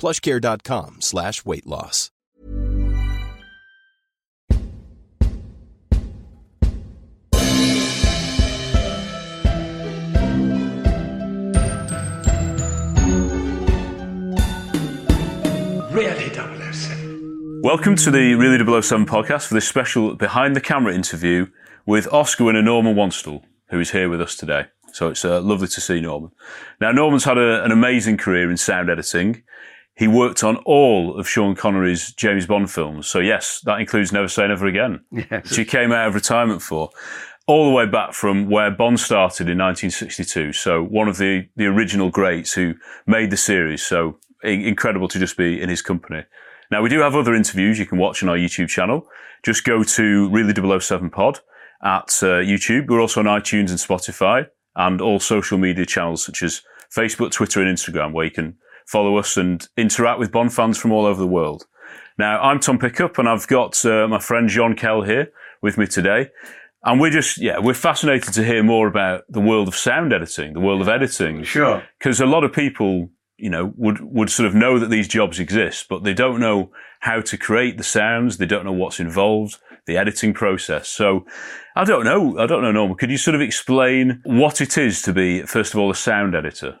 [0.00, 2.10] plushcare.com slash weight loss.
[15.92, 17.60] Really 007.
[17.62, 21.48] Welcome to the Really 007 podcast for this special behind the camera interview
[21.84, 24.66] with Oscar winner Norman Wanstall, who is here with us today.
[24.92, 26.30] So it's uh, lovely to see Norman.
[26.80, 29.42] Now, Norman's had a, an amazing career in sound editing.
[30.00, 33.06] He worked on all of Sean Connery's James Bond films.
[33.06, 35.50] So yes, that includes Never Say Never Again, Yes.
[35.50, 36.88] which he came out of retirement for.
[37.46, 40.54] All the way back from where Bond started in 1962.
[40.54, 42.76] So one of the, the original greats who
[43.06, 43.84] made the series.
[43.84, 46.24] So in- incredible to just be in his company.
[46.70, 49.06] Now we do have other interviews you can watch on our YouTube channel.
[49.42, 51.40] Just go to Really 007 Pod
[51.82, 52.88] at uh, YouTube.
[52.88, 57.60] We're also on iTunes and Spotify and all social media channels such as Facebook, Twitter
[57.62, 58.56] and Instagram where you can
[58.90, 61.64] follow us and interact with Bond fans from all over the world.
[62.18, 65.28] Now, I'm Tom Pickup and I've got uh, my friend John Kell here
[65.62, 66.30] with me today.
[66.82, 70.54] And we're just, yeah, we're fascinated to hear more about the world of sound editing,
[70.54, 71.44] the world of editing.
[71.44, 71.84] Sure.
[71.98, 75.38] Because a lot of people, you know, would, would sort of know that these jobs
[75.38, 78.38] exist, but they don't know how to create the sounds.
[78.38, 80.88] They don't know what's involved, the editing process.
[80.88, 81.26] So
[81.76, 82.38] I don't know.
[82.38, 82.96] I don't know, Norman.
[82.96, 86.34] Could you sort of explain what it is to be, first of all, a sound
[86.34, 86.80] editor?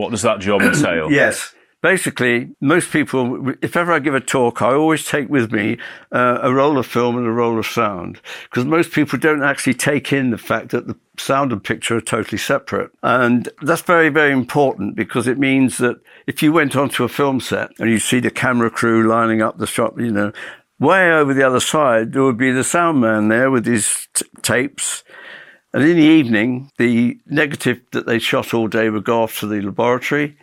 [0.00, 1.12] What does that job entail?
[1.20, 1.54] Yes.
[1.82, 5.78] Basically, most people, if ever I give a talk, I always take with me
[6.12, 9.74] uh, a roll of film and a roll of sound because most people don't actually
[9.74, 12.90] take in the fact that the sound and picture are totally separate.
[13.02, 15.96] And that's very, very important because it means that
[16.26, 19.56] if you went onto a film set and you see the camera crew lining up
[19.56, 20.32] the shot, you know,
[20.78, 24.26] way over the other side, there would be the sound man there with his t-
[24.42, 25.02] tapes.
[25.72, 29.46] And in the evening, the negative that they shot all day would go off to
[29.46, 30.36] the laboratory.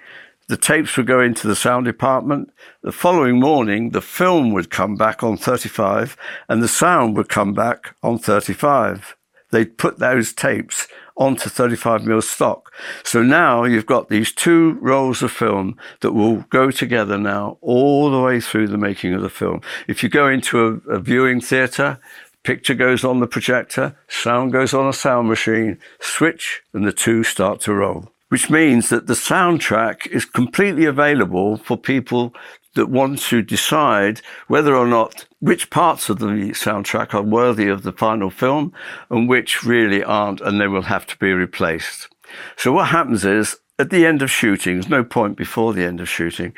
[0.47, 2.51] The tapes would go into the sound department.
[2.81, 6.15] The following morning, the film would come back on 35
[6.47, 9.17] and the sound would come back on 35.
[9.51, 12.71] They'd put those tapes onto 35 mil stock.
[13.03, 18.11] So now you've got these two rolls of film that will go together now all
[18.11, 19.61] the way through the making of the film.
[19.87, 21.99] If you go into a, a viewing theatre,
[22.47, 27.21] picture goes on the projector, sound goes on a sound machine, switch, and the two
[27.21, 28.09] start to roll.
[28.29, 32.33] Which means that the soundtrack is completely available for people
[32.75, 37.83] that want to decide whether or not which parts of the soundtrack are worthy of
[37.83, 38.71] the final film
[39.09, 42.07] and which really aren't, and they will have to be replaced.
[42.55, 45.99] So what happens is at the end of shooting, there's no point before the end
[45.99, 46.53] of shooting.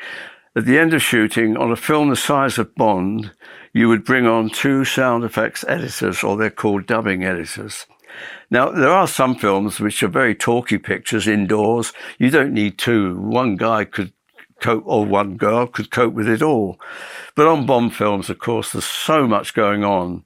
[0.54, 3.32] At the end of shooting, on a film the size of Bond,
[3.72, 7.86] you would bring on two sound effects editors, or they're called dubbing editors.
[8.50, 11.92] Now, there are some films which are very talky pictures indoors.
[12.18, 13.16] You don't need two.
[13.18, 14.12] One guy could
[14.60, 16.80] cope, or one girl could cope with it all.
[17.36, 20.24] But on Bond films, of course, there's so much going on.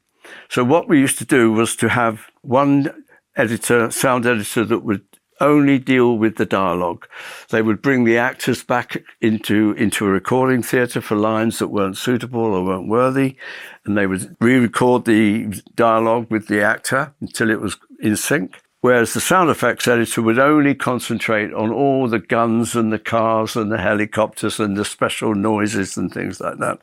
[0.49, 3.05] So what we used to do was to have one
[3.37, 5.03] editor, sound editor that would
[5.41, 7.07] only deal with the dialogue.
[7.51, 11.97] They would bring the actors back into, into a recording theatre for lines that weren't
[11.97, 13.37] suitable or weren't worthy.
[13.85, 18.61] And they would re-record the dialogue with the actor until it was in sync.
[18.81, 23.57] Whereas the sound effects editor would only concentrate on all the guns and the cars
[23.57, 26.81] and the helicopters and the special noises and things like that.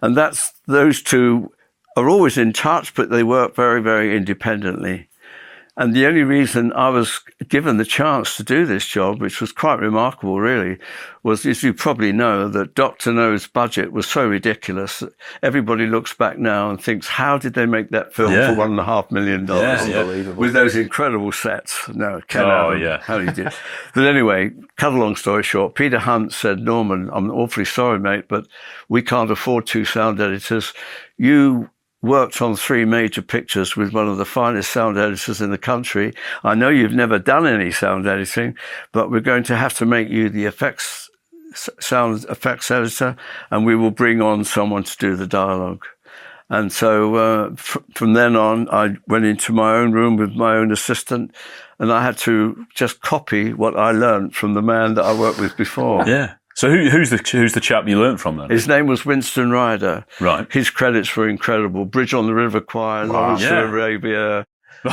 [0.00, 1.52] And that's those two
[1.94, 5.10] are always in touch, but they work very, very independently.
[5.78, 9.52] And the only reason I was given the chance to do this job, which was
[9.52, 10.78] quite remarkable, really,
[11.22, 13.12] was, as you probably know, that Dr.
[13.12, 15.12] No's budget was so ridiculous that
[15.42, 18.52] everybody looks back now and thinks, how did they make that film Yeah.
[18.52, 19.86] for one and a half million dollars?
[19.86, 20.40] Yeah, Unbelievable.
[20.40, 21.86] With those incredible sets.
[21.90, 23.02] No, Ken Oh, Adam, yeah.
[23.02, 23.52] how he did.
[23.94, 28.24] but anyway, cut a long story short, Peter Hunt said, Norman, I'm awfully sorry, mate,
[28.28, 28.46] but
[28.88, 30.72] we can't afford two sound editors.
[31.18, 31.68] You
[32.06, 36.14] worked on three major pictures with one of the finest sound editors in the country.
[36.44, 38.56] I know you've never done any sound editing,
[38.92, 41.10] but we're going to have to make you the effects
[41.80, 43.16] sound effects editor,
[43.50, 45.84] and we will bring on someone to do the dialogue.
[46.48, 50.56] And so uh, f- from then on, I went into my own room with my
[50.56, 51.34] own assistant,
[51.78, 55.40] and I had to just copy what I learned from the man that I worked
[55.40, 56.06] with before.
[56.06, 56.34] Yeah.
[56.56, 58.48] So who, who's the who's the chap you learnt from then?
[58.48, 60.06] His name was Winston Ryder.
[60.20, 60.50] Right.
[60.50, 61.84] His credits were incredible.
[61.84, 63.60] Bridge on the River Kwai, Lawrence Yeah.
[63.62, 64.46] of Arabia.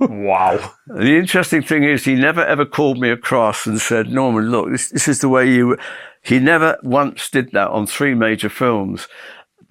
[0.00, 0.72] Wow.
[0.86, 4.90] The interesting thing is, he never ever called me across and said, Norman, look, this,
[4.90, 5.76] this is the way you.
[6.22, 9.08] He never once did that on three major films.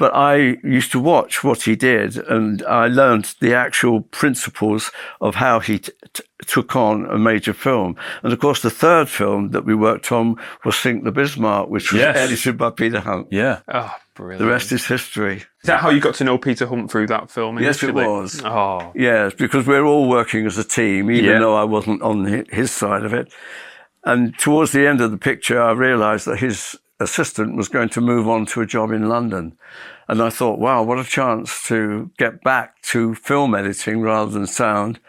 [0.04, 4.92] But I used to watch what he did and I learned the actual principles
[5.22, 7.96] of how he t- t- took on a major film.
[8.22, 10.36] And of course, the third film that we worked on
[10.66, 12.18] was Sink the Bismarck, which was Yes.
[12.18, 13.28] edited by Peter Hunt.
[13.32, 13.60] yeah.
[13.74, 14.40] Oh, brilliant.
[14.40, 15.38] The rest is history.
[15.38, 17.58] Is that how you got to know Peter Hunt through that film?
[17.60, 18.42] Yes, it was.
[18.44, 21.40] Oh, Yes, because we're all working as a team, even Yeah.
[21.40, 23.32] though I wasn't on his side of it.
[24.04, 28.02] And towards the end of the picture, I realized that his assistant was going to
[28.02, 29.58] move on to a job in London.
[30.08, 34.48] And I thought, wow, what a chance to get back to film editing rather than
[34.48, 35.00] sound.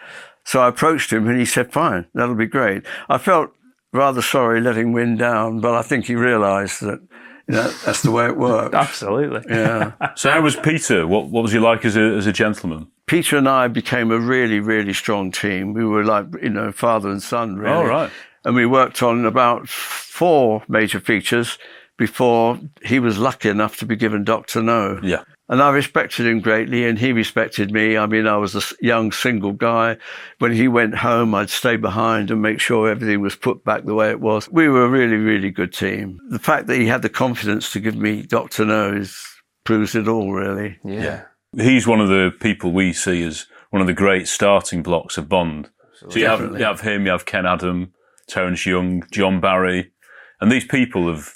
[0.44, 2.84] So I approached him and he said, fine, that'll be great.
[3.08, 3.50] I felt
[3.92, 7.00] rather sorry letting Win down, but I think he realized that,
[7.48, 8.74] you know, that's the way it works.
[8.74, 9.42] absolutely.
[9.48, 9.92] yeah.
[10.16, 11.06] So how was Peter?
[11.06, 12.88] What what was he like as a as a gentleman?
[13.06, 15.74] Peter and I became a really, really strong team.
[15.74, 17.74] We were like, you know, father and son, really.
[17.74, 18.10] Oh, right.
[18.44, 21.58] And we worked on about four major features
[21.96, 24.62] before he was lucky enough to be given Dr.
[24.62, 24.98] No.
[25.02, 25.22] Yeah.
[25.48, 27.98] And I respected him greatly, and he respected me.
[27.98, 29.98] I mean, I was a young single guy.
[30.38, 33.94] When he went home, I'd stay behind and make sure everything was put back the
[33.94, 34.48] way it was.
[34.48, 36.18] We were a really, really good team.
[36.30, 38.64] The fact that he had the confidence to give me Dr.
[38.64, 39.22] No is,
[39.64, 40.78] proves it all, really.
[40.82, 41.24] Yeah.
[41.54, 45.28] He's one of the people we see as one of the great starting blocks of
[45.28, 45.68] Bond.
[46.08, 47.92] So you have, you have him, you have Ken Adam,
[48.28, 49.92] Terence Young, John Barry,
[50.40, 51.33] and these people have.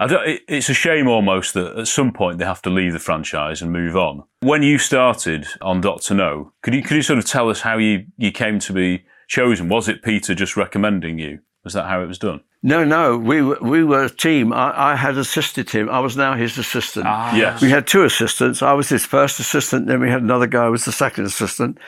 [0.00, 2.92] I don't, it, it's a shame almost that at some point they have to leave
[2.92, 4.24] the franchise and move on.
[4.40, 7.78] When you started on Doctor No, could you could you sort of tell us how
[7.78, 9.68] you, you came to be chosen?
[9.68, 11.40] Was it Peter just recommending you?
[11.64, 12.40] Was that how it was done?
[12.62, 14.52] No, no, we were, we were a team.
[14.52, 15.88] I, I had assisted him.
[15.88, 17.06] I was now his assistant.
[17.06, 17.60] Ah, yes.
[17.60, 18.62] We had two assistants.
[18.62, 19.86] I was his first assistant.
[19.86, 21.78] Then we had another guy who was the second assistant.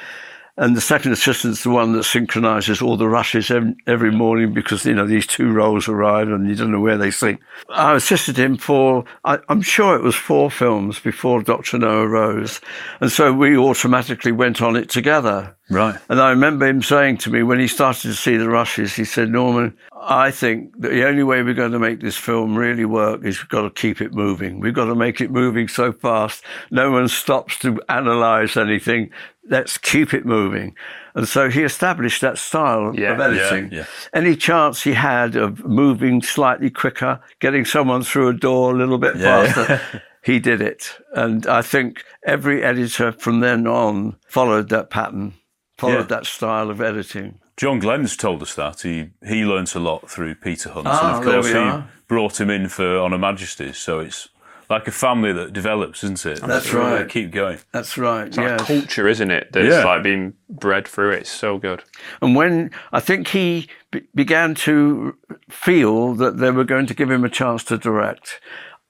[0.60, 3.50] And the second assistant's the one that synchronizes all the rushes
[3.86, 7.10] every, morning because, you know, these two rolls arrive and you don't know where they
[7.10, 7.38] sing.
[7.70, 11.78] I assisted him for, I, I'm sure it was four films before Dr.
[11.78, 12.60] No arose.
[13.00, 15.56] And so we automatically went on it together.
[15.70, 15.96] Right.
[16.10, 19.04] And I remember him saying to me when he started to see the rushes, he
[19.04, 22.84] said, Norman, I think that the only way we're going to make this film really
[22.84, 24.60] work is we've got to keep it moving.
[24.60, 26.42] We've got to make it moving so fast.
[26.70, 29.10] No one stops to analyze anything.
[29.50, 30.74] Let's keep it moving.
[31.14, 33.70] And so he established that style Yeah, of editing.
[33.72, 33.84] yeah, yeah.
[34.14, 38.96] Any chance he had of moving slightly quicker, getting someone through a door a little
[38.98, 39.80] bit faster,
[40.24, 40.96] he did it.
[41.14, 45.34] And I think every editor from then on followed that pattern,
[45.78, 47.40] followed that style of editing.
[47.56, 51.26] John Glenn's told us that he he learnt a lot through Peter Hunt, Ah, and
[51.28, 53.76] of course he brought him in for On Her Majesty's.
[53.76, 54.28] So it's
[54.70, 56.40] like a family that develops, isn't it?
[56.40, 57.08] That's They right.
[57.08, 57.58] Keep going.
[57.72, 58.28] That's right.
[58.28, 58.66] It's like yes.
[58.66, 59.52] culture, isn't it?
[59.52, 59.84] That's Yeah.
[59.84, 61.20] like being bred through it.
[61.22, 61.82] It's so good.
[62.22, 65.16] And when I think he be- began to
[65.50, 68.40] feel that they were going to give him a chance to direct.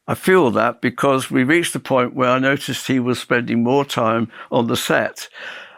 [0.07, 3.85] I feel that because we reached the point where I noticed he was spending more
[3.85, 5.29] time on the set.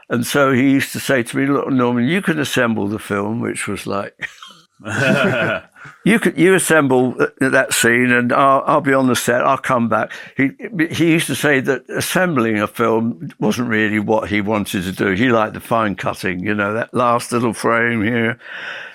[0.08, 3.40] And so he used to say to me, look, Norman, you can assemble the film,
[3.40, 4.28] which was like,
[6.04, 9.88] you could you assemble that scene and I'll, I'll be on the set i'll come
[9.88, 10.12] back.
[10.36, 10.50] He
[10.90, 15.12] he used to say that assembling a film wasn't really what he wanted to do.
[15.12, 18.38] He liked the fine cutting you know that last little frame here.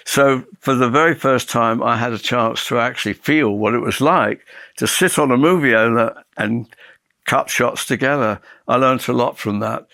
[0.06, 3.79] So for the very first time i had a chance to actually feel what it
[3.79, 4.46] was like
[4.77, 6.67] to sit on a moviola and
[7.25, 8.41] cut shots together.
[8.67, 9.88] I learnt a lot from that.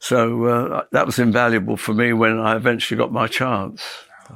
[0.00, 3.82] So uh, that was invaluable for me when I eventually got my chance.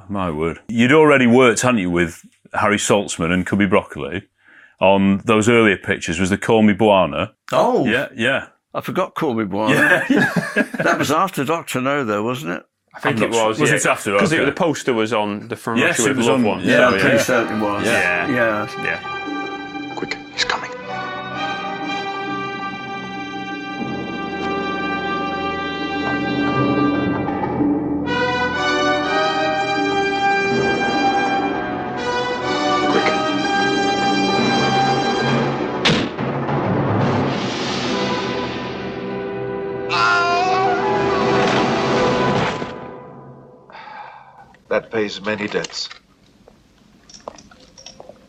[0.09, 0.61] My word.
[0.69, 4.29] You'd already worked, hadn't you, with Harry Saltzman and Cubby Broccoli
[4.81, 6.19] on those earlier pictures.
[6.21, 7.33] Was the Call Me Bwana?
[7.53, 8.49] Oh, Yeah, yeah.
[8.75, 10.07] I forgot Call Me Bwana.
[10.83, 12.63] that was after Doctor No, though, wasn't it?
[12.95, 13.37] I think I'm it was.
[13.37, 13.49] sure.
[13.49, 13.77] Was yeah.
[13.77, 14.13] it after?
[14.13, 14.45] Because Okay.
[14.45, 16.61] the poster was on the From Yes, Russia it was on- one.
[16.65, 17.23] yeah, so, I'm pretty yeah.
[17.23, 17.87] certain it was.
[17.87, 18.29] Yeah.
[18.31, 18.85] yeah.
[18.85, 19.22] Yeah.
[44.73, 45.91] That pays many debts.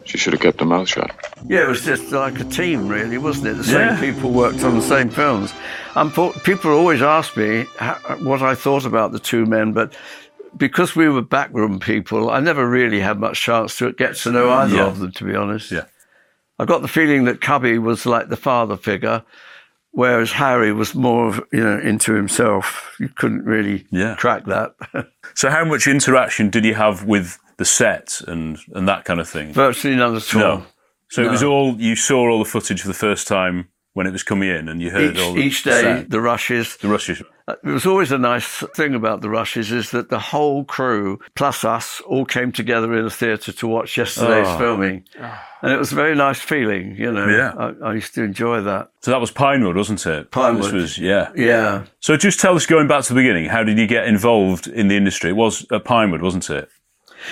[0.04, 1.10] She should have kept her mouth shut.
[1.48, 3.54] Yeah, it was just like a team, really, wasn't it?
[3.54, 4.00] The same Yeah.
[4.02, 5.54] people worked on the same films.
[5.96, 7.64] And people always ask me
[8.24, 9.96] what I thought about the two men, but
[10.58, 14.50] because we were backroom people, I never really had much chance to get to know
[14.52, 14.88] either Yeah.
[14.88, 15.72] of them, to be honest.
[15.72, 15.86] Yeah.
[16.60, 19.24] I got the feeling that Cubby was like the father figure,
[19.94, 22.96] whereas Harry was more, of, you know, into himself.
[23.00, 24.16] You couldn't really Yeah.
[24.16, 24.76] crack that.
[25.36, 29.28] So, how much interaction did you have with the set and, and that kind of
[29.28, 29.52] thing?
[29.52, 30.40] Virtually none at all.
[30.42, 30.66] No.
[31.10, 34.12] So it was all you saw all the footage for the first time when it
[34.12, 36.10] was coming in, and you heard Each, all the, each the day, sound.
[36.12, 36.78] the rushes.
[36.78, 37.22] the rushes.
[37.48, 41.20] Uh, It was always a nice thing about the rushes is that the whole crew
[41.36, 44.58] plus us all came together in a theatre to watch yesterday's Oh.
[44.58, 45.04] filming,
[45.62, 46.96] and it was a very nice feeling.
[46.98, 47.52] You know, Yeah.
[47.58, 48.90] I, I used to enjoy that.
[49.02, 50.32] So that was Pinewood, wasn't it?
[50.32, 50.64] Pinewood.
[50.66, 51.30] This was yeah.
[51.36, 54.68] Yeah, So just tell us, going back to the beginning, how did you get involved
[54.68, 55.30] in the industry?
[55.32, 56.70] It was at Pinewood, wasn't it?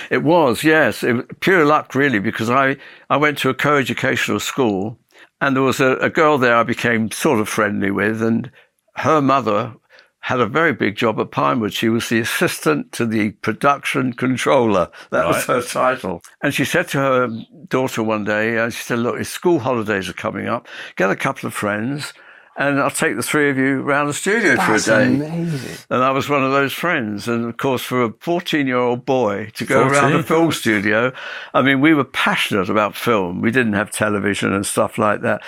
[0.10, 0.64] it was.
[0.64, 2.78] Yes, it pure luck really because I
[3.10, 4.98] I went to a co-educational school,
[5.40, 8.52] and there was a, a girl there I became sort of friendly with, and
[8.96, 9.74] her mother
[10.22, 11.74] had a very big job at Pinewood.
[11.74, 14.90] She was the assistant to the production controller.
[15.10, 16.22] That was her title.
[16.42, 20.14] And she said to her daughter one day, uh, she said, look, school holidays are
[20.14, 20.68] coming up.
[20.96, 22.14] Get a couple of friends
[22.58, 25.06] and I'll take the three of you round the studio for a day.
[25.06, 25.78] amazing.
[25.90, 27.28] And I was one of those friends.
[27.28, 31.14] And of course, for a 14 year old boy to go around a film studio,
[31.54, 33.42] I mean, we were passionate about film.
[33.42, 35.42] We didn't have television and stuff like that.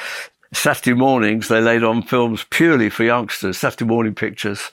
[0.54, 4.72] Saturday mornings, they laid on films purely for youngsters, Saturday morning pictures.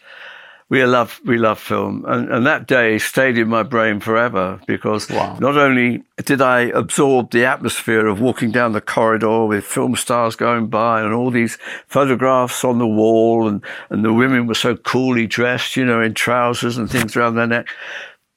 [0.69, 2.05] We love, we love film.
[2.07, 5.37] And, and that day stayed in my brain forever because Wow.
[5.41, 10.37] not only did I absorb the atmosphere of walking down the corridor with film stars
[10.37, 11.59] going by and all these
[11.89, 16.15] photographs on the wall and, and the women were so coolly dressed, you know, in
[16.15, 17.67] trousers and things around their neck.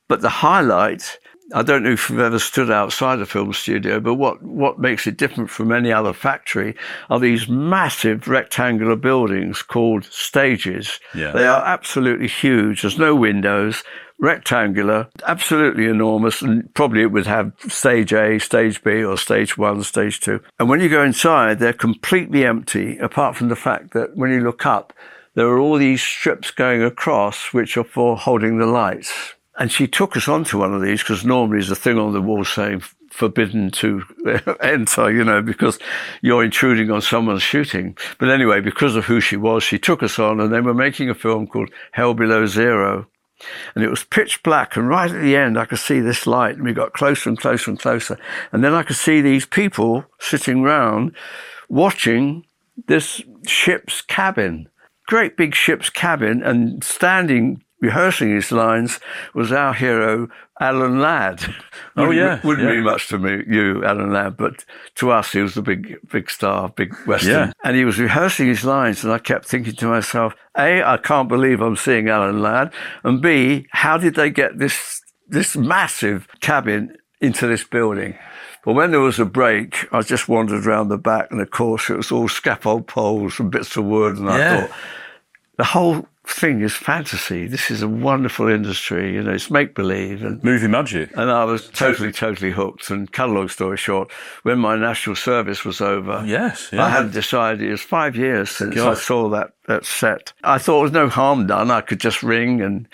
[0.10, 1.20] But the highlight,
[1.54, 5.06] I don't know if you've ever stood outside a film studio, but what, what makes
[5.06, 6.76] it different from any other factory
[7.12, 11.00] are these massive rectangular buildings called stages.
[11.14, 11.32] Yeah.
[11.32, 12.82] They are absolutely huge.
[12.82, 13.84] There's no windows,
[14.20, 19.84] rectangular, absolutely enormous, and probably it would have stage A, stage B, or stage one,
[19.84, 20.42] stage two.
[20.60, 24.42] And when you go inside, they're completely empty, apart from the fact that when you
[24.42, 24.92] look up,
[25.36, 29.36] there are all these strips going across which are for holding the lights.
[29.58, 32.22] And she took us onto one of these because normally there's a thing on the
[32.22, 32.82] wall saying
[33.12, 34.02] forbidden to
[34.62, 35.78] enter, you know, because
[36.22, 37.96] you're intruding on someone's shooting.
[38.18, 41.10] But anyway, because of who she was, she took us on and they were making
[41.10, 43.08] a film called Hell Below Zero.
[43.76, 44.76] And it was pitch black.
[44.76, 47.38] And right at the end, I could see this light and we got closer and
[47.38, 48.18] closer and closer.
[48.52, 51.16] And then I could see these people sitting round
[51.70, 52.46] watching
[52.88, 54.70] this ship's cabin,
[55.08, 59.00] great big ship's cabin and standing rehearsing his lines
[59.34, 61.44] was our hero, Alan Ladd.
[61.98, 62.76] Oh, yeah, Wouldn't yeah.
[62.76, 64.64] mean much to me, you, Alan Ladd, but
[64.96, 67.32] to us, he was the big, big star, big Western.
[67.32, 67.52] Yeah.
[67.64, 71.28] And he was rehearsing his lines, and I kept thinking to myself, A, I can't
[71.28, 72.74] believe I'm seeing Alan Ladd,
[73.04, 78.18] and B, how did they get this, this massive cabin into this building?
[78.64, 81.90] But when there was a break, I just wandered around the back, and of course,
[81.90, 84.72] it was all scaffold poles and bits of wood, and I thought,
[85.58, 87.48] the whole thing is fantasy.
[87.48, 90.24] This is a wonderful industry, you know, it's make believe.
[90.24, 91.12] And Movie magic.
[91.16, 92.90] and I was totally, totally hooked.
[92.90, 94.12] And cut a long story short,
[94.44, 96.86] when my national service was over, Yes, yeah.
[96.86, 100.34] I had decided it was five years since I saw that, that set.
[100.44, 101.70] I thought there was no harm done.
[101.72, 102.88] I could just ring and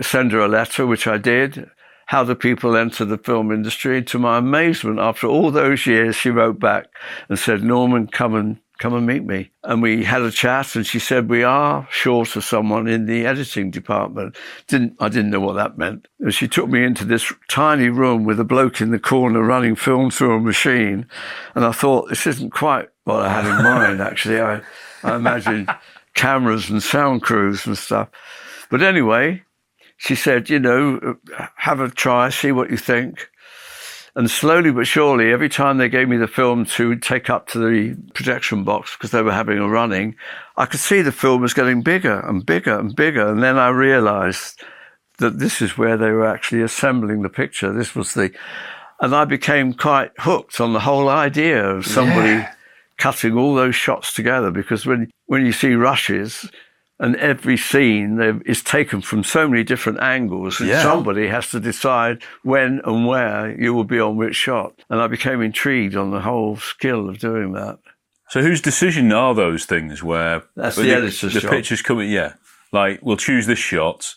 [0.00, 1.70] send her a letter, which I did.
[2.06, 4.00] How do people enter the film industry?
[4.04, 6.86] To my amazement, after all those years, she wrote back
[7.28, 9.50] and said, Norman, come and come and meet me.
[9.64, 13.26] And we had a chat and she said, we are short of someone in the
[13.26, 14.36] editing department.
[14.66, 16.08] Didn't, I didn't know what that meant.
[16.20, 19.76] And she took me into this tiny room with a bloke in the corner running
[19.76, 21.06] film through a machine.
[21.54, 24.40] And I thought, this isn't quite what I had in mind, actually.
[24.40, 24.60] I,
[25.02, 25.70] I imagined
[26.14, 28.08] cameras and sound crews and stuff.
[28.70, 29.42] But anyway,
[29.96, 33.30] she said, you know, uh, have a try, see what you think.
[34.16, 37.58] And slowly but surely, every time they gave me the film to take up to
[37.58, 40.16] the projection box because they were having a running,
[40.56, 43.26] I could see the film was getting bigger and bigger and bigger.
[43.28, 44.62] And then I realized
[45.18, 47.74] that this is where they were actually assembling the picture.
[47.74, 48.32] This was the,
[49.02, 52.52] and I became quite hooked on the whole idea of somebody Yeah.
[52.96, 56.50] cutting all those shots together because when, when you see rushes,
[56.98, 60.82] and every scene is taken from so many different angles and Yeah.
[60.82, 64.72] somebody has to decide when and where you will be on which shot.
[64.88, 67.78] And I became intrigued on the whole skill of doing that.
[68.30, 71.50] So whose decision are those things where That's where the editor's the job.
[71.50, 72.10] pictures coming?
[72.10, 72.32] Yeah,
[72.72, 74.14] like we'll choose this shot.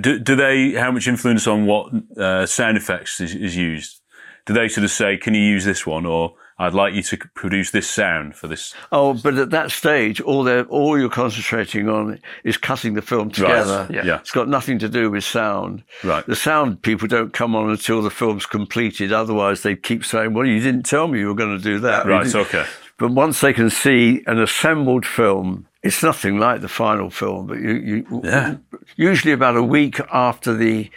[0.00, 0.72] Do, do they?
[0.72, 4.00] How much influence on what uh, sound effects is, is used?
[4.46, 7.16] Do they sort of say, "Can you use this one?" or "I'd like you to
[7.34, 8.74] produce this sound for this"?
[8.92, 13.30] Oh, but at that stage, all they're, all you're concentrating on is cutting the film
[13.30, 13.88] together.
[13.90, 14.04] Yeah.
[14.04, 14.18] Yeah.
[14.20, 15.82] It's got nothing to do with sound.
[16.04, 16.24] Right.
[16.26, 19.12] The sound people don't come on until the film's completed.
[19.12, 22.06] Otherwise, they keep saying, "Well, you didn't tell me you were going to do that."
[22.06, 22.32] Right.
[22.34, 22.66] Okay.
[22.98, 27.46] But once they can see an assembled film, it's nothing like the final film.
[27.46, 28.56] But you, you Yeah.
[28.96, 30.90] usually about a week after the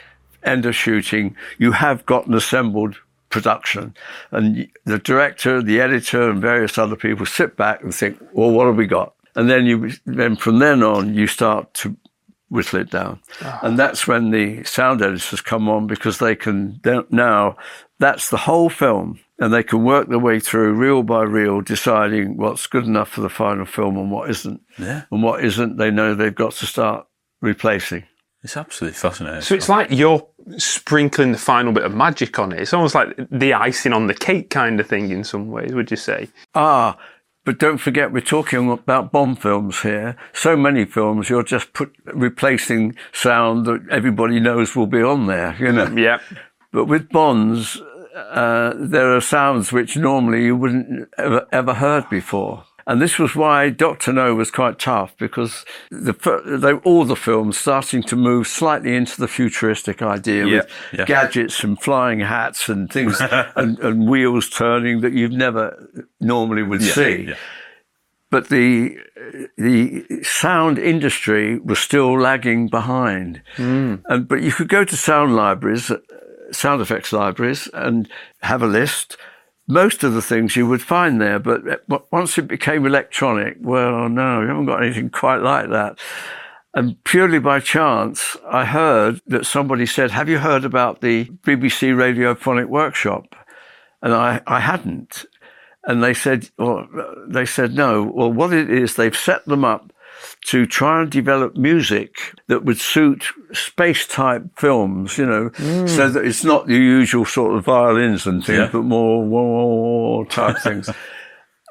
[0.43, 2.97] end of shooting, you have got an assembled
[3.33, 3.93] production,
[4.31, 8.67] and the director, the editor, and various other people sit back and think, "Well, what
[8.67, 11.97] have we got?" And then you, then from then on, you start to
[12.49, 13.59] whittle it down, ah.
[13.63, 17.57] and that's when the sound editors come on because they can now.
[17.99, 22.37] That's the whole film and they can work their way through reel by reel, deciding
[22.37, 24.61] what's good enough for the final film and what isn't.
[24.77, 25.03] Yeah.
[25.11, 27.07] And what isn't, they know they've got to start
[27.41, 28.03] replacing.
[28.43, 29.41] It's absolutely fascinating.
[29.41, 30.25] So it's like you're
[30.57, 32.61] sprinkling the final bit of magic on it.
[32.61, 35.91] It's almost like the icing on the cake kind of thing in some ways, would
[35.91, 36.29] you say?
[36.55, 36.97] Ah,
[37.45, 40.15] but don't forget, we're talking about Bond films here.
[40.33, 45.55] So many films, you're just put, replacing sound that everybody knows will be on there,
[45.59, 45.87] you know.
[45.97, 46.19] Yeah.
[46.71, 47.79] But with Bonds,
[48.15, 52.65] uh, there are sounds which normally you wouldn't ever, ever heard before.
[52.85, 56.13] And this was why Doctor No was quite tough because the,
[56.61, 60.53] they, all the films starting to move slightly into the futuristic idea with
[60.91, 61.05] Yeah, yeah.
[61.05, 63.19] gadgets and flying hats and things
[63.55, 67.35] and, and wheels turning that you've never normally would Yeah, see yeah.
[68.29, 68.97] but the
[69.57, 73.41] the sound industry was still lagging behind.
[73.55, 73.95] Hmm.
[74.09, 75.91] And but you could go to sound libraries,
[76.51, 78.09] sound effects libraries, and
[78.41, 79.17] have a list.
[79.67, 84.09] Most of the things you would find there, but uh, once it became electronic, well,
[84.09, 85.97] no, you haven't got anything quite like that.
[86.73, 91.93] And purely by chance, I heard that somebody said, "Have you heard about the BBC
[91.93, 93.35] Radiophonic Workshop?"
[94.01, 95.25] And I, I hadn't.
[95.85, 96.87] And they said, well,
[97.27, 98.03] they said no.
[98.03, 99.92] Well, what it is, they've set them up
[100.45, 102.15] to try and develop music
[102.47, 105.51] that would suit space type films, you know,
[105.87, 108.69] so that it's not the usual sort of violins and things, Yeah.
[108.71, 110.89] but more wah, wah, wah type things.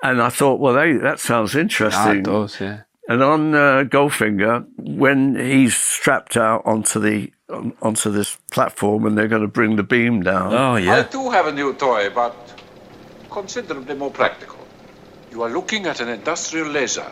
[0.02, 2.22] And I thought, well, hey, that sounds interesting.
[2.24, 2.80] That does, yeah.
[3.08, 9.18] And on uh, Goldfinger, when he's strapped out onto the on, onto this platform, and
[9.18, 10.54] they're going to bring the beam down.
[10.54, 10.96] Oh yeah.
[10.96, 12.34] I do have a new toy, but
[13.30, 14.58] considerably more practical.
[15.30, 17.10] You are looking at an industrial laser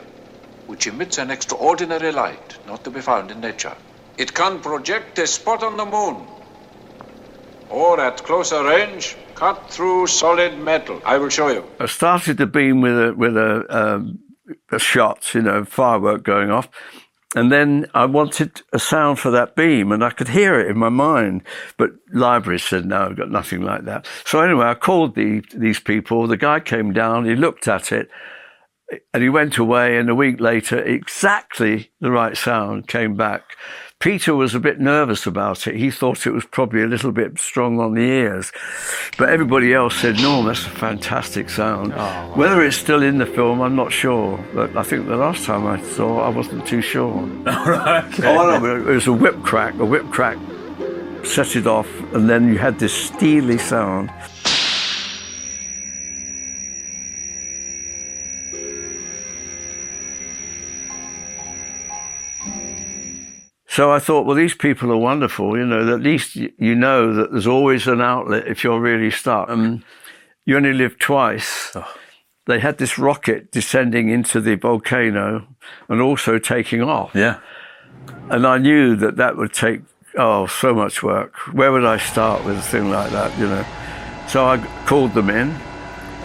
[0.70, 3.76] which emits an extraordinary light not to be found in nature.
[4.16, 6.16] It can project a spot on the moon,
[7.68, 11.02] or at closer range, cut through solid metal.
[11.04, 11.64] I will show you.
[11.80, 14.20] I started the beam with a with a um,
[14.70, 16.68] a shot, you know, firework going off,
[17.35, 20.78] and then I wanted a sound for that beam, and I could hear it in
[20.78, 21.42] my mind.
[21.78, 24.06] But libraries said no, I've got nothing like that.
[24.24, 26.28] So anyway, I called the these people.
[26.28, 28.09] The guy came down, he looked at it,
[29.12, 29.98] and he went away.
[29.98, 33.57] And a week later, exactly the right sound came back.
[33.98, 35.76] Peter was a bit nervous about it.
[35.76, 38.50] He thought it was probably a little bit strong on the ears.
[39.18, 41.92] But everybody else said, no, that's a fantastic sound.
[41.94, 44.42] Oh, Whether it's still in the film, I'm not sure.
[44.55, 47.12] But I think the last time I saw, I wasn't too sure.
[47.22, 48.05] right.
[48.14, 48.26] Okay.
[48.38, 49.74] Oh, no, it was a whip crack.
[49.79, 50.38] A whip crack
[51.22, 54.11] set it off, and then you had this steely sound.
[63.70, 65.56] So I thought, well, these people are wonderful.
[65.56, 69.48] You know, at least you know that there's always an outlet if you're really stuck.
[69.48, 69.85] Um,
[70.44, 71.76] you only live twice.
[72.46, 75.46] They had this rocket descending into the volcano
[75.88, 77.12] and also taking off.
[77.14, 77.38] Yeah.
[78.28, 79.83] And I knew that that would take,
[80.18, 81.37] oh, so much work.
[81.52, 83.64] Where would I start with a thing like that, you know?
[84.26, 85.50] So I called them in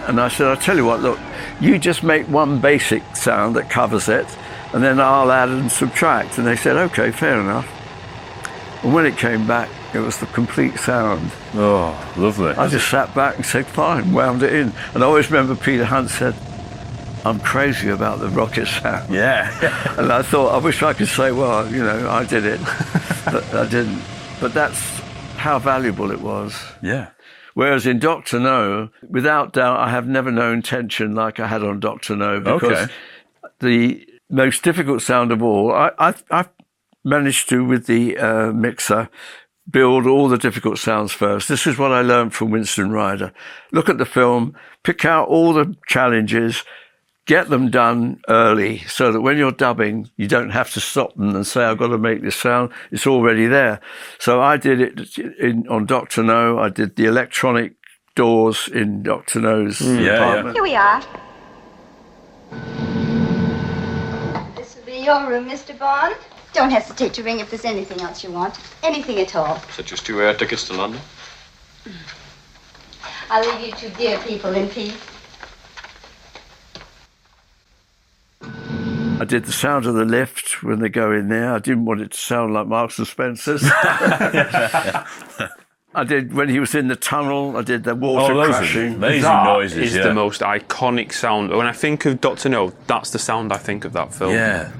[0.08, 1.20] and I said, I'll tell you what, look,
[1.60, 4.26] you just make one basic sound that covers it
[4.72, 6.38] and then I'll add and subtract.
[6.38, 7.68] And they said, okay, fair enough.
[8.84, 11.30] And when it came back, it was the complete sound.
[11.54, 12.50] Oh, lovely.
[12.52, 14.72] I just sat back and said, fine, wound it in.
[14.94, 16.34] And I always remember Peter Hunt said,
[17.24, 19.12] I'm crazy about the rocket sound.
[19.12, 19.50] Yeah.
[19.98, 22.60] and I thought, I wish I could say, well, you know, I did it.
[23.24, 24.02] but I didn't.
[24.40, 24.78] But that's
[25.36, 26.54] how valuable it was.
[26.82, 27.08] Yeah.
[27.54, 31.80] Whereas in Doctor No, without doubt, I have never known tension like I had on
[31.80, 32.92] Doctor No because Okay.
[33.60, 36.48] the most difficult sound of all, I, I, I've
[37.04, 39.08] managed to, with the uh, mixer,
[39.70, 41.48] build all the difficult sounds first.
[41.48, 43.32] This is what I learned from Winston Ryder.
[43.72, 46.62] Look at the film, pick out all the challenges,
[47.26, 51.34] get them done early so that when you're dubbing, you don't have to stop them
[51.34, 52.70] and say, I've got to make this sound.
[52.92, 53.80] It's already there.
[54.20, 56.58] So I did it in, on Doctor No.
[56.60, 57.74] I did the electronic
[58.14, 59.96] doors in Doctor No's Mm.
[59.98, 60.14] Yeah, yeah.
[60.14, 60.56] apartment.
[60.56, 61.02] Here we are.
[65.06, 65.78] This will be your room, Mr.
[65.78, 66.16] Bond.
[66.52, 68.58] Don't hesitate to ring if there's anything else you want.
[68.82, 69.60] Anything at all.
[69.70, 71.00] Such as two air tickets to London?
[71.84, 71.92] Mm.
[73.30, 74.96] I'll leave you two dear people in peace.
[78.42, 81.54] I did the sound of the lift when they go in there.
[81.54, 83.62] I didn't want it to sound like Marks and Spencer's.
[85.94, 87.56] I did when he was in the tunnel.
[87.56, 88.94] I did the water Oh, those are crashing.
[88.96, 89.78] amazing That noises.
[89.78, 90.02] is yeah.
[90.02, 91.50] the most iconic sound.
[91.50, 94.32] When I think of Doctor No, that's the sound I think of that film.
[94.34, 94.70] Yeah.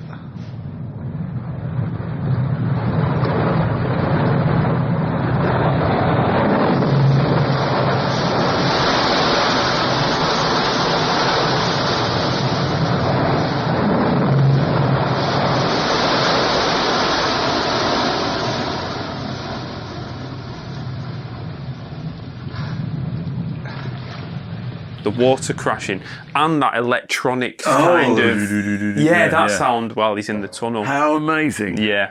[25.16, 26.00] Water crashing
[26.35, 27.70] and that electronic Oh.
[27.76, 29.59] kind of yeah, that yeah.
[29.59, 30.85] sound while he's in the tunnel.
[30.85, 31.79] How amazing!
[31.79, 32.11] Yeah.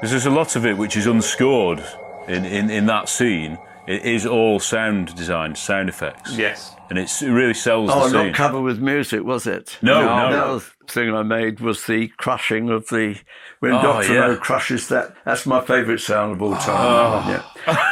[0.00, 1.82] There's a lot of it which is unscored
[2.26, 3.56] in, in, in that scene.
[3.86, 6.36] It is all sound design, sound effects.
[6.36, 6.74] Yes.
[6.88, 8.16] And it's, it really sells Oh, the scene.
[8.16, 9.78] Oh, not covered with music, was it?
[9.82, 10.44] No, The no.
[10.54, 13.18] other thing I made was the crushing of the
[13.58, 14.20] when Oh, Doctor yeah.
[14.20, 15.16] No crushes that.
[15.24, 16.64] That's my favourite sound of all time.
[16.68, 17.42] Oh.
[17.66, 17.88] Yeah.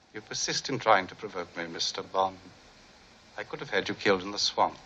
[0.14, 2.02] You persist in trying to provoke me, Mr.
[2.10, 2.36] Bond.
[3.36, 4.78] I could have had you killed in the swamp.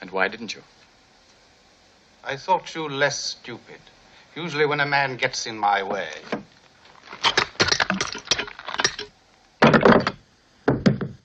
[0.00, 0.62] And why didn't you?
[2.24, 3.78] I thought you less stupid.
[4.34, 6.08] Usually, when a man gets in my way.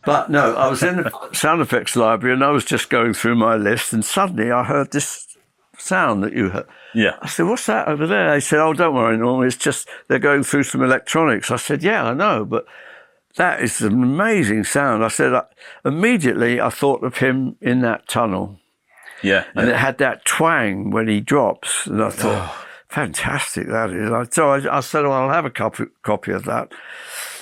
[0.06, 3.36] But no, I was in the sound effects library and I was just going through
[3.36, 5.26] my list, and suddenly I heard this
[5.78, 6.68] sound that you heard.
[6.94, 7.18] Yeah.
[7.22, 9.48] I said, "What's that over there?" They said, "Oh, don't worry, Norman.
[9.48, 12.65] It's just they're going through some electronics." I said, "Yeah, I know, but
[13.36, 15.44] that is an amazing sound." I said, I,
[15.84, 18.60] immediately I thought of him in that tunnel,
[19.22, 19.44] Yeah.
[19.56, 22.56] and it had that twang when he drops, and I thought,
[22.88, 26.46] "Fantastic, that is." I, so I, I said, "Well, I'll have a copy, copy of
[26.46, 26.72] that."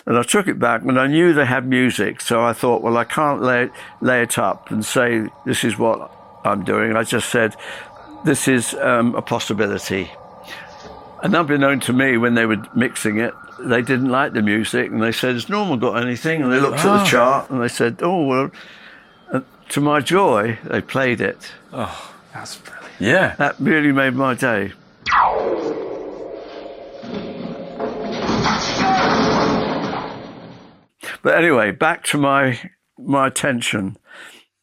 [0.05, 2.97] And I took it back, and I knew they had music, so I thought, well,
[2.97, 3.69] I can't lay,
[4.01, 6.11] lay it up and say this is what
[6.43, 6.95] I'm doing.
[6.95, 7.55] I just said,
[8.25, 10.11] this is um, a possibility.
[11.23, 15.01] And unbeknown to me, when they were mixing it, they didn't like the music, and
[15.01, 16.97] they said, "Has Norman got anything?" And they looked at Ah.
[17.03, 18.51] the chart, and they said, "Oh well."
[19.31, 21.53] And to my joy, they played it.
[21.71, 22.91] Oh, That's brilliant.
[22.99, 23.35] Yeah.
[23.37, 24.73] That really made my day.
[31.21, 32.59] But anyway, back to my
[32.97, 33.97] my attention.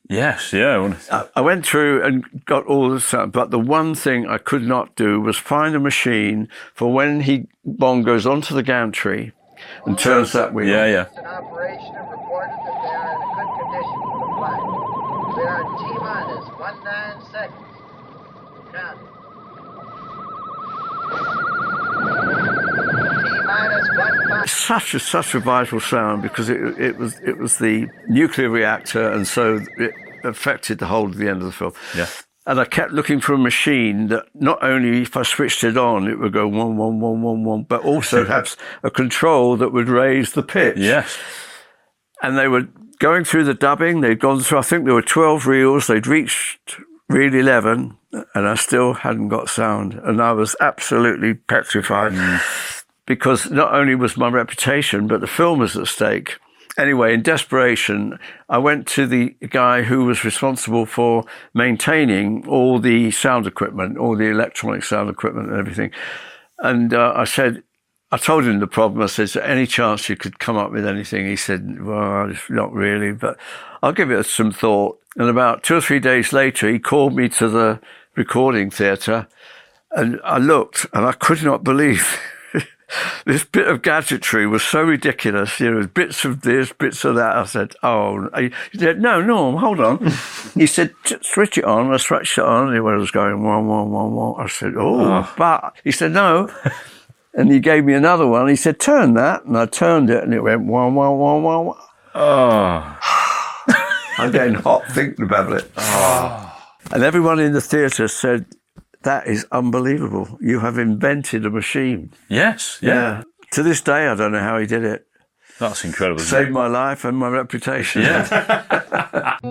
[0.09, 0.97] Yes, yeah.
[1.13, 4.63] I, I went through and got all the sound, but the one thing I could
[4.67, 9.33] not do was find a machine for when he Bond goes onto the gantry
[9.87, 10.67] and turns that wheel.
[10.67, 11.07] Yeah, yeah.
[11.17, 14.63] in operation and reported that they are in good condition for flight.
[15.37, 17.75] We are T minus one nine seconds.
[18.73, 18.99] Count.
[18.99, 19.63] T
[22.03, 22.51] minus
[23.23, 23.50] one five.
[24.47, 29.11] Such a such a vital sound because it it was it was the nuclear reactor
[29.11, 29.93] and so it
[30.25, 31.73] affected the whole of the end of the film.
[31.97, 32.07] Yeah.
[32.47, 36.09] And I kept looking for a machine that not only if I switched it on,
[36.09, 39.89] it would go one, one, one, one, one, but also have a control that would
[39.89, 40.79] raise the pitch.
[40.79, 41.19] Yes.
[42.23, 42.69] And they were
[42.99, 44.01] going through the dubbing.
[44.01, 45.87] They'd gone through, I think there were 12 reels.
[45.87, 49.95] They'd reached reel 11 and I still hadn't got sound.
[50.03, 52.80] And I was absolutely petrified mm.
[53.11, 56.39] Because not only was my reputation, but the film was at stake.
[56.79, 58.17] Anyway, in desperation,
[58.49, 64.17] I went to the guy who was responsible for maintaining all the sound equipment, all
[64.17, 65.91] the electronic sound equipment and everything.
[66.61, 67.65] And uh, I said,
[68.13, 69.03] I told him the problem.
[69.03, 72.33] I said, "Is there any chance you could come up with anything?" He said, "Well,
[72.49, 73.39] not really, but
[73.83, 77.29] I'll give it some thought." And about two or three days later, he called me
[77.31, 77.81] to the
[78.15, 79.27] recording theatre,
[79.91, 82.17] and I looked, and I could not believe.
[83.27, 85.61] this bit of gadgetry was so ridiculous.
[85.61, 87.37] You know, bits of this, bits of that.
[87.37, 89.99] I said, "Oh," he said, "No, no, hold on."
[90.55, 93.91] he said, "Switch it on." I switched it on, and it was going one, one,
[93.91, 94.41] one, one.
[94.41, 96.51] I said, oh, "Oh," but he said, "No."
[97.33, 98.49] And he gave me another one.
[98.49, 101.65] He said, "Turn that," and I turned it, and it went one, one, one, one,
[101.67, 101.79] one.
[102.13, 102.99] Oh.
[104.19, 105.71] I'm getting hot thinking about it.
[105.77, 106.61] Oh.
[106.93, 108.47] And everyone in the theatre said,
[109.03, 110.39] "That is unbelievable.
[110.41, 112.79] You have invented a machine." Yes.
[112.81, 113.23] Yeah.
[113.53, 115.07] To this day, I don't know how he did it.
[115.59, 116.21] That's incredible.
[116.21, 118.03] isn't Saved my life and my reputation.
[118.03, 119.39] Yeah.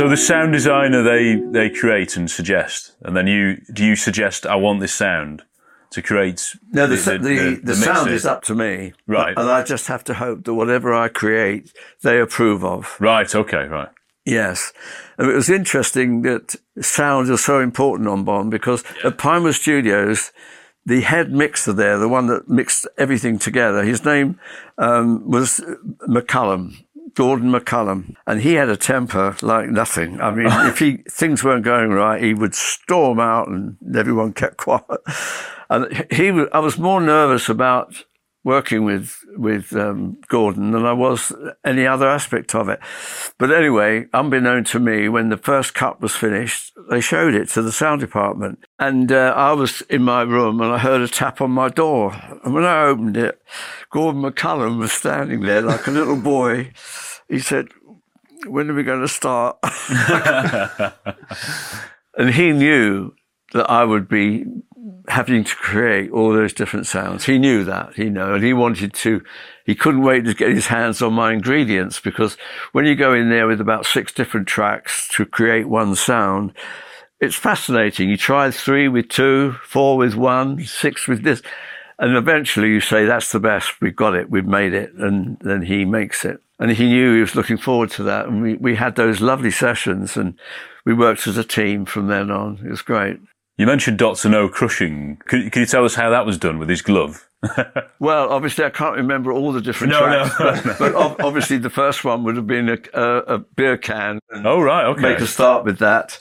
[0.00, 4.46] So the sound designer they they create and suggest, and then you do you suggest
[4.46, 5.42] I want this sound
[5.90, 6.56] to create?
[6.72, 8.92] No, the, the, the, mix sound is up to me.
[9.06, 9.36] Right.
[9.36, 11.72] And I just have to hope that whatever I create,
[12.02, 12.96] they approve of.
[13.00, 13.32] Right.
[13.34, 13.66] Okay.
[13.66, 13.88] Right.
[14.24, 14.72] Yes.
[15.18, 20.32] And it was interesting that sound is so important on Bond because at Pinewood Studios,
[20.86, 24.38] the head mixer there, the one that mixed everything together, his name
[24.78, 25.60] um, was
[26.08, 26.84] McCallum.
[27.14, 30.20] Gordon McCallum, and he had a temper like nothing.
[30.20, 34.56] I mean, if he things weren't going right, he would storm out, and everyone kept
[34.56, 35.00] quiet.
[35.68, 38.04] And he, I was more nervous about
[38.42, 41.32] working with with um, Gordon than I was
[41.64, 42.80] any other aspect of it.
[43.38, 47.62] But anyway, unbeknown to me, when the first cut was finished, they showed it to
[47.62, 51.40] the sound department, and uh, I was in my room and I heard a tap
[51.40, 52.12] on my door.
[52.44, 53.40] And when I opened it,
[53.90, 56.72] Gordon McCallum was standing there like a little boy.
[57.28, 57.68] He said,
[58.46, 59.58] "When are we going to start?"
[62.16, 63.14] and he knew
[63.52, 64.44] that I would be
[65.08, 67.24] having to create all those different sounds.
[67.24, 69.22] He knew that, he knew, and he wanted to,
[69.64, 72.36] he couldn't wait to get his hands on my ingredients because
[72.72, 76.52] when you go in there with about six different tracks to create one sound,
[77.20, 78.08] it's fascinating.
[78.08, 81.42] You try three with two, four with one, six with this.
[81.98, 83.80] And eventually you say, that's the best.
[83.82, 84.30] We've got it.
[84.30, 84.94] We've made it.
[84.94, 86.40] And then he makes it.
[86.58, 88.26] And he knew he was looking forward to that.
[88.26, 90.38] And we, we had those lovely sessions and
[90.86, 92.60] we worked as a team from then on.
[92.64, 93.20] It was great.
[93.60, 95.18] You mentioned Doctor No crushing.
[95.26, 97.28] Could, could you tell us how that was done with his glove?
[97.98, 100.72] Well, obviously, I can't remember all the different No, no, tracks, no.
[100.72, 104.20] but, but ob- obviously, the first one would have been a, a, a beer can.
[104.32, 104.86] Oh right.
[104.86, 105.02] Okay.
[105.02, 106.18] Make a start with that.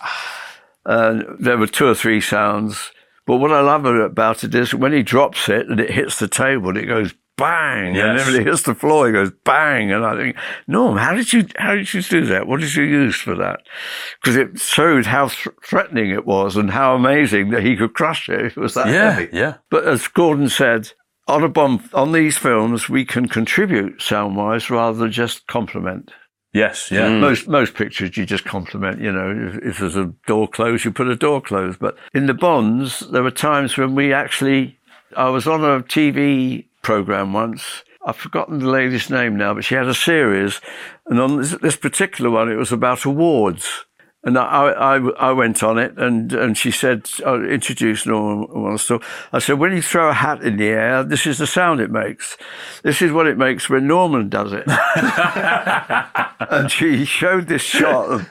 [0.85, 2.91] Uh, there were two or three sounds,
[3.25, 6.27] but what I love about it is when he drops it and it hits the
[6.27, 8.25] table, it goes bang, and Yes.
[8.25, 10.35] then when it hits the floor, He goes bang, and I think,
[10.67, 12.47] Norm, how did you how did you do that?
[12.47, 13.61] What did you use for that?
[14.21, 18.29] Because it showed how th- threatening it was and how amazing that he could crush
[18.29, 18.45] it.
[18.45, 19.11] It was that Yeah.
[19.11, 19.29] heavy.
[19.31, 19.53] Yeah.
[19.69, 20.91] But as Gordon said,
[21.27, 26.11] on a Bond, on these films, we can contribute sound wise rather than just compliment.
[26.53, 26.89] Yes.
[26.91, 27.07] Yeah.
[27.07, 27.19] Mm.
[27.19, 27.49] Most mm.
[27.49, 28.99] most pictures you just compliment.
[28.99, 31.79] You know, if, if there's a door closed, you put a door closed.
[31.79, 34.75] But in the Bonds, there were times when we actually.
[35.17, 37.83] I was on a TV program once.
[38.05, 40.61] I've forgotten the lady's name now, but she had a series,
[41.05, 43.85] and on this, this particular one, it was about awards.
[44.21, 48.99] And I, I, I went on it, and, and she said, oh, introduce Norman so
[49.31, 51.89] I said, when you throw a hat in the air, this is the sound it
[51.89, 52.37] makes.
[52.83, 54.65] This is what it makes when Norman does it.
[56.51, 58.29] and she showed this shot of,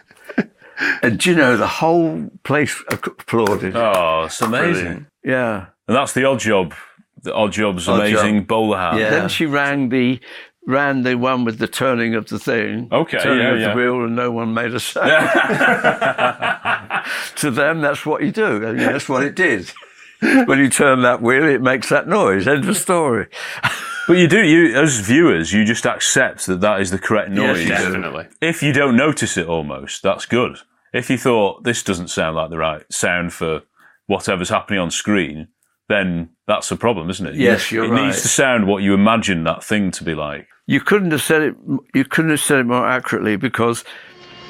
[1.03, 3.75] and do you know, the whole place applauded.
[3.75, 4.73] Oh, it's amazing.
[4.73, 5.07] Brilliant.
[5.25, 5.67] Yeah.
[5.87, 6.75] And that's the Oddjob.
[7.23, 8.49] The Oddjob's Odd amazing Job.
[8.49, 8.97] bowler hat.
[8.97, 10.21] Then she rang the
[10.67, 12.89] ran the one with the turning of the thing.
[12.93, 13.71] Okay, turning yeah, of yeah.
[13.71, 15.09] the wheel, and no one made a sound.
[17.37, 18.67] to them, that's what you do.
[18.67, 19.73] I mean, that's what it did.
[20.21, 22.47] when you turn that wheel, it makes that noise.
[22.47, 23.29] End of story.
[24.09, 27.59] But you do, you as viewers, you just accept that that is the correct noise.
[27.59, 27.75] you do.
[27.75, 28.29] Definitely.
[28.41, 30.57] If you don't notice it, almost that's good.
[30.95, 33.65] If you thought this doesn't sound like the right sound for
[34.07, 35.49] whatever's happening on screen,
[35.89, 37.35] then that's a problem, isn't it?
[37.35, 38.07] Yes, you're it right.
[38.07, 40.47] needs to sound what you imagine that thing to be like.
[40.67, 41.55] You couldn't have said it.
[41.95, 43.85] You couldn't have said it more accurately because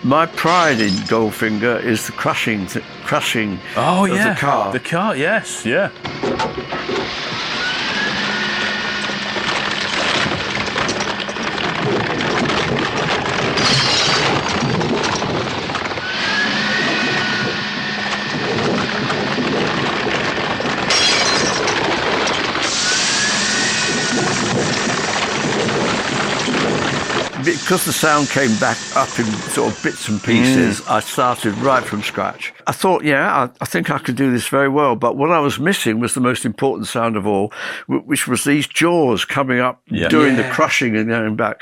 [0.04, 4.72] my pride in Goldfinger is the crushing, th- crushing Oh of yeah, the car.
[4.72, 5.90] The car, yes, yeah.
[27.68, 31.84] Because the sound came back up in sort of bits and pieces, I started right
[31.84, 32.54] from scratch.
[32.66, 34.96] I thought, yeah, I, I think I could do this very well.
[34.96, 37.52] But what I was missing was the most important sound of all,
[37.86, 40.08] wh- which was these jaws coming up, Yeah.
[40.08, 41.60] doing the crushing and going back.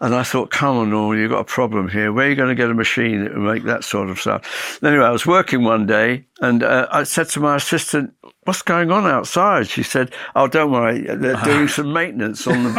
[0.00, 2.10] And I thought, come on, Norman, you've got a problem here.
[2.10, 4.44] Where are you going to get a machine that will make that sort of sound?
[4.82, 8.90] Anyway, I was working one day and uh, I said to my assistant, what's going
[8.90, 9.68] on outside?
[9.68, 12.70] She said, oh, don't worry, they're doing some maintenance on the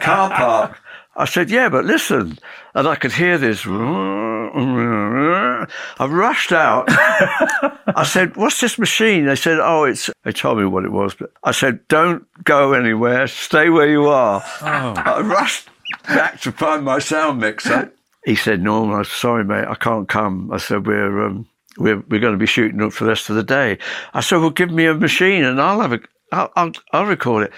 [0.00, 0.78] car park.
[1.16, 2.38] I said, yeah, but listen.
[2.74, 3.66] And I could hear this.
[3.66, 5.66] I
[6.08, 6.84] rushed out.
[6.88, 9.24] I said, what's this machine?
[9.26, 12.74] They said, oh, it's, they told me what it was, but I said, don't go
[12.74, 13.26] anywhere.
[13.26, 14.44] Stay where you are.
[14.60, 15.70] I rushed
[16.06, 17.90] back to find my sound mixer.
[18.24, 20.50] He said, Norman, I'm sorry, mate, I can't come.
[20.52, 21.46] I said, we're, um,
[21.78, 23.78] we're, we're going to be shooting up for the rest of the day.
[24.12, 26.00] I said, well, give me a machine and I'll have a,
[26.32, 27.52] I'll, I'll, I'll record it.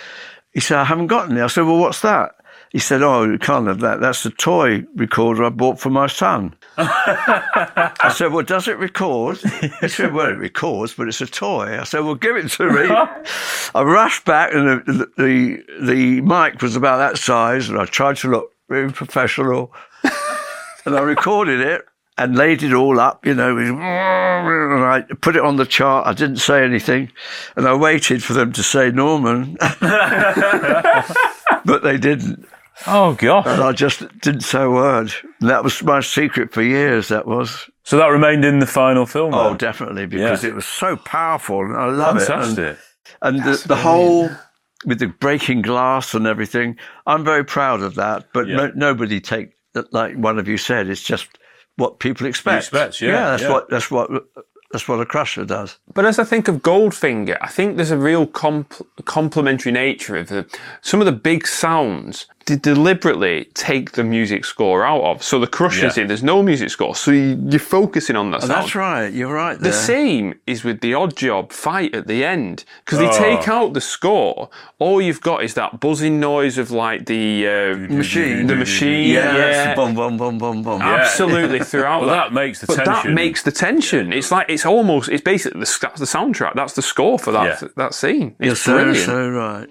[0.52, 1.40] He said, I haven't got any.
[1.40, 2.34] I said, well, what's that?
[2.70, 4.00] He said, oh, you can't have that.
[4.00, 6.54] That's the toy recorder I bought for my son.
[6.76, 9.38] I said, well, does it record?
[9.80, 11.78] He said, well, it records, but it's a toy.
[11.80, 12.86] I said, well, give it to me.
[13.74, 18.16] I rushed back and the, the, the mic was about that size and I tried
[18.18, 19.72] to look very professional
[20.84, 21.86] and I recorded it
[22.18, 26.06] and laid it all up, you know, and I put it on the chart.
[26.06, 27.10] I didn't say anything
[27.56, 31.06] and I waited for them to say Norman, but
[31.82, 32.46] they didn't.
[32.86, 33.46] Oh, gosh.
[33.46, 35.12] And I just didn't say a word.
[35.40, 37.68] And that was my secret for years, that was.
[37.84, 39.34] So that remained in the final film.
[39.34, 39.56] Oh, then?
[39.56, 40.50] definitely, because Yeah.
[40.50, 42.58] it was so powerful and I love Fantastic.
[42.58, 42.78] it.
[43.22, 44.30] And, and the, the whole,
[44.84, 48.26] with the breaking glass and everything, I'm very proud of that.
[48.32, 48.56] But Yeah.
[48.56, 49.50] no, nobody take,
[49.90, 51.26] like one of you said, it's just
[51.76, 52.64] what people expect.
[52.64, 53.50] expect, yeah, that's yeah.
[53.50, 54.10] what, that's what,
[54.70, 55.78] that's what a crusher does.
[55.94, 60.28] But as I think of Goldfinger, I think there's a real compl- complementary nature of
[60.28, 60.46] the,
[60.82, 62.26] some of the big sounds.
[62.46, 65.22] They deliberately take the music score out of.
[65.22, 66.02] So the crusher's Yeah.
[66.04, 66.94] in, there's no music score.
[66.96, 69.12] So you, you're focusing on that Oh, that's right.
[69.12, 73.18] You're right The same is with the Oddjob fight at the end because they Oh.
[73.18, 74.48] take out the score.
[74.78, 78.46] All you've got is that buzzing noise of like the uh, machine.
[78.46, 79.10] the machine.
[79.12, 80.80] Yeah, Yeah, boom, boom, boom, boom, boom.
[80.80, 82.28] Absolutely throughout Well, that.
[82.28, 84.10] that makes the but that makes the tension.
[84.10, 86.54] It's like it's almost it's basically the, that's the soundtrack.
[86.54, 87.68] That's the score for that Yeah.
[87.76, 88.36] that scene.
[88.38, 89.04] It's You're so, brilliant.
[89.06, 89.68] so right.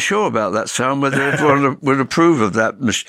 [0.00, 3.06] Wasn't sure about that sound, whether everyone would approve of that, mach-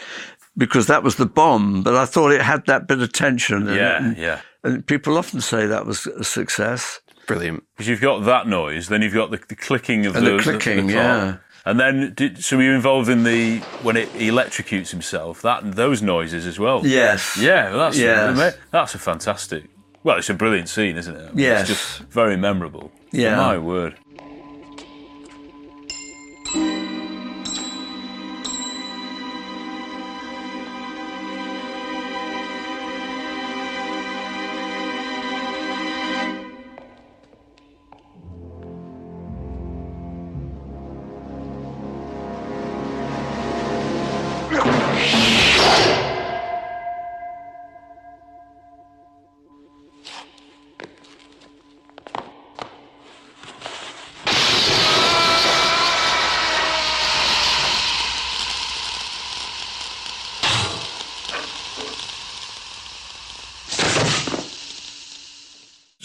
[0.57, 1.83] because that was the bomb.
[1.83, 3.63] But I thought it had that bit of tension.
[3.63, 4.41] in it, Yeah, and, yeah.
[4.63, 6.99] And people often say that was a success.
[7.27, 7.63] Brilliant.
[7.75, 10.41] Because you've got that noise, then you've got the, the clicking of And the the,
[10.41, 11.37] clicking, the, yeah.
[11.65, 15.41] And then, did, so you're involved in the when it electrocutes himself.
[15.43, 16.81] That and those noises as well.
[16.85, 17.37] Yes.
[17.39, 18.55] Yeah, well, that's Yes.
[18.71, 19.69] that's a fantastic.
[20.03, 21.19] Well, it's a brilliant scene, isn't it?
[21.21, 21.69] I mean, Yes.
[21.69, 22.91] It's just very memorable.
[23.11, 23.37] Yeah.
[23.37, 23.95] My word.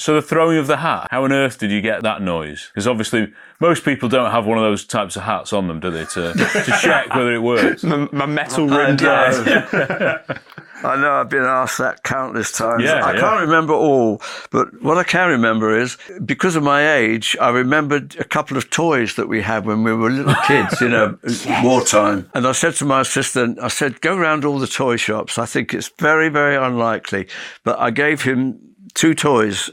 [0.06, 2.68] So the throwing of the hat, how on earth did you get that noise?
[2.68, 5.90] Because obviously most people don't have one of those types of hats on them, do
[5.90, 7.82] they, to, to check whether it works?
[7.82, 10.20] My, my metal I rimmed know.
[10.84, 12.84] I know I've been asked that countless times.
[12.84, 13.20] Yeah, I yeah.
[13.20, 18.14] can't remember all, but what I can remember is because of my age, I remembered
[18.20, 21.18] a couple of toys that we had when we were little kids, you know,
[21.64, 22.30] wartime.
[22.32, 25.36] And I said to my assistant, I said, go round all the toy shops.
[25.36, 27.26] I think it's very, very unlikely.
[27.64, 28.60] But I gave him
[28.94, 29.68] two toys.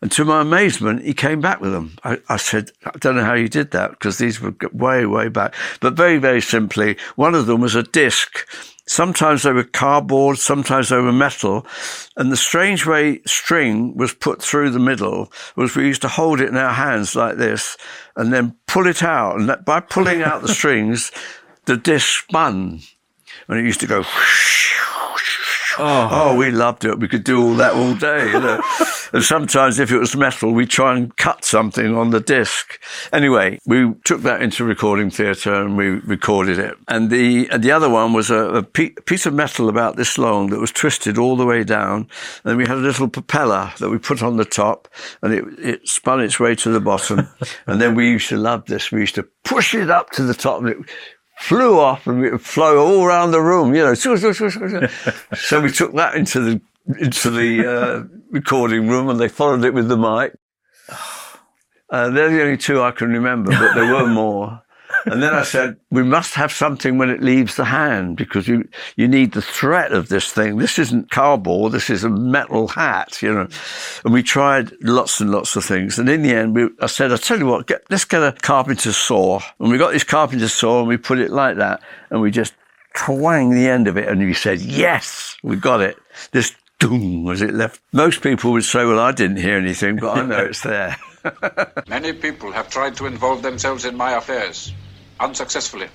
[0.00, 1.96] And to my amazement, he came back with them.
[2.04, 5.28] I, I said, I don't know how you did that because these were way, way
[5.28, 5.54] back.
[5.80, 8.46] But very, very simply, one of them was a disc.
[8.88, 11.66] Sometimes they were cardboard, sometimes they were metal.
[12.16, 16.40] And the strange way string was put through the middle was we used to hold
[16.40, 17.76] it in our hands like this
[18.14, 19.40] and then pull it out.
[19.40, 21.10] And that, by pulling out the strings,
[21.64, 22.80] the disc spun.
[23.48, 24.04] And it used to go
[25.78, 26.08] Oh.
[26.10, 26.36] oh.
[26.36, 26.98] we loved it.
[26.98, 28.26] We could do all that all day.
[28.30, 28.62] You know?
[29.12, 32.80] and sometimes, if it was metal, we'd try and cut something on the disc.
[33.12, 36.76] Anyway, we took that into recording theatre and we recorded it.
[36.88, 40.18] And the and the other one was a, a pe- piece of metal about this
[40.18, 42.08] long that was twisted all the way down.
[42.44, 44.88] And we had a little propeller that we put on the top,
[45.22, 47.28] and it it spun its way to the bottom.
[47.66, 48.90] and then we used to love this.
[48.90, 50.76] We used to push it up to the top, and it
[51.38, 53.94] flew off and it would flow all around the room, you know.
[55.36, 56.60] so we took that into the
[56.98, 60.34] into the uh, recording room and they followed it with the mic.
[61.88, 64.62] Uh, they're the only two I can remember, but there were more.
[65.06, 68.68] And then I said, we must have something when it leaves the hand because you,
[68.96, 70.58] you need the threat of this thing.
[70.58, 71.72] This isn't cardboard.
[71.72, 73.48] This is a metal hat, you know.
[74.04, 76.00] And we tried lots and lots of things.
[76.00, 78.32] And in the end, we, I said, I tell you what, get, let's get a
[78.32, 79.40] carpenter's saw.
[79.60, 81.80] And we got this carpenter's saw and we put it like that
[82.10, 82.54] and we just
[82.94, 84.08] twang the end of it.
[84.08, 85.96] And we said, yes, we got it.
[86.32, 87.80] This doom as it left.
[87.92, 90.96] Most people would say, well, I didn't hear anything, but I know it's there.
[91.88, 94.72] Many people have tried to involve themselves in my affairs
[95.20, 95.88] unsuccessfully.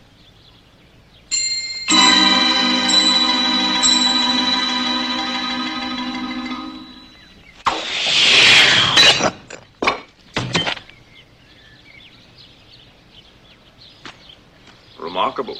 [14.99, 15.57] Remarkable.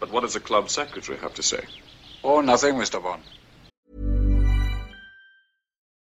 [0.00, 1.64] But what does the club secretary have to say?
[2.24, 3.02] Oh, nothing, Mr.
[3.02, 3.22] Bond.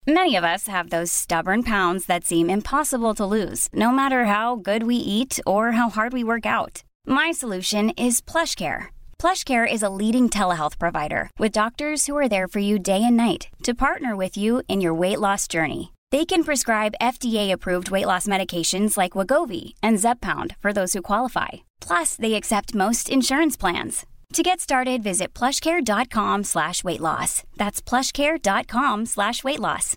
[0.10, 4.56] Many of us have those stubborn pounds that seem impossible to lose, no matter how
[4.56, 6.84] good we eat or how hard we work out.
[7.10, 8.88] My solution is PlushCare.
[9.18, 13.16] PlushCare is a leading telehealth provider with doctors who are there for you day and
[13.16, 15.94] night to partner with you in your weight loss journey.
[16.12, 21.64] They can prescribe FDA-approved weight loss medications like Wegovy and Zepbound for those who qualify.
[21.80, 24.06] Plus, they accept most insurance plans.
[24.34, 27.44] To get started, visit plushcare.com slash weight loss.
[27.56, 29.96] That's plushcare.com slash weight loss.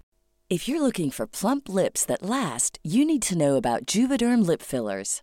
[0.48, 4.62] If you're looking for plump lips that last, you need to know about Juvederm lip
[4.62, 5.22] fillers.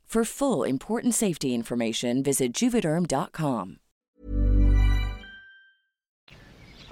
[0.11, 3.77] For full important safety information, visit juvederm.com.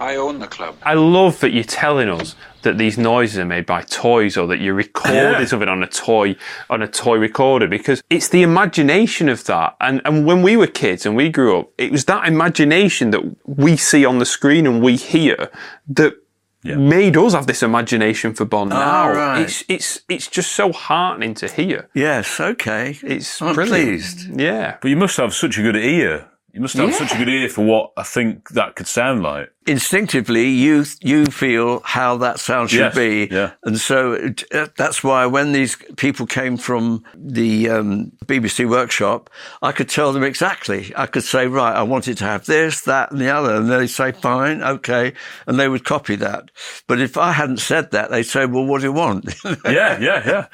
[0.00, 0.76] I own the club.
[0.82, 4.62] I love that you're telling us that these noises are made by toys or that
[4.62, 5.44] you're recording Yeah.
[5.44, 6.36] something on a toy
[6.70, 9.76] on a toy recorder because it's the imagination of that.
[9.82, 13.20] And and when we were kids and we grew up, it was that imagination that
[13.44, 15.50] we see on the screen and we hear
[15.88, 16.14] that
[16.64, 19.12] made us have this imagination for Bond Ah, now.
[19.12, 19.40] right.
[19.42, 21.88] It's it's it's just so heartening to hear.
[21.94, 22.98] Yes, okay.
[23.02, 23.88] It's I'm brilliant.
[23.88, 24.38] pleased.
[24.40, 24.76] Yeah.
[24.80, 26.26] But you must have such a good ear.
[26.52, 29.52] You must have such a good ear for what I think that could sound like.
[29.66, 33.52] Instinctively, you you feel how that sound should Yes, be, yeah.
[33.64, 39.30] and so it, uh, that's why when these people came from the um, BBC workshop,
[39.62, 40.92] I could tell them exactly.
[40.96, 43.86] I could say, right, I wanted to have this, that, and the other, and they'd
[43.86, 45.12] say, fine, okay,
[45.46, 46.50] and they would copy that.
[46.88, 49.32] But if I hadn't said that, they'd say, well, what do you want?
[49.66, 50.46] yeah, yeah, yeah.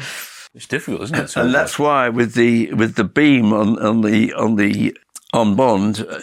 [0.54, 1.36] It's difficult, isn't it?
[1.36, 4.96] and that's why with the with the beam on on the on the
[5.36, 6.20] on Bond, uh,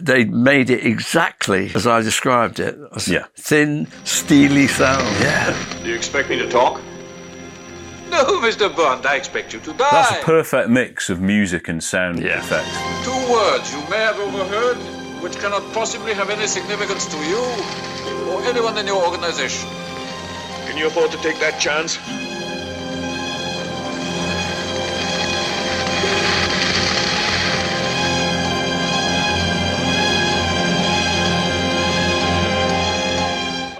[0.00, 2.78] they made it exactly as I described it.
[3.06, 3.24] Yeah.
[3.36, 5.02] thin, steely sound.
[5.20, 6.80] Yeah, Do you expect me to talk?
[8.10, 8.74] No, Mr.
[8.74, 9.88] Bond, I expect you to die.
[9.90, 13.04] That's a perfect mix of music and sound effects.
[13.04, 14.76] Two words you may have overheard,
[15.20, 17.42] which cannot possibly have any significance to you
[18.30, 19.68] or anyone in your organization.
[20.66, 21.98] Can you afford to take that chance?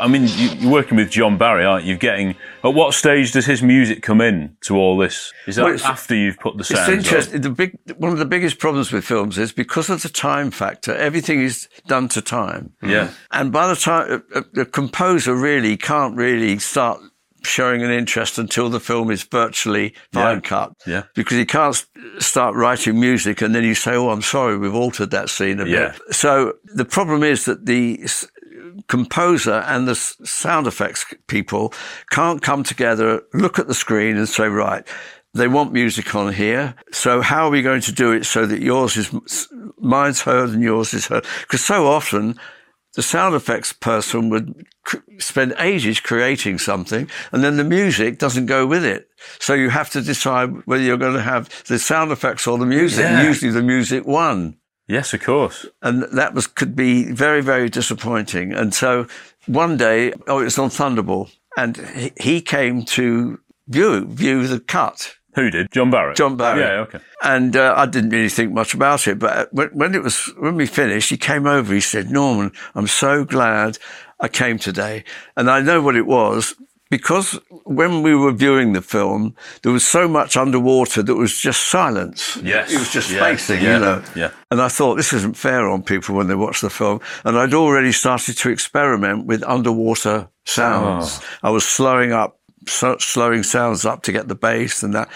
[0.05, 1.97] I mean, you, you're working with John Barry, aren't you?
[1.97, 5.33] Getting at what stage does his music come in to all this?
[5.47, 6.79] Is that Well, after you've put the sound?
[6.79, 6.99] It's sounds on?
[6.99, 7.41] interesting.
[7.41, 10.95] The big one of the biggest problems with films is because of the time factor.
[10.95, 12.75] Everything is done to time.
[12.81, 12.91] Hmm.
[12.91, 13.11] Yeah.
[13.31, 17.01] And by the time a, a, a composer really can't really start
[17.47, 20.73] showing an interest until the film is virtually fine cut.
[20.87, 21.03] Yeah.
[21.15, 21.85] Because you can't
[22.19, 25.67] start writing music and then you say, "Oh, I'm sorry, we've altered that scene a
[25.67, 25.93] Yeah.
[25.93, 28.01] bit." So the problem is that the
[28.89, 31.73] composer and the sound effects people
[32.11, 34.87] can't come together, look at the screen, and say, "Right."
[35.37, 36.77] They want music on here.
[36.93, 39.49] So how are we going to do it so that yours is,
[39.79, 41.27] mine's heard and yours is heard?
[41.41, 42.39] Because so often
[42.95, 48.47] the sound effects person would cr- spend ages creating something and then the music doesn't
[48.47, 49.09] go with it.
[49.41, 52.67] So you have to decide whether you're going to have the sound effects or the
[52.67, 53.03] music.
[53.03, 53.27] Yeah.
[53.27, 54.57] Usually the music won.
[54.87, 55.67] Yes, of course.
[55.83, 58.53] And that was, could be very, very disappointing.
[58.53, 59.07] And so
[59.47, 64.61] one day, oh, it was on Thunderball and he, he came to view, view the
[64.61, 65.17] cut.
[65.35, 65.73] Who did?
[65.73, 66.17] John Barrett.
[66.17, 66.61] John Barrett.
[66.61, 66.99] Yeah, okay.
[67.23, 69.19] And uh, I didn't really think much about it.
[69.19, 71.75] But when, when it was when we finished, he came over.
[71.75, 73.79] He said, "Norman, I'm so glad
[74.21, 75.03] I came today."
[75.37, 76.55] And I know what it was
[76.99, 77.29] because
[77.65, 82.37] when we were viewing the film, there was so much underwater that was just silence.
[82.43, 82.73] Yes.
[82.73, 84.03] it was just Yeah, spacing, yeah, you know.
[84.15, 84.31] yeah.
[84.51, 87.01] And I thought this isn't fair on people when they watch the film.
[87.25, 91.21] And I'd already started to experiment with underwater sounds.
[91.21, 91.49] Oh.
[91.49, 92.39] I was slowing up,
[92.69, 95.09] so, slowing sounds up to get the bass and that.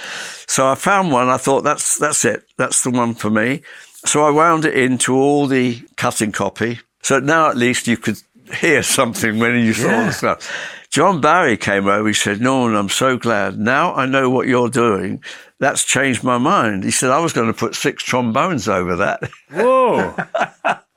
[0.48, 1.28] So I found one.
[1.28, 2.42] I thought that's that's it.
[2.56, 3.62] That's the one for me.
[4.04, 6.80] So I wound it into all the cutting copy.
[7.02, 8.18] So now at least you could
[8.60, 10.06] hear something when you saw Yeah.
[10.06, 10.74] the stuff.
[10.90, 12.08] John Barry came over.
[12.08, 13.58] He said, Norman, I'm so glad.
[13.58, 15.22] Now I know what you're doing.
[15.60, 16.84] That's changed my mind.
[16.84, 19.30] He said, I was going to put six trombones over that.
[19.50, 20.14] Whoa.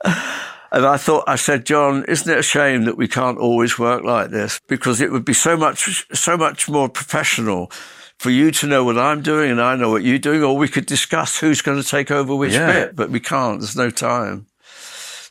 [0.74, 4.04] And I thought, I said, John, isn't it a shame that we can't always work
[4.04, 4.58] like this?
[4.68, 7.70] Because it would be so much, so much more professional
[8.18, 10.68] for you to know what I'm doing and I know what you're doing, or we
[10.68, 12.72] could discuss who's going to take over which Yeah.
[12.72, 13.60] bit, but we can't.
[13.60, 14.46] There's no time.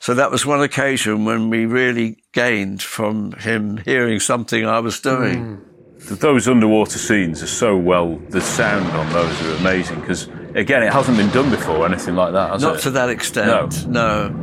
[0.02, 5.00] So that was one occasion when we really gained from him hearing something I was
[5.00, 5.62] doing.
[6.00, 8.16] Those underwater scenes are so well.
[8.30, 12.34] The sound on those are amazing because again, it hasn't been done before, anything like
[12.34, 12.50] that.
[12.50, 12.82] Has Not it?
[12.82, 13.88] to that extent.
[13.88, 14.36] No.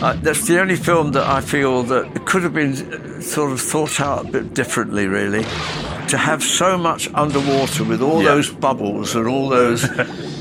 [0.00, 3.50] Uh, that's the only film that I feel that it could have been uh, sort
[3.50, 5.42] of thought out a bit differently, really.
[5.42, 8.30] To have so much underwater with all Yeah.
[8.36, 9.82] those bubbles and all those.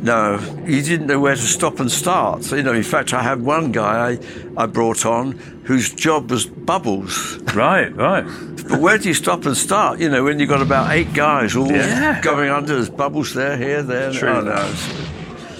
[0.00, 2.44] no, he didn't know where to stop and start.
[2.44, 4.18] So, you know, in fact, I had one guy I,
[4.62, 5.32] I brought on
[5.64, 7.38] whose job was bubbles.
[7.54, 8.24] Right, right.
[8.68, 10.00] But where do you stop and start?
[10.00, 12.20] You know, when you've got about eight guys all Yeah.
[12.22, 14.12] going under, there's bubbles there, here, there.
[14.12, 14.28] True.
[14.28, 14.74] Oh, no.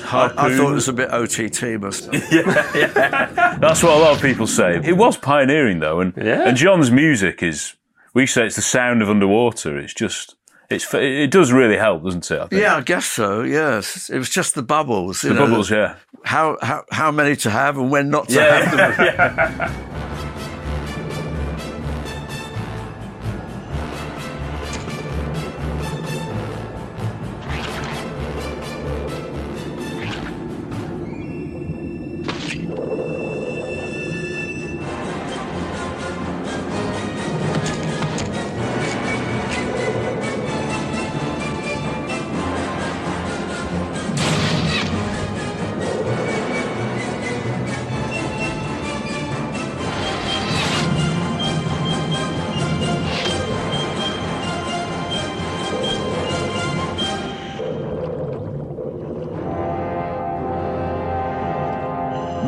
[0.07, 3.61] I, I thought it was a bit OTT, must have.
[3.61, 4.81] That's what a lot of people say.
[4.85, 7.75] It was pioneering though, and and John's music is.
[8.13, 9.77] We say it's the sound of underwater.
[9.79, 10.37] It's just.
[10.71, 12.41] It's it does really help, doesn't it?
[12.41, 12.63] I think.
[12.63, 13.43] Yeah, I guess so.
[13.43, 15.23] Yes, it was just the bubbles.
[15.23, 15.97] you The know, bubbles, yeah.
[16.25, 20.11] How how how many to have and when not to Yeah, have them.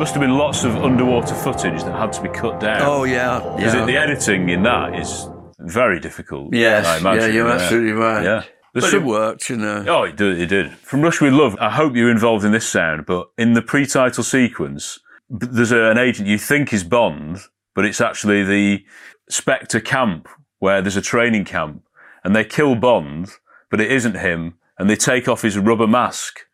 [0.07, 2.81] Must have been lots of underwater footage that had to be cut down.
[2.83, 3.85] Oh yeah, Because yeah.
[3.85, 5.27] the editing in that is
[5.59, 6.53] very difficult.
[6.53, 7.23] Yes, I imagine.
[7.23, 8.23] yeah, you're absolutely right.
[8.23, 8.43] Yeah.
[8.73, 9.83] There's But some- it worked, you know.
[9.85, 10.39] Oh, it did.
[10.39, 10.71] It did.
[10.77, 14.23] From Russia with Love, I hope you're involved in this sound, but in the pre-title
[14.23, 14.97] sequence,
[15.29, 17.39] there's a, an agent you think is Bond,
[17.75, 18.85] but it's actually the
[19.29, 20.29] Spectre camp
[20.59, 21.83] where there's a training camp,
[22.23, 23.31] and they kill Bond,
[23.69, 26.45] but it isn't him, and they take off his rubber mask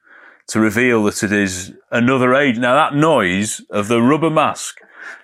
[0.48, 2.58] to reveal that it is another age.
[2.58, 4.80] Now that noise of the rubber mask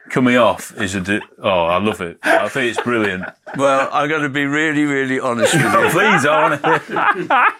[0.09, 1.01] coming off is a.
[1.01, 2.17] Di- oh, I love it.
[2.23, 3.25] I think it's brilliant.
[3.57, 5.69] Well, I'm going to be really, really honest with you.
[5.91, 7.53] Please, I.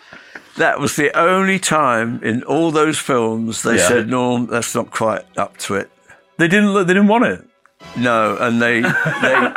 [0.57, 3.87] That was the only time in all those films they Yeah.
[3.87, 5.89] said, "Norm, that's not quite up to it."
[6.37, 6.73] They didn't.
[6.73, 7.45] They didn't want it.
[7.95, 9.51] No, and they they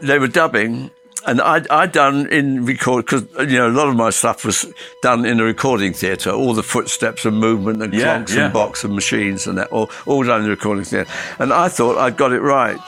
[0.00, 0.90] they were dubbing,
[1.28, 4.66] and I I done in record because you know a lot of my stuff was
[5.02, 6.30] done in a recording theatre.
[6.30, 8.44] All the footsteps and movement and Yeah, clocks yeah.
[8.46, 11.10] and box and machines and that all all done in the recording theatre.
[11.38, 12.78] And I thought I'd got it right.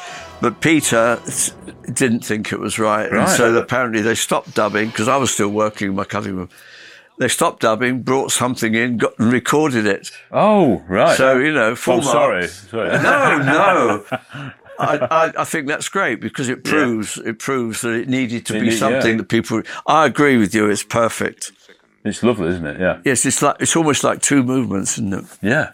[0.41, 1.21] But Peter
[1.93, 3.29] didn't think it was right, right.
[3.29, 6.49] and so apparently they stopped dubbing because I was still working in my cutting room.
[7.19, 10.11] They stopped dubbing, brought something in, got and recorded it.
[10.33, 11.15] Oh, right.
[11.15, 12.47] So you know, full I'm oh, sorry.
[12.49, 12.89] sorry.
[12.89, 14.53] No, no.
[14.81, 18.57] I, I, I think that's great because it proves it proves that it needed to
[18.57, 18.79] It be need- yeah.
[18.79, 19.63] something that people.
[19.87, 20.69] I agree with you.
[20.71, 21.53] It's perfect.
[22.05, 22.81] It's lovely, isn't it?
[22.81, 23.01] Yeah.
[23.05, 25.25] Yes, it's like it's almost like two movements, isn't it?
[25.43, 25.73] Yeah.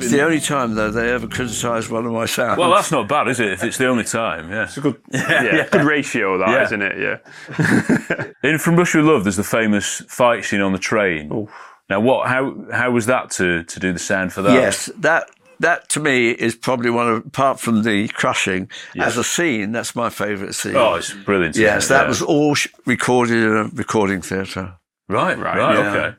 [0.00, 2.56] It's the only time though they ever criticised one of my sounds.
[2.58, 3.52] Well, that's not bad, is it?
[3.52, 4.62] If it's the only time, yeah.
[4.64, 6.76] It's a good, Yeah, good ratio, that, Yeah.
[6.76, 8.32] not it?
[8.42, 8.48] Yeah.
[8.50, 11.48] In From Russia with Love, there's the famous fight scene on the train.
[11.90, 12.28] Now, what?
[12.28, 12.54] How?
[12.72, 14.52] How was that to to do the sound for that?
[14.52, 15.30] Yes, that
[15.60, 19.72] that to me is probably one of apart from the crushing as a scene.
[19.72, 20.76] That's my favourite scene.
[20.76, 21.56] Oh, it's brilliant.
[21.56, 21.88] isn't Yes, it?
[21.90, 22.08] that Yeah.
[22.08, 24.74] was all sh- recorded in a recording theatre.
[25.08, 25.38] right.
[25.38, 25.56] Right.
[25.56, 25.90] Yeah.
[25.90, 26.16] Okay.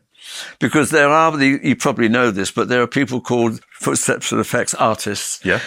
[0.60, 4.42] Because there are the you probably know this, but there are people called footsteps and
[4.42, 5.40] effects artists.
[5.46, 5.60] Yeah.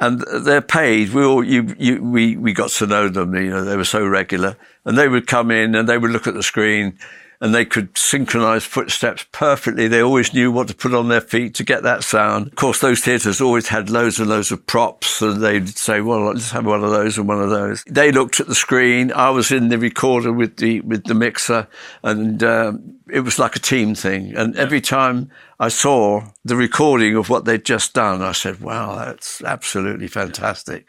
[0.00, 1.14] And they're paid.
[1.14, 3.34] We all you, you we we got to know them.
[3.34, 6.26] You know, they were so regular, and they would come in and they would look
[6.26, 6.98] at the screen,
[7.40, 9.88] and they could synchronize footsteps perfectly.
[9.88, 12.48] They always knew what to put on their feet to get that sound.
[12.48, 16.26] Of course, those theatres always had loads and loads of props, and they'd say, "Well,
[16.26, 19.12] let's have one of those and one of those." They looked at the screen.
[19.12, 21.68] I was in the recorder with the with the mixer,
[22.02, 24.34] and um, it was like a team thing.
[24.34, 25.30] And every time
[25.60, 30.86] I saw the recording of what they'd just done, I said, "Wow, that's absolutely fantastic."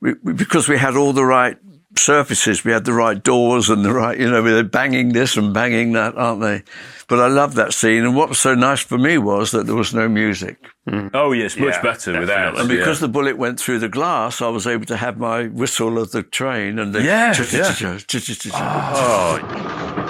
[0.00, 1.56] We, we, because we had all the right
[1.98, 5.52] surfaces, we had the right doors and the right, you know, they're banging this and
[5.52, 6.62] banging that, aren't they?
[7.08, 8.04] But I loved that scene.
[8.04, 10.58] And what was so nice for me was that there was no music.
[10.88, 11.08] Hmm.
[11.14, 12.58] Oh, yes, much Yeah, better without.
[12.58, 13.06] And because yeah.
[13.06, 16.22] the bullet went through the glass, I was able to have my whistle of the
[16.22, 17.32] train and the Yeah,
[18.54, 20.05] oh.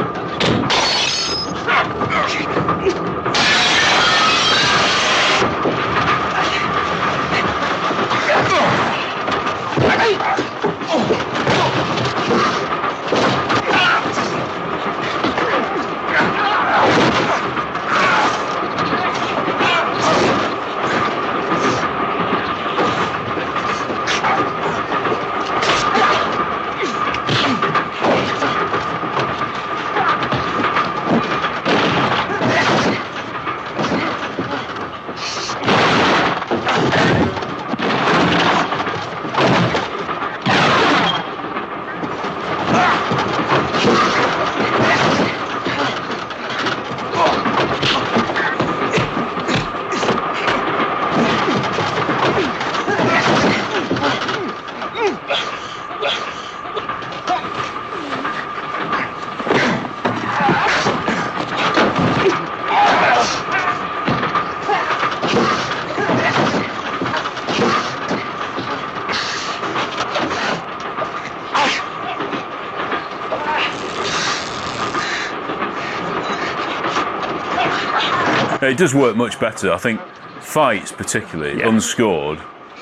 [78.66, 79.72] It does work much better.
[79.72, 80.00] I think
[80.40, 82.40] fights, particularly unscored,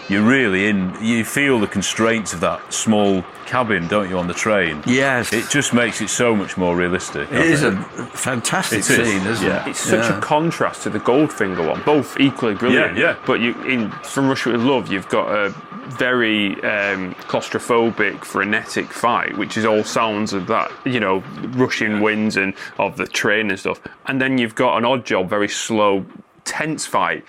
[0.09, 0.97] you're really in.
[1.01, 4.83] You feel the constraints of that small cabin, don't you, on the train?
[4.87, 5.33] Yes.
[5.33, 7.31] It just makes it so much more realistic.
[7.33, 7.73] It is a
[8.13, 9.65] fantastic It is, scene, isn't yeah.
[9.67, 9.71] it?
[9.71, 10.19] It's such Yeah.
[10.19, 11.83] a contrast to the Goldfinger one.
[11.83, 12.97] Both equally brilliant.
[12.97, 13.17] Yeah, yeah.
[13.27, 15.55] But you, in From Russia with Love, you've got a
[15.89, 22.37] very um, claustrophobic, frenetic fight, which is all sounds of that, you know, rushing winds
[22.37, 23.81] and of the train and stuff.
[24.07, 26.05] And then you've got an Oddjob, very slow,
[26.45, 27.25] tense fight.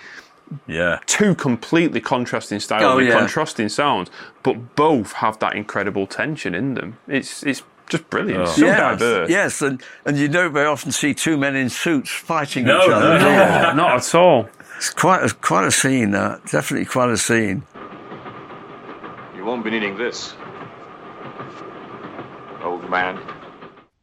[0.66, 1.00] Yeah.
[1.06, 3.18] Two completely contrasting styles Oh, with yeah.
[3.18, 4.10] contrasting sounds,
[4.42, 6.98] but both have that incredible tension in them.
[7.08, 8.42] It's it's just brilliant.
[8.42, 9.30] It's so yes, diverse.
[9.30, 12.90] yes, and, and you don't very often see two men in suits fighting No, each
[12.90, 13.18] other.
[13.18, 13.24] no.
[13.24, 14.48] No, not at all.
[14.76, 16.44] It's quite a, quite a scene, that.
[16.46, 17.62] Definitely quite a scene.
[19.36, 20.34] You won't be needing this.
[22.62, 23.20] Old man.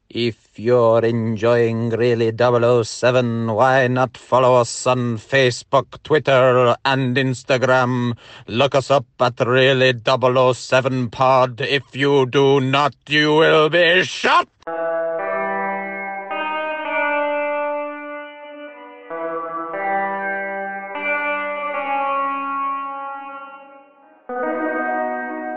[0.10, 8.18] If you're enjoying Really 007, why not follow us on Facebook, Twitter, and Instagram?
[8.48, 11.62] Look us up at Really 007 Pod.
[11.62, 14.48] If you do not, you will be shot!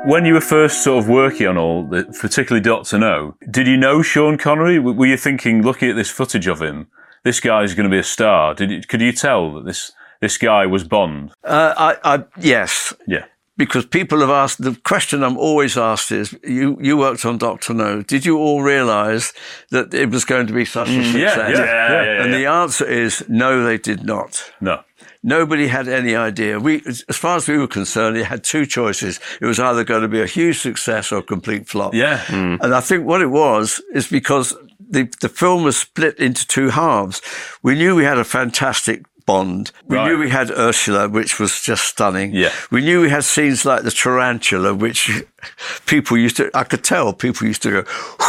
[0.07, 3.76] When you were first sort of working on all, the, particularly Doctor No, did you
[3.76, 4.78] know Sean Connery?
[4.78, 6.86] Were you thinking, looking at this footage of him,
[7.24, 8.54] this guy is going to be a star?
[8.54, 9.90] Did you, could you tell that this
[10.20, 11.32] this guy was Bond?
[11.42, 13.24] Uh, I, I, yes, Yeah.
[13.57, 17.74] because people have asked the question I'm always asked is you you worked on Doctor
[17.74, 19.32] No did you all realise
[19.72, 22.32] that it was going to be such a Mm, yeah, success yeah, yeah, yeah, and
[22.32, 24.82] the answer is no they did not No.
[25.27, 29.20] Nobody had any idea we as far as we were concerned it had two choices
[29.41, 32.18] it was either going to be a huge success or a complete flop Yeah.
[32.27, 32.57] Mm.
[32.57, 32.64] Hmm.
[32.64, 34.55] and I think what it was is because
[34.89, 37.20] the, the film was split into two halves.
[37.62, 39.72] We knew we had a fantastic Bond.
[39.89, 40.07] We Right.
[40.07, 42.33] knew we had Ursula, which was just stunning.
[42.33, 42.53] Yeah.
[42.70, 45.11] We knew we had scenes like the tarantula, which
[45.87, 47.85] people used to, I could tell people used to go,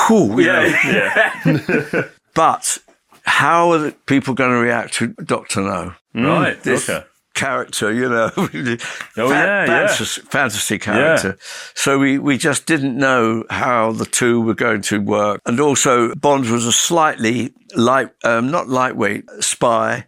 [0.09, 0.65] whoo, you know.
[0.65, 2.03] yeah.
[2.33, 2.79] But
[3.27, 5.93] how are the people going to react to Doctor No?
[6.15, 7.05] Right, This okay.
[7.35, 8.79] character, you know, Oh, yeah,
[9.19, 9.65] yeah.
[9.65, 11.37] fantasy, fantasy character.
[11.75, 15.41] So we, we just didn't know how the two were going to work.
[15.45, 20.05] And also, Bond was a slightly light, um, not lightweight spy,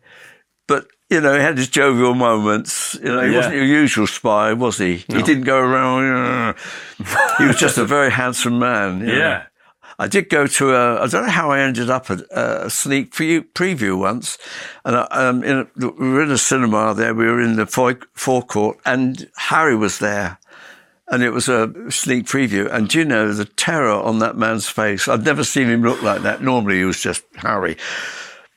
[0.68, 2.96] but you know, he had his jovial moments.
[2.96, 3.38] You know, he Yeah.
[3.38, 4.98] wasn't your usual spy, was he?
[5.08, 6.56] He didn't go around.
[7.40, 9.00] He was just a very handsome man.
[9.02, 9.42] you know.
[10.00, 13.12] I did go to a, I don't know how I ended up at a sneak
[13.12, 14.38] pre- preview once.
[14.86, 17.66] And I, um, in a, we were in a cinema there, we were in the
[17.66, 20.38] fore- forecourt, and Harry was there.
[21.12, 22.72] And it was a sneak preview.
[22.72, 25.08] And do you know the terror on that man's face?
[25.08, 26.42] I'd never seen him look like that.
[26.42, 27.76] Normally he was just Harry.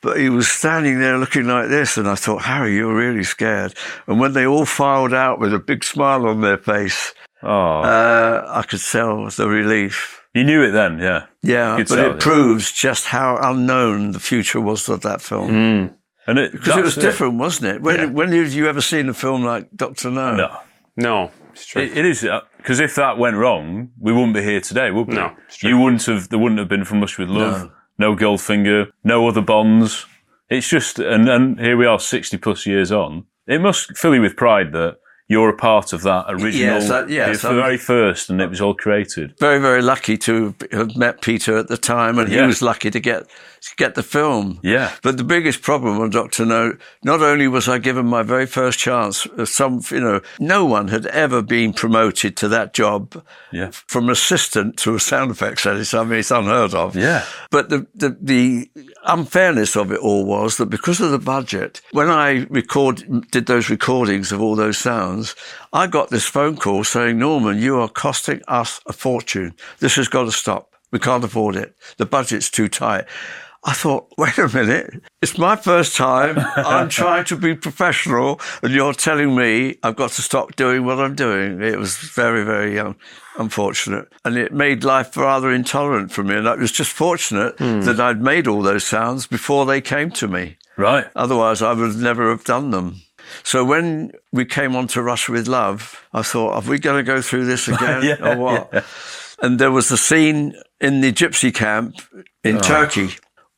[0.01, 3.73] But he was standing there looking like this, and I thought, Harry, you're really scared.
[4.07, 7.81] And when they all filed out with a big smile on their face, Oh.
[7.81, 10.22] uh, I could tell the relief.
[10.33, 11.25] You knew it then, yeah.
[11.41, 12.19] Yeah, Good but sell, it yeah.
[12.19, 15.49] proves just how unknown the future was of that film.
[15.51, 15.93] Mm.
[16.25, 17.81] And it, Because it was different, wasn't it?
[17.81, 18.05] When, Yeah.
[18.05, 20.35] when have you ever seen a film like Doctor No?
[20.35, 20.57] No.
[20.95, 21.81] No, it's true.
[21.81, 22.27] It, it is
[22.57, 25.15] because if that went wrong, we wouldn't be here today, would we?
[25.15, 25.69] No, it's true.
[25.71, 26.29] you wouldn't have.
[26.29, 27.71] There wouldn't have been from Mush with Love.
[27.97, 28.91] No, Goldfinger.
[29.03, 30.05] No other Bonds.
[30.49, 33.25] It's just, and and here we are, sixty plus years on.
[33.47, 34.97] It must fill you with pride that
[35.27, 38.49] you're a part of that original, Yes, that- yes, the I'm- very first, and it
[38.49, 39.33] was all created.
[39.39, 42.99] Very, very lucky to have met Peter at the time, and he was lucky to
[42.99, 43.23] get
[43.69, 44.59] to get the film.
[44.61, 44.91] Yeah.
[45.01, 46.73] But the biggest problem on Doctor No,
[47.05, 50.89] not only was I given my very first chance, uh, some, you know, no one
[50.89, 53.69] had ever been promoted to that job Yeah.
[53.87, 55.99] from assistant to a sound effects editor.
[55.99, 56.97] I mean, it's unheard of.
[56.97, 57.23] Yeah.
[57.51, 58.69] But the, the, the
[59.05, 63.69] unfairness of it all was that because of the budget, when I record, did those
[63.69, 65.35] recordings of all those sounds,
[65.71, 69.55] I got this phone call saying, Norman, you are costing us a fortune.
[69.79, 70.73] This has got to stop.
[70.91, 71.75] We can't afford it.
[71.97, 73.05] The budget's too tight.
[73.65, 75.01] I thought, wait a minute.
[75.21, 76.35] It's my first time.
[76.57, 80.99] I'm trying to be professional, and you're telling me I've got to stop doing what
[80.99, 81.61] I'm doing.
[81.61, 82.97] It was very, very um,
[83.37, 84.11] unfortunate.
[84.25, 86.35] And it made life rather intolerant for me.
[86.35, 90.27] And I was just fortunate that I'd made all those sounds before they came to
[90.27, 90.57] me.
[90.75, 91.05] Right.
[91.15, 93.01] Otherwise, I would never have done them.
[93.43, 97.03] So when we came on to Russia with Love, I thought, are we going to
[97.03, 98.85] go through this again Yeah, or what?
[99.41, 101.95] And there was a scene in the gypsy camp
[102.43, 103.09] in Turkey,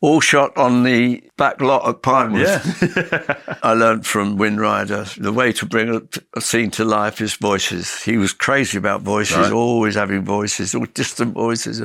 [0.06, 2.42] all shot on the back lot at Pinewood.
[2.42, 3.58] Yeah.
[3.64, 6.02] I learned from Win Ryder the way to bring a,
[6.38, 8.04] a scene to life is voices.
[8.04, 9.52] He was crazy about voices, Right.
[9.52, 11.82] always having voices, all distant voices.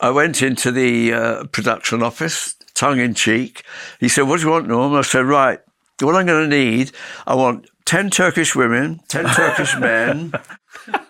[0.00, 3.64] I went into the uh, production office, tongue in cheek.
[3.98, 4.94] He said, What do you want, Norm?
[4.94, 5.58] I said, Right,
[6.00, 6.92] what I'm going to need,
[7.26, 10.32] I want 10 Turkish women, 10 Turkish men,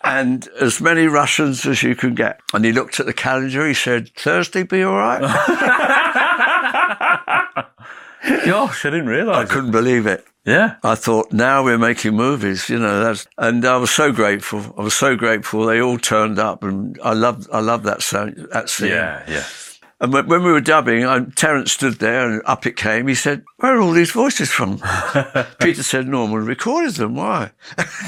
[0.02, 2.40] and as many Russians as you can get.
[2.54, 3.66] And he looked at the calendar.
[3.68, 5.20] He said, Thursday be all right?
[8.44, 9.48] Gosh, I didn't I realise.
[9.48, 9.52] it.
[9.52, 10.24] couldn't believe it.
[10.44, 10.76] Yeah.
[10.82, 13.02] I thought, now we're making movies, you know.
[13.04, 14.74] That's, and I was so grateful.
[14.78, 15.66] I was so grateful.
[15.66, 18.88] They all turned up, and I loved, I loved that sound, that scene.
[18.88, 19.22] Yeah.
[19.28, 19.44] Yeah.
[20.00, 23.08] And when, when we were dubbing, I, Terence stood there, and up it came.
[23.08, 24.78] He said, "Where are all these voices from?"
[25.60, 27.16] Peter said, "Norman recorded them.
[27.16, 27.50] Why?"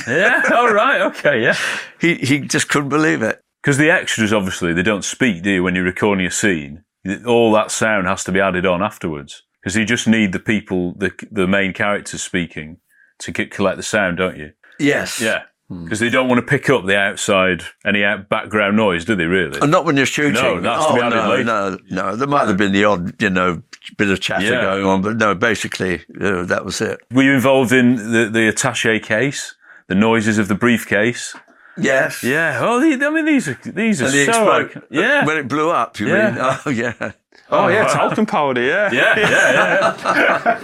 [0.06, 0.42] Yeah.
[0.54, 1.00] All right.
[1.02, 1.42] Okay.
[1.42, 1.56] Yeah.
[2.00, 3.42] he he just couldn't believe it.
[3.60, 6.84] Because the extras, obviously, they don't speak, do you, when you're recording a scene?
[7.26, 9.42] All that sound has to be added on afterwards.
[9.60, 12.78] Because you just need the people, the the main characters speaking
[13.20, 14.52] to get, collect the sound, don't you?
[14.78, 15.20] Yes.
[15.20, 15.42] Yeah.
[15.68, 19.26] Because they don't want to pick up the outside, any out background noise, do they,
[19.26, 19.60] really?
[19.60, 20.32] And not when you're shooting.
[20.32, 21.44] No, that's to oh, be added no, later.
[21.44, 22.16] no, no.
[22.16, 23.62] There might have been the odd, you know,
[23.96, 24.62] bit of chatter Yeah.
[24.62, 26.98] going on, but no, basically, uh, that was it.
[27.12, 29.54] Were you involved in the, the attache case?
[29.86, 31.36] The noises of the briefcase?
[31.82, 32.22] Yes.
[32.22, 32.58] Yeah.
[32.62, 34.20] Oh, the, I mean, these are, these are And so...
[34.58, 35.24] explode- yeah.
[35.24, 36.30] When it blew up, you Yeah.
[36.30, 36.38] mean?
[36.40, 37.12] Oh, yeah.
[37.50, 37.92] oh, yeah, oh.
[37.94, 38.90] talcum powder, yeah.
[38.92, 39.52] yeah, yeah,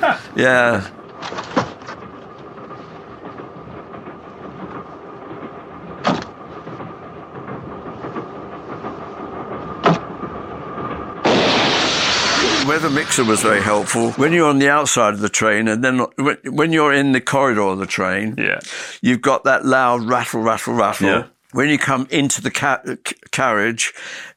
[0.00, 0.18] yeah.
[0.36, 0.90] Yeah.
[12.66, 14.12] Where the mixer was very helpful.
[14.12, 17.20] When you're on the outside of the train, and then when- when you're in the
[17.20, 18.60] corridor of the train, yeah.
[19.00, 21.06] you've got that loud rattle, rattle, rattle.
[21.08, 21.22] Yeah.
[21.52, 22.82] When you come into the ca-
[23.30, 23.92] carriage,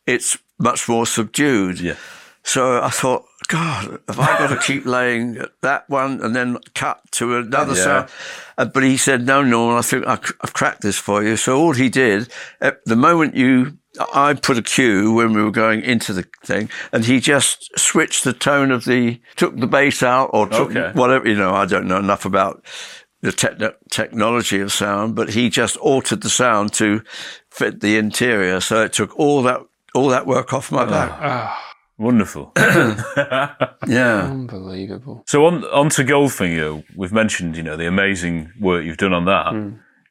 [0.05, 1.79] it's much more subdued.
[1.79, 1.95] Yeah.
[2.43, 7.01] So I thought, God, have I got to keep laying that one and then cut
[7.13, 7.83] to another Yeah.
[7.83, 8.09] sound?
[8.57, 11.35] Uh, but he said, no, Norman, I think I've cracked this for you.
[11.35, 12.29] So all he did,
[12.61, 13.77] at the moment you,
[14.13, 18.23] I put a cue when we were going into the thing and he just switched
[18.23, 20.91] the tone of the, took the bass out or took Okay.
[20.93, 22.63] whatever, you know, I don't know enough about
[23.21, 27.01] the techno technology of sound, but he just altered the sound to
[27.49, 28.61] fit the interior.
[28.61, 29.59] So it took all that,
[29.93, 31.57] all that work off my back.
[31.97, 32.53] Wonderful.
[33.87, 34.25] Yeah.
[34.25, 35.23] Unbelievable.
[35.25, 39.25] So on on to Goldfinger, we've mentioned you know the amazing work you've done on
[39.25, 39.51] that.
[39.51, 39.69] Hmm.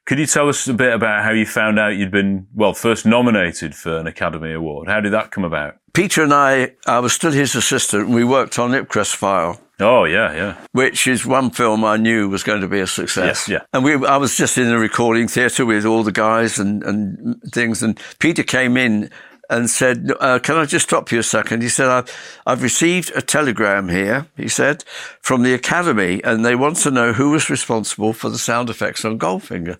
[0.09, 3.05] Could you tell us a bit about how you found out you'd been well first
[3.05, 4.87] nominated for an Academy Award?
[4.87, 5.75] How did that come about?
[5.93, 9.61] Peter and I, I was still his assistant, and we worked on Ipcress File.
[9.79, 10.65] Oh yeah, yeah.
[10.71, 13.47] Which is one film I knew was going to be a success.
[13.47, 13.61] Yeah, yeah.
[13.71, 17.39] And we, I was just in the recording theatre with all the guys and, and
[17.53, 17.83] things.
[17.83, 19.11] And Peter came in
[19.49, 21.61] and said, uh, "Can I just stop you a second?
[21.61, 24.83] He said, "I've, I've received a telegram here." He said,
[25.21, 29.03] "from the Academy, and they want to know who was responsible for the sound effects
[29.03, 29.77] on Goldfinger."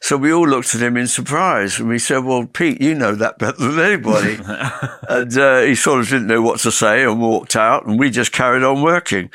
[0.00, 3.14] So we all looked at him in surprise, and we said, "Well, Pete, you know
[3.14, 4.38] that better than anybody."
[5.08, 8.10] and uh, he sort of didn't know what to say and walked out, and we
[8.10, 9.30] just carried on working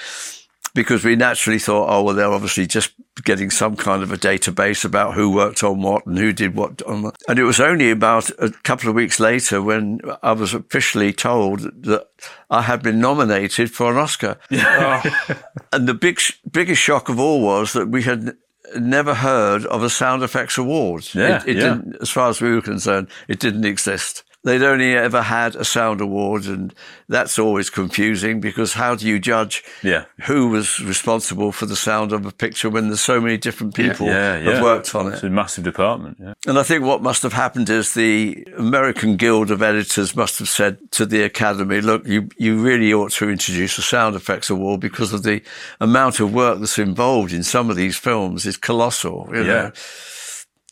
[0.73, 2.93] because we naturally thought, oh, well, they're obviously just
[3.23, 6.81] getting some kind of a database about who worked on what and who did what
[6.83, 7.17] on what.
[7.27, 11.59] And it was only about a couple of weeks later when I was officially told
[11.59, 12.07] that
[12.49, 14.37] I had been nominated for an Oscar.
[14.49, 16.19] and the big,
[16.49, 18.35] biggest shock of all was that we had
[18.77, 21.07] never heard of a sound effects award.
[21.13, 21.63] Yeah, it, it yeah.
[21.63, 24.23] didn't, as far as we were concerned, it didn't exist.
[24.43, 26.73] They'd only ever had a sound award, and
[27.07, 30.05] that's always confusing because how do you judge Yeah.
[30.23, 34.07] who was responsible for the sound of a picture when there's so many different people
[34.07, 34.53] yeah, yeah.
[34.53, 35.13] have worked on it?
[35.13, 36.17] It's a massive department.
[36.19, 36.33] Yeah.
[36.47, 40.49] And I think what must have happened is the American Guild of Editors must have
[40.49, 44.79] said to the Academy, look, you, you really ought to introduce a sound effects award
[44.79, 45.43] because of the
[45.79, 49.29] amount of work that's involved in some of these films is colossal.
[49.31, 49.45] You Yeah.
[49.45, 49.71] know?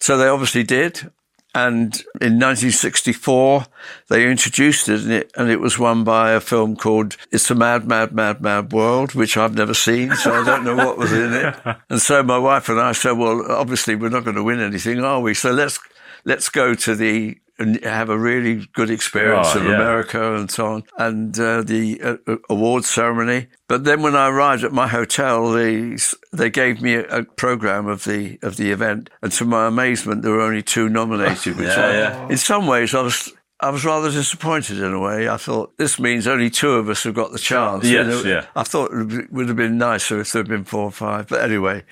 [0.02, 1.12] So they obviously did.
[1.56, 3.66] And in 1964,
[4.10, 7.56] they introduced it and, it and it was won by a film called It's a
[7.56, 10.16] Mad, Mad, Mad, Mad World, which I've never seen.
[10.16, 11.56] So I don't know what was in it.
[11.90, 15.04] And so my wife and I said, well, obviously we're not going to win anything,
[15.04, 15.34] are we?
[15.34, 15.80] So let's,
[16.24, 19.76] let's go to the, and have a really good experience Oh, of yeah.
[19.76, 23.48] America and so on, and uh, the uh, uh, awards ceremony.
[23.68, 25.98] But then when I arrived at my hotel, they
[26.34, 30.22] they gave me a, a program of the of the event, and to my amazement,
[30.24, 31.56] there were only two nominated.
[31.60, 32.28] Which Yeah, I, yeah.
[32.30, 33.32] in some ways, I was.
[33.62, 35.28] I was rather disappointed in a way.
[35.28, 37.84] I thought this means only two of us have got the chance.
[37.84, 38.46] Yes, You know, yeah.
[38.56, 41.28] I thought it would have been nicer if there had been four or five.
[41.28, 41.84] But anyway,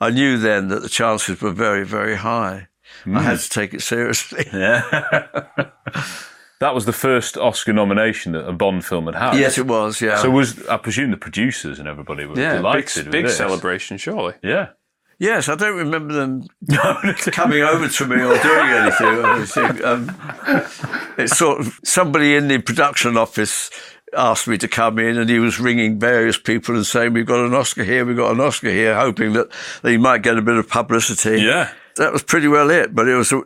[0.00, 2.68] I knew then that the chances were very, very high.
[3.14, 4.46] I had to take it seriously.
[4.52, 4.80] Yeah.
[6.60, 9.34] that was the first Oscar nomination that a Bond film had had.
[9.38, 10.00] Yes, it was.
[10.00, 10.16] Yeah.
[10.16, 13.36] So was I presume the producers and everybody were Yeah, big, delighted with big this.
[13.36, 14.34] celebration, surely.
[14.42, 14.68] Yeah.
[15.18, 16.42] Yes, I don't remember them
[17.32, 19.06] coming over to me or doing anything.
[19.06, 19.84] or anything.
[19.84, 20.16] Um,
[21.16, 23.70] it's sort of somebody in the production office
[24.14, 27.44] asked me to come in, and he was ringing various people and saying, "We've got
[27.46, 29.48] an Oscar here, we've got an Oscar here," hoping that
[29.82, 31.40] they might get a bit of publicity.
[31.40, 31.70] Yeah.
[31.96, 32.94] That was pretty well it.
[32.94, 33.32] But it was.
[33.32, 33.42] A,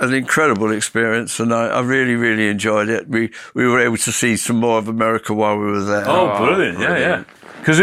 [0.00, 3.08] an incredible experience, and I, I really, really enjoyed it.
[3.08, 6.04] We we were able to see some more of America while we were there.
[6.08, 6.80] Oh, brilliant!
[6.80, 7.24] Yeah, yeah.
[7.60, 7.80] Because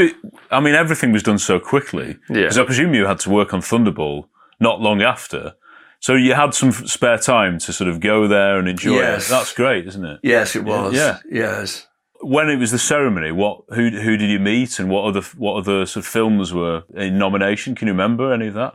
[0.52, 2.18] I mean, everything was done so quickly.
[2.30, 2.42] Yeah.
[2.42, 4.26] Because I presume you had to work on Thunderball
[4.60, 5.54] not long after,
[6.02, 9.28] so you had some spare time to sort of go there and enjoy Yes.
[9.28, 9.30] it.
[9.30, 10.20] That's great, isn't it?
[10.22, 10.94] Yes, it was.
[10.94, 11.20] Yeah.
[11.32, 11.88] Yes.
[12.22, 15.56] When it was the ceremony, what who who did you meet and what other what
[15.56, 17.76] other sort of films were in nomination?
[17.76, 18.74] Can you remember any of that?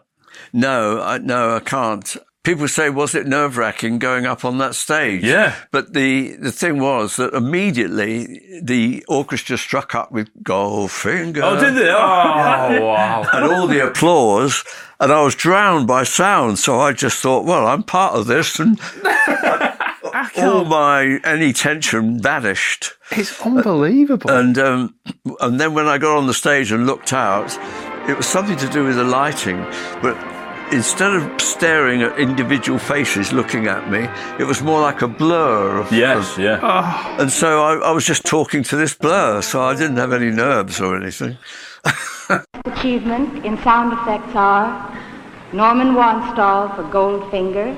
[0.53, 2.16] No, I, no, I can't.
[2.43, 5.24] People say, was it nerve wracking going up on that stage?
[5.24, 5.57] Yeah.
[5.70, 11.41] But the, the thing was that immediately the orchestra struck up with Goldfinger.
[11.43, 11.89] Oh, did they?
[11.89, 13.26] Oh, wow.
[13.32, 14.62] and all the applause.
[15.01, 16.59] And I was drowned by sound.
[16.59, 18.59] So I just thought, well, I'm part of this.
[18.59, 18.78] And
[20.37, 22.93] all my, any tension vanished.
[23.11, 24.30] It's unbelievable.
[24.30, 24.95] And um,
[25.41, 27.59] and then when I got on the stage and looked out,
[28.09, 29.57] it was something to do with the lighting.
[30.02, 30.16] But
[30.72, 35.78] instead of staring at individual faces looking at me, it was more like a blur.
[35.78, 36.61] Of, Yes, of- yeah.
[36.62, 37.16] Ah.
[37.20, 40.30] And so I, I was just talking to this blur, so I didn't have any
[40.30, 41.36] nerves or anything.
[42.64, 44.66] Achievement in sound effects are
[45.52, 47.76] Norman Wanstall for Goldfinger,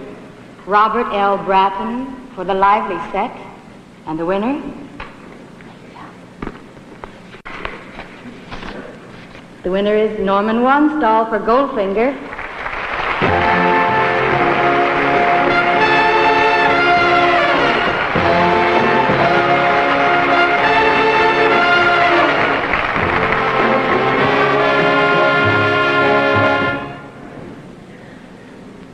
[0.67, 1.37] Robert L.
[1.45, 3.37] Bratton for The Lively Set,
[4.07, 4.63] and the winner,
[9.67, 12.15] The winner is Norman Wanstall for Goldfinger.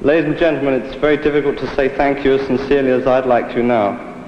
[0.01, 3.53] Ladies and gentlemen, it's very difficult to say thank you as sincerely as I'd like
[3.53, 4.25] to now.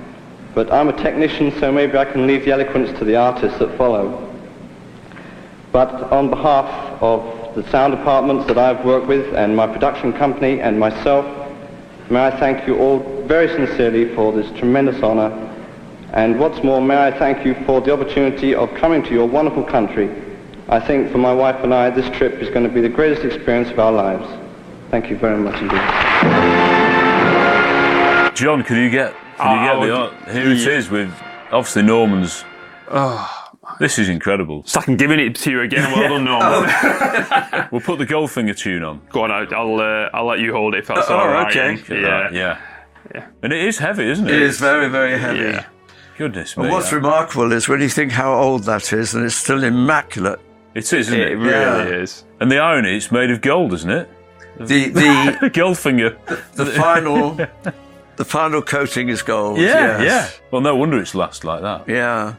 [0.55, 3.79] But I'm a technician, so maybe I can leave the eloquence to the artists that
[3.79, 4.24] follow.
[5.75, 10.61] But on behalf of the sound departments that I've worked with and my production company
[10.61, 11.27] and myself,
[12.09, 15.33] may I thank you all very sincerely for this tremendous honor.
[16.13, 19.65] And what's more, may I thank you for the opportunity of coming to your wonderful
[19.65, 20.09] country.
[20.69, 23.25] I think for my wife and I, this trip is going to be the greatest
[23.25, 24.29] experience of our lives.
[24.93, 25.83] Thank you very much indeed.
[28.37, 29.13] John, can you get?
[29.13, 29.97] Can you ah, I get the?
[29.97, 30.29] art?
[30.29, 31.13] Here it is with
[31.51, 32.45] obviously Norman's.
[32.87, 33.44] Oh,
[33.81, 34.61] this is incredible.
[34.61, 35.91] It's like I'm giving it to you again.
[35.93, 37.69] Well done, Norman.
[37.73, 39.01] we'll put the Goldfinger tune on.
[39.11, 41.49] Go on, I'll I'll, uh, I'll let you hold it if that's Oh, all right.
[41.57, 41.75] okay.
[41.95, 42.03] Ian.
[42.05, 42.31] Yeah.
[42.33, 42.61] yeah,
[43.15, 43.27] yeah.
[43.43, 44.35] And it is heavy, isn't it?
[44.35, 45.41] It is very, very heavy.
[45.41, 45.67] Yeah.
[46.17, 46.65] Goodness me.
[46.65, 49.65] And what's that- remarkable is when you think how old that is, and it's still
[49.65, 50.41] immaculate.
[50.75, 51.33] It is, isn't it?
[51.33, 51.85] It really Yeah.
[52.03, 52.25] is.
[52.41, 54.09] And the irony, it's made of gold, isn't it?
[54.59, 55.01] The the
[55.53, 56.17] Goldfinger.
[56.55, 57.35] the final
[58.17, 59.59] the final coating is gold.
[59.59, 60.39] Yeah, yes.
[60.41, 60.47] yeah.
[60.53, 61.89] Well, no wonder it's last like that.
[61.89, 62.35] Yeah.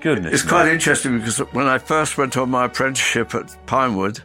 [0.00, 0.32] Goodness.
[0.34, 4.20] It's quite interesting because when I first went on my apprenticeship at Pinewood,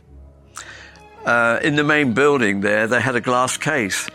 [1.25, 4.07] uh, in the main building there, they had a glass case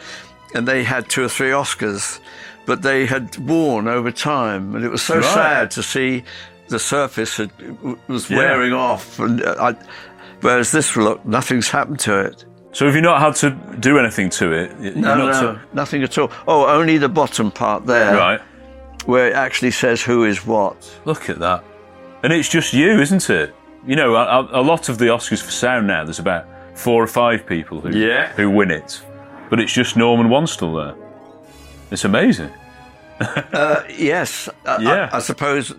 [0.54, 2.20] and they had two or three Oscars,
[2.66, 4.74] but they had worn over time.
[4.74, 5.24] And it was so Right.
[5.24, 6.24] sad to see
[6.68, 7.50] the surface had,
[8.08, 8.36] was Yeah.
[8.38, 9.18] wearing off.
[9.18, 9.74] And uh, I,
[10.42, 12.44] whereas this look, nothing's happened to it.
[12.72, 13.50] So have you not had to
[13.80, 14.78] do anything to it?
[14.78, 16.30] No, not no, to- nothing at all.
[16.46, 18.40] Oh, only the bottom part there, Right.
[19.08, 20.76] Where it actually says who is what.
[21.06, 21.64] Look at that.
[22.22, 23.54] And it's just you, isn't it?
[23.86, 26.44] You know, a, a- a lot of the Oscars for sound now, there's about
[26.74, 28.28] four or five people who Yeah.
[28.36, 29.00] who win it,
[29.50, 30.94] but it's just Norman Wanstall there.
[31.90, 32.50] It's amazing.
[33.52, 35.10] Uh, yes, I- I- Yeah.
[35.12, 35.74] I, suppose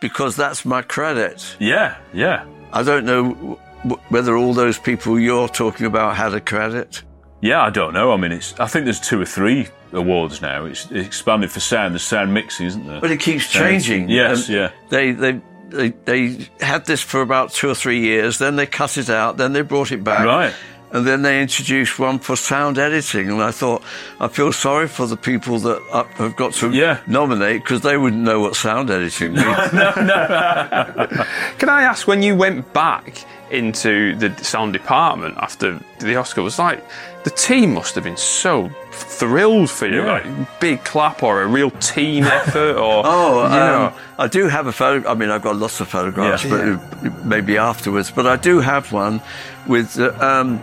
[0.00, 1.56] because that's my credit.
[1.58, 6.40] Yeah, yeah, I don't know w- whether all those people you're talking about had a
[6.40, 7.02] credit.
[7.42, 7.60] yeah.
[7.68, 8.12] I don't know.
[8.12, 8.54] I mean, it's.
[8.60, 10.64] I think there's two or three awards now.
[10.66, 11.94] It's, it's expanded for sound.
[11.94, 13.00] There's sound mixing, isn't there?
[13.00, 14.08] But it keeps Sound- changing.
[14.10, 14.70] Yes, And yeah.
[14.88, 18.38] They, they they they had this for about two or three years.
[18.38, 19.36] Then they cut it out.
[19.36, 20.24] Then they brought it back.
[20.26, 20.52] Right.
[20.92, 23.80] And then they introduced one for sound editing, and I thought
[24.18, 25.80] I feel sorry for the people that
[26.16, 26.98] have got to Yeah.
[27.06, 29.46] nominate because they wouldn't know what sound editing means.
[29.72, 31.06] no, no.
[31.58, 36.58] Can I ask when you went back into the sound department after the Oscar was
[36.58, 36.84] like
[37.24, 40.12] the team must have been so thrilled for you, Yeah.
[40.12, 43.86] like big clap or a real team effort or Oh, you know.
[43.86, 45.08] um, I do have a photo.
[45.10, 46.50] I mean, I've got lots of photographs, Yeah.
[46.50, 46.60] but
[47.04, 48.10] it- maybe afterwards.
[48.10, 49.20] But I do have one
[49.66, 50.60] with uh, um,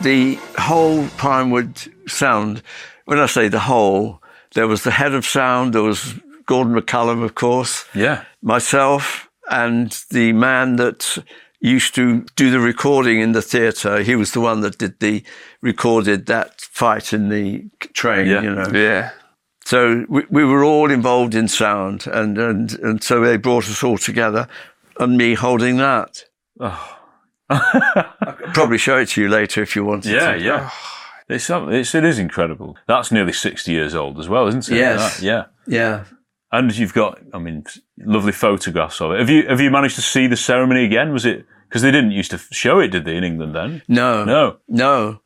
[0.00, 1.76] the whole Pinewood
[2.06, 2.62] sound.
[3.06, 4.20] When I say the whole,
[4.54, 5.72] there was the head of sound.
[5.74, 6.14] There was
[6.46, 7.84] Gordon McCallum, of course.
[7.94, 8.24] Yeah.
[8.42, 11.18] Myself and the man that
[11.60, 14.02] used to do the recording in the theatre.
[14.02, 15.22] He was the one that did the
[15.60, 18.26] recorded that fight in the train.
[18.26, 18.42] Yeah.
[18.42, 18.66] You know.
[18.72, 19.10] yeah.
[19.64, 23.84] So we, we were all involved in sound, and, and, and so they brought us
[23.84, 24.48] all together,
[24.98, 26.24] and me holding that.
[26.58, 26.96] Oh.
[27.50, 30.40] I could probably show it to you later if you wanted Yeah, to.
[30.40, 30.70] yeah.
[31.28, 32.76] It's, it's it is incredible.
[32.88, 34.76] That's nearly sixty years old as well, isn't it?
[34.76, 35.18] Yes.
[35.18, 35.44] That- yeah.
[35.66, 36.04] Yeah.
[36.52, 37.64] And you've got, I mean,
[38.04, 39.20] lovely photographs of it.
[39.20, 41.12] Have you have you managed to see the ceremony again?
[41.12, 43.82] Was it because they didn't used to show it, did they, in England then?
[43.86, 44.24] No.
[44.24, 44.58] No.
[44.68, 45.20] No.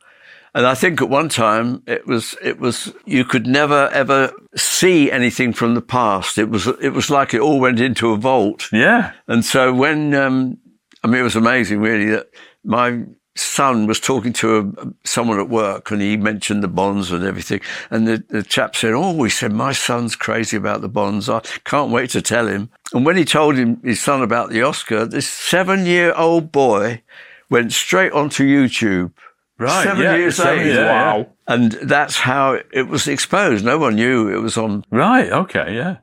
[0.53, 5.11] And I think at one time it was it was you could never ever see
[5.11, 6.37] anything from the past.
[6.37, 8.69] It was it was like it all went into a vault.
[8.71, 9.11] Yeah.
[9.27, 10.57] And so when um,
[11.03, 12.27] I mean it was amazing really that
[12.63, 13.03] my
[13.35, 17.59] son was talking to a, someone at work and he mentioned the bonds and everything
[17.89, 21.41] and the, the chap said oh he said my son's crazy about the bonds I
[21.65, 25.05] can't wait to tell him and when he told him his son about the Oscar
[25.05, 27.01] this seven year old boy
[27.49, 29.11] went straight onto YouTube
[29.57, 31.23] Right, seven yeah, years seven yeah, yeah.
[31.47, 35.31] and that's how it was exposed no one knew it was on Right.
[35.31, 35.75] Okay.
[35.75, 35.97] Yeah.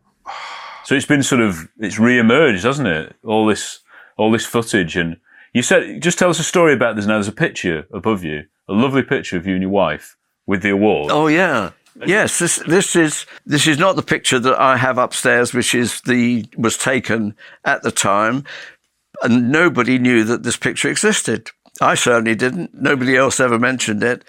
[0.85, 3.17] So it's been sort of it's re-emerged, hasn't it?
[3.25, 3.81] All this
[4.17, 5.17] all this footage, and
[5.53, 7.07] you said just tell us a story about this.
[7.07, 10.63] Now there's a picture above you, a lovely picture of you and your wife with
[10.63, 11.11] the award.
[11.11, 11.71] Oh yeah.
[12.07, 16.01] Yes, this this is this is not the picture that I have upstairs, which is
[16.03, 17.35] the was taken
[17.65, 18.45] at the time,
[19.23, 21.51] and nobody knew that this picture existed.
[21.81, 22.75] I certainly didn't.
[22.75, 24.25] Nobody else ever mentioned it,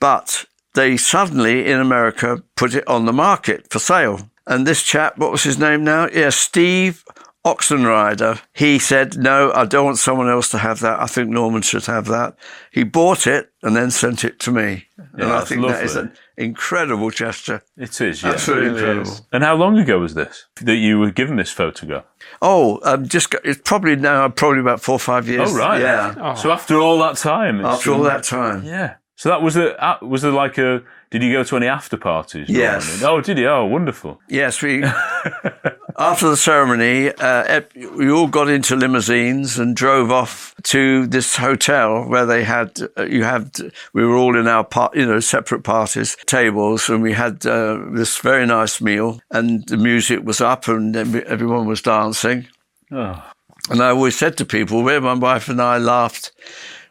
[0.00, 4.28] but they suddenly in America put it on the market for sale.
[4.48, 6.08] And this chap, what was his name now?
[6.12, 7.04] Yeah, Steve
[7.46, 11.00] Oxenrider, he said, No, I don't want someone else to have that.
[11.00, 12.36] I think Norman should have that.
[12.72, 14.86] He bought it and then sent it to me.
[15.14, 17.62] and I that's think that is an incredible gesture.
[17.76, 18.30] It is, yeah.
[18.32, 19.12] Absolutely It really incredible.
[19.12, 19.22] is.
[19.32, 22.04] And how long ago was this that you were given this photograph?
[22.42, 25.48] Oh, um, just go- it's probably now probably about four or five years.
[25.52, 26.34] Oh right, Yeah.
[26.34, 28.64] So after all that time, it's- After all that time.
[28.64, 28.94] yeah.
[29.18, 30.82] So that was a uh, was there like a?
[31.10, 32.50] Did you go to any after parties?
[32.50, 33.00] Yes.
[33.00, 33.18] Norman?
[33.18, 33.48] Oh, did you?
[33.48, 34.20] Oh, wonderful.
[34.28, 34.84] Yes, we.
[35.98, 37.62] after the ceremony, uh,
[37.94, 42.78] we all got into limousines and drove off to this hotel where they had.
[42.96, 43.50] Uh, you had.
[43.92, 47.80] We were all in our part, you know, separate parties, tables, and we had uh,
[47.92, 49.20] this very nice meal.
[49.30, 52.48] And the music was up, and everyone was dancing.
[52.90, 53.22] Oh.
[53.70, 56.32] And I always said to people, where my wife and I laughed,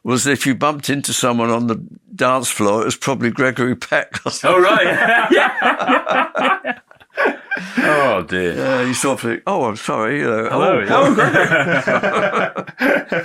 [0.03, 1.77] was if you bumped into someone on the
[2.13, 4.19] dance floor, it was probably Gregory Peck.
[4.25, 6.75] Or Oh right.
[7.77, 8.55] oh dear.
[8.55, 10.19] Yeah, you sort of think, oh, I'm sorry.
[10.19, 10.85] You know, Hello.
[10.89, 12.65] oh,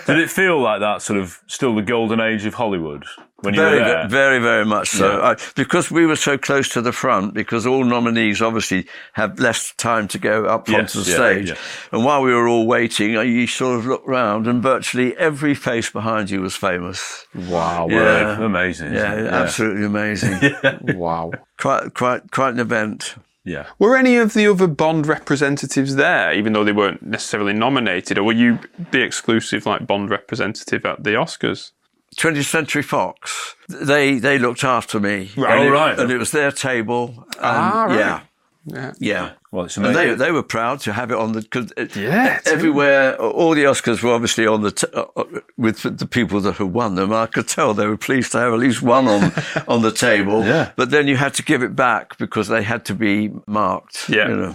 [0.07, 1.03] Did it feel like that?
[1.03, 3.05] Sort of still the golden age of Hollywood
[3.43, 4.09] when you very, were there.
[4.09, 5.17] very, very much so.
[5.19, 5.29] Yeah.
[5.31, 9.73] I, because we were so close to the front, because all nominees obviously have less
[9.77, 11.49] time to go up Yes, to the yeah, stage.
[11.51, 11.57] yeah.
[11.93, 15.55] And while we were all waiting, uh, you sort of looked round and virtually every
[15.55, 17.27] face behind you was famous.
[17.35, 17.89] Wow.
[17.91, 18.43] Yeah.
[18.45, 18.93] amazing.
[18.93, 20.39] Yeah, absolutely amazing.
[20.99, 21.33] wow.
[21.59, 23.15] Quite, quite, quite an event.
[23.45, 23.67] Yeah.
[23.79, 28.25] Were any of the other Bond representatives there, even though they weren't necessarily nominated, or
[28.25, 28.59] were you
[28.93, 31.73] the exclusive like Bond representative at the Oscars?
[32.19, 33.55] 20th Century Fox.
[33.69, 35.31] They they looked after me.
[35.37, 35.53] Right.
[35.59, 35.99] And Oh, it- right.
[35.99, 37.15] And it was their table.
[37.37, 37.99] And Ah, right.
[37.99, 38.21] Yeah.
[38.67, 38.93] Yeah.
[38.99, 39.31] Yeah.
[39.53, 41.43] Well, it's And they, they were proud to have it on the.
[41.43, 42.51] Cause it- Yeah, too.
[42.53, 45.25] Everywhere, all the Oscars were obviously on the, t- uh, uh,
[45.57, 47.13] with the people that had won them.
[47.13, 49.33] I could tell they were pleased to have at least one on,
[49.69, 50.45] on the table.
[50.45, 50.73] Yeah.
[50.77, 54.09] But then you had to give it back because they had to be marked.
[54.11, 54.29] Yeah.
[54.29, 54.55] You know.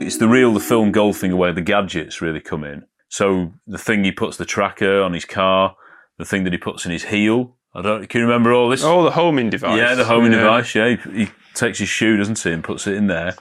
[0.00, 2.84] It's the real, the film Goldfinger where the gadgets really come in.
[3.08, 5.76] So the thing he puts the tracker on his car,
[6.18, 7.56] the thing that he puts in his heel.
[7.74, 8.06] I don't.
[8.08, 8.82] Can you remember all this?
[8.84, 9.78] Oh, the homing device.
[9.78, 10.38] Yeah, the homing Yeah.
[10.40, 10.74] device.
[10.74, 13.34] Yeah, he, he takes his shoe, doesn't he, and puts it in there.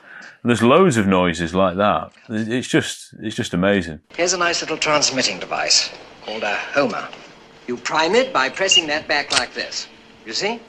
[0.44, 2.12] And there's loads of noises like that.
[2.30, 4.00] It's just, it's just amazing.
[4.14, 5.92] Here's a nice little transmitting device
[6.26, 7.08] called a Homer.
[7.68, 9.88] You prime it by pressing that back like this.
[10.26, 10.60] You see?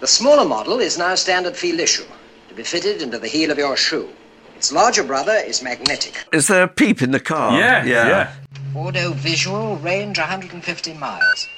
[0.00, 2.06] The smaller model is now standard field issue
[2.48, 4.08] to be fitted into the heel of your shoe.
[4.56, 6.24] Its larger brother is magnetic.
[6.32, 7.56] Is there a peep in the car?
[7.56, 8.34] Yeah, yeah.
[8.76, 11.48] Audio visual range 150 miles.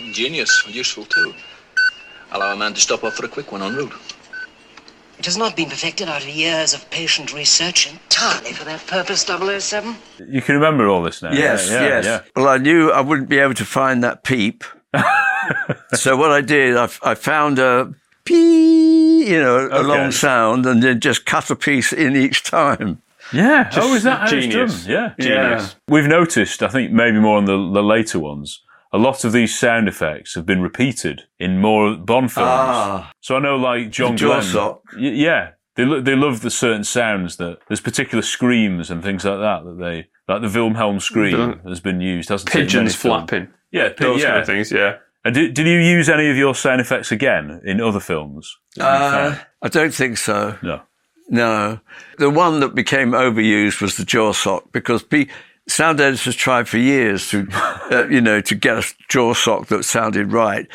[0.00, 1.32] Ingenious and useful too.
[2.32, 3.92] Allow a man to stop off for a quick one en route.
[5.18, 9.22] It has not been perfected out of years of patient research entirely for that purpose,
[9.22, 9.96] 007.
[10.28, 11.32] You can remember all this now.
[11.32, 12.04] Yes, yeah, yeah, yes.
[12.04, 12.20] yeah.
[12.36, 14.62] Well, I knew I wouldn't be able to find that peep.
[15.94, 17.92] so what I did, I, I found a
[18.24, 19.82] pee, you know, a Okay.
[19.82, 23.02] long sound, and then just cut a piece in each time.
[23.32, 23.68] Yeah.
[23.70, 24.72] Just oh, is that how genius.
[24.74, 24.92] it's done?
[24.94, 25.14] Yeah.
[25.18, 25.76] Genius.
[25.88, 28.60] We've noticed, I think maybe more on the, the later ones,
[28.92, 32.48] a lot of these sound effects have been repeated in more Bond films.
[32.50, 33.12] Ah.
[33.20, 34.42] So I know, like John The jaw Glenn.
[34.42, 34.82] sock.
[34.94, 35.50] Y- yeah.
[35.76, 39.64] They, lo- they love the certain sounds that there's particular screams and things like that
[39.64, 42.90] that they like the Wilhelm scream Vil- has been used hasn't it, in Pigeons many
[42.90, 43.28] films?
[43.30, 43.48] flapping.
[43.70, 44.28] yeah pi- Those yeah.
[44.28, 44.96] kind of things, yeah.
[45.24, 48.82] and did, did you use any of your sound effects again in other films that
[48.82, 49.46] you Uh, found?
[49.62, 50.56] I don't think so.
[50.62, 50.80] no
[51.28, 51.78] No.
[52.18, 55.26] The one that became overused was the jaw sock because pe-
[55.68, 59.84] sound editors tried for years to, uh, you know, to get a jaw sock that
[59.84, 60.66] sounded right.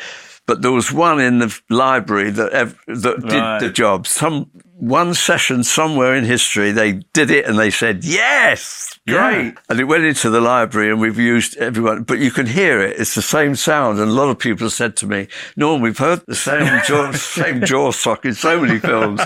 [0.46, 3.58] But there was one in the library that ev- that Right.
[3.60, 4.06] did the job.
[4.06, 4.50] Some
[4.84, 9.14] one session somewhere in history, they did it and they said yes, great,
[9.46, 9.52] Yeah.
[9.68, 12.02] and it went into the library and we've used everyone.
[12.02, 13.98] But you can hear it; it's the same sound.
[13.98, 17.12] And a lot of people have said to me, "Norm, we've heard the same jaw,
[17.12, 19.20] same jaw sock in so many films."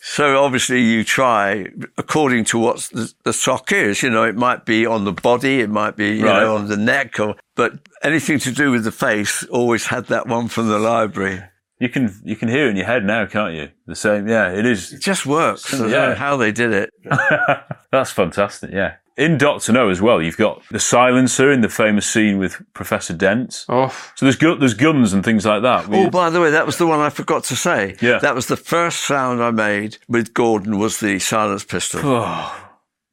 [0.00, 1.66] So obviously you try
[1.98, 4.02] according to what the, the sock is.
[4.02, 6.40] You know, it might be on the body, it might be you Right.
[6.40, 7.72] know on the neck, or but
[8.02, 11.42] anything to do with the face always had that one from the library.
[11.78, 14.50] You can you can hear it in your head now can't you the same yeah
[14.52, 15.72] it is It just works.
[15.74, 16.08] I don't Yeah.
[16.08, 16.90] know how they did it.
[17.90, 18.94] That's fantastic, yeah.
[19.16, 23.12] In Doctor No as well, you've got the silencer in the famous scene with Professor
[23.14, 23.64] Dent.
[23.68, 25.86] Oh, So there's gu- there's guns and things like that.
[25.88, 27.94] Oh, by the way, that was the one I forgot to say.
[28.00, 28.18] Yeah.
[28.18, 32.00] That was the first sound I made with Gordon was the silence pistol.
[32.04, 32.63] Oh,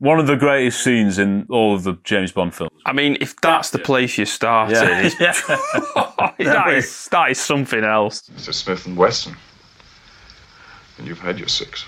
[0.02, 2.72] One of the greatest scenes in all of the James Bond films.
[2.88, 4.73] I mean, if that's the place you started,
[5.19, 5.32] Yeah.
[6.40, 8.23] that, is, that is something else.
[8.36, 8.52] Mr.
[8.52, 9.36] Smith and Wesson.
[10.98, 11.86] And you've had your six.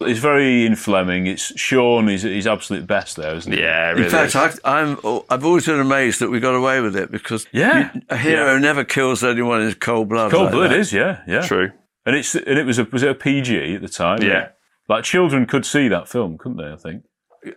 [0.00, 1.26] It's very Ian Fleming.
[1.28, 2.08] It's Sean.
[2.08, 3.60] He's he's absolute best there, isn't he?
[3.60, 4.04] Yeah, really.
[4.04, 4.98] In fact, I, I'm
[5.30, 7.90] I've always been amazed that we got away with it because Yeah.
[7.94, 10.30] you- a hero never kills anyone in cold blood.
[10.32, 10.78] cold like blood that.
[10.80, 11.42] is yeah yeah.
[11.42, 11.70] True.
[12.06, 14.22] And it's and it was a was it a PG at the time?
[14.22, 14.48] Yeah.
[14.88, 16.70] Like children could see that film, couldn't they?
[16.72, 17.04] I think.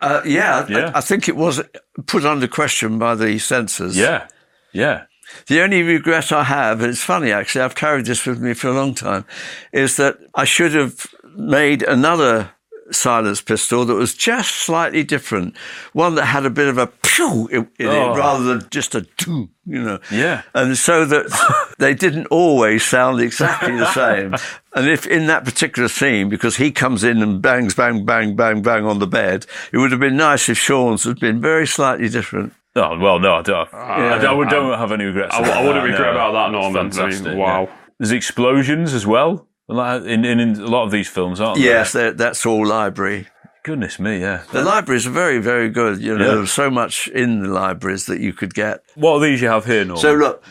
[0.01, 0.91] Uh, yeah, I- Yeah.
[0.95, 1.61] I, think it was
[2.07, 3.97] put under question by the censors.
[3.97, 4.27] Yeah,
[4.73, 5.03] yeah.
[5.47, 8.67] The only regret I have, and it's funny actually, I've carried this with me for
[8.69, 9.25] a long time,
[9.73, 11.05] is that I should have
[11.37, 12.51] made another
[12.91, 15.55] silence pistol that was just slightly different.
[15.93, 16.87] One that had a bit of a
[17.17, 18.13] pew in, in Oh.
[18.13, 19.99] it rather than just a doo, you know.
[20.11, 20.43] Yeah.
[20.53, 24.35] And so that they didn't always sound exactly the same.
[24.77, 28.61] And if in that particular scene, because he comes in and bangs, bang, bang, bang,
[28.61, 32.09] bang on the bed, it would have been nice if Sean's had been very slightly
[32.09, 32.53] different.
[32.75, 33.73] Oh well, no, I don't.
[33.73, 35.33] Uh, I, I would- don't have any regrets.
[35.33, 36.11] I- I wouldn't regret no.
[36.11, 36.91] about that, Norman.
[36.99, 37.63] I mean, wow.
[37.63, 37.75] yeah.
[37.97, 39.47] There's explosions as well.
[39.69, 41.65] In, in, in a lot of these films, aren't there?
[41.67, 43.27] Yes, that's all library.
[43.67, 44.43] Goodness me, yeah.
[44.53, 45.99] The libraries are very, very good.
[46.01, 46.35] You know, Yeah.
[46.35, 48.81] there's so much in the libraries that you could get.
[48.95, 50.01] What are these you have here, Norman?
[50.01, 50.41] So look,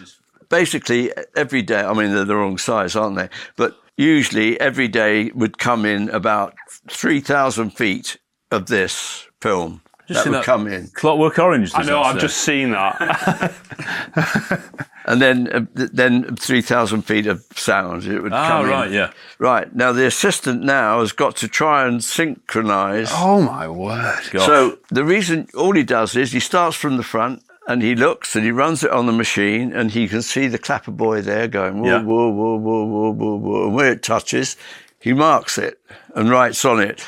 [0.50, 1.80] basically every day.
[1.80, 3.30] I mean, they're the wrong size, aren't they?
[3.56, 6.52] But usually every day would come in about
[6.90, 8.18] three thousand feet
[8.50, 9.80] of this film.
[10.08, 10.88] Just that would that come in.
[10.88, 11.72] Clockwork Orange.
[11.74, 12.02] I know.
[12.02, 12.20] I've say?
[12.20, 13.54] just seen that.
[15.08, 18.04] And then, uh, then three thousand feet of sound.
[18.04, 18.70] It would Ah, come in.
[18.72, 19.10] right, yeah.
[19.38, 23.10] Right now, the assistant now has got to try and synchronise.
[23.14, 24.18] oh my word!
[24.38, 28.34] So the reason all he does is he starts from the front and he looks
[28.34, 31.46] and he runs it on the machine and he can see the clapper boy there
[31.46, 32.02] going whoa Yeah.
[32.02, 33.64] whoa whoa whoa whoa whoa whoa.
[33.66, 34.56] And where it touches,
[34.98, 35.78] he marks it
[36.16, 37.06] and writes on it,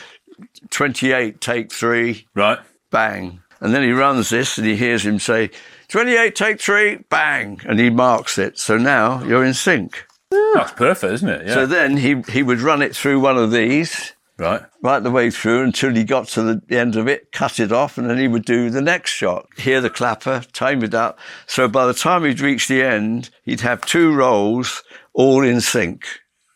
[0.71, 2.61] twenty eight take three, right,
[2.93, 5.51] bang, and then he runs this and he hears him say.
[5.89, 8.59] 28, take three, bang, and he marks it.
[8.59, 10.07] So now you're in sync.
[10.31, 11.47] That's perfect, isn't it?
[11.47, 11.55] Yeah.
[11.55, 14.63] So then he, he would run it through one of these, right.
[14.83, 17.97] right the way through until he got to the end of it, cut it off,
[17.97, 19.47] and then he would do the next shot.
[19.57, 21.19] Hear the clapper, time it up.
[21.47, 24.83] So by the time he'd reached the end, he'd have two rolls
[25.15, 26.05] all in sync,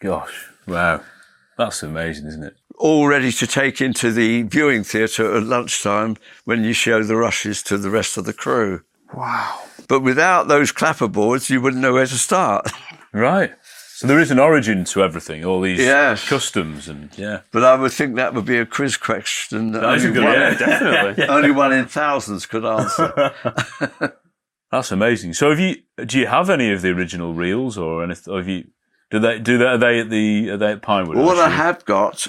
[0.00, 1.00] Gosh, wow.
[1.56, 2.56] That's amazing, isn't it?
[2.82, 7.62] all ready to take into the viewing theatre at lunchtime when you show the rushes
[7.62, 8.82] to the rest of the crew.
[9.14, 9.60] Wow.
[9.88, 12.70] But without those clapper boards, you wouldn't know where to start.
[13.14, 13.52] Right.
[13.96, 16.26] So there is an origin to everything, all these Yes.
[16.26, 17.40] customs and yeah.
[17.52, 19.72] But I would think that would be a quiz question.
[19.72, 21.24] that That is a only good- one- yeah, definitely.
[21.28, 23.34] only one in thousands could answer.
[24.70, 25.34] That's amazing.
[25.34, 25.76] So have you
[26.06, 28.68] do you have any of the original reels or anything have you
[29.10, 31.16] do they do they are they at the are they at Pinewood?
[31.18, 32.26] Well, what I have got,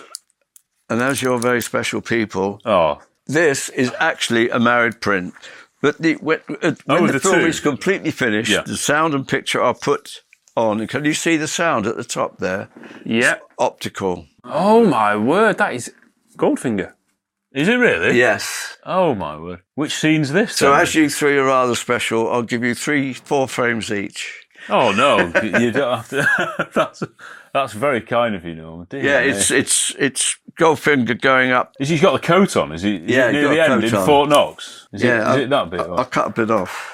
[0.89, 2.99] and as you're very special people, Oh.
[3.25, 5.33] this is actually a married print.
[5.83, 7.45] But the, when, uh, Oh, when the, the film two?
[7.47, 8.61] is completely finished, Yeah.
[8.65, 10.21] the sound and picture are put
[10.55, 10.87] on.
[10.87, 12.69] Can you see the sound at the top there?
[13.05, 13.35] Yeah.
[13.59, 14.25] Optical.
[14.45, 15.57] Oh my word!
[15.57, 15.93] That is
[16.37, 16.93] Goldfinger.
[17.51, 18.17] Is it really?
[18.17, 18.77] Yes.
[18.85, 19.59] Oh my word.
[19.75, 20.55] Which scene's this?
[20.55, 20.81] So then?
[20.81, 24.47] as you three are rather special, I'll give you three, four frames each.
[24.69, 25.17] Oh no,
[25.59, 27.03] you don't have to that's
[27.53, 28.87] that's very kind of you, Norman.
[28.89, 31.75] Dear Yeah, it's it's it's Goldfinger going up.
[31.79, 32.71] Is he got the coat on?
[32.71, 34.05] Is he is Yeah, it near the end in on.
[34.05, 34.87] Fort Knox?
[34.91, 35.79] Is, yeah, it, is I'll- it that bit?
[35.81, 36.92] I'll, I'll cut a bit off.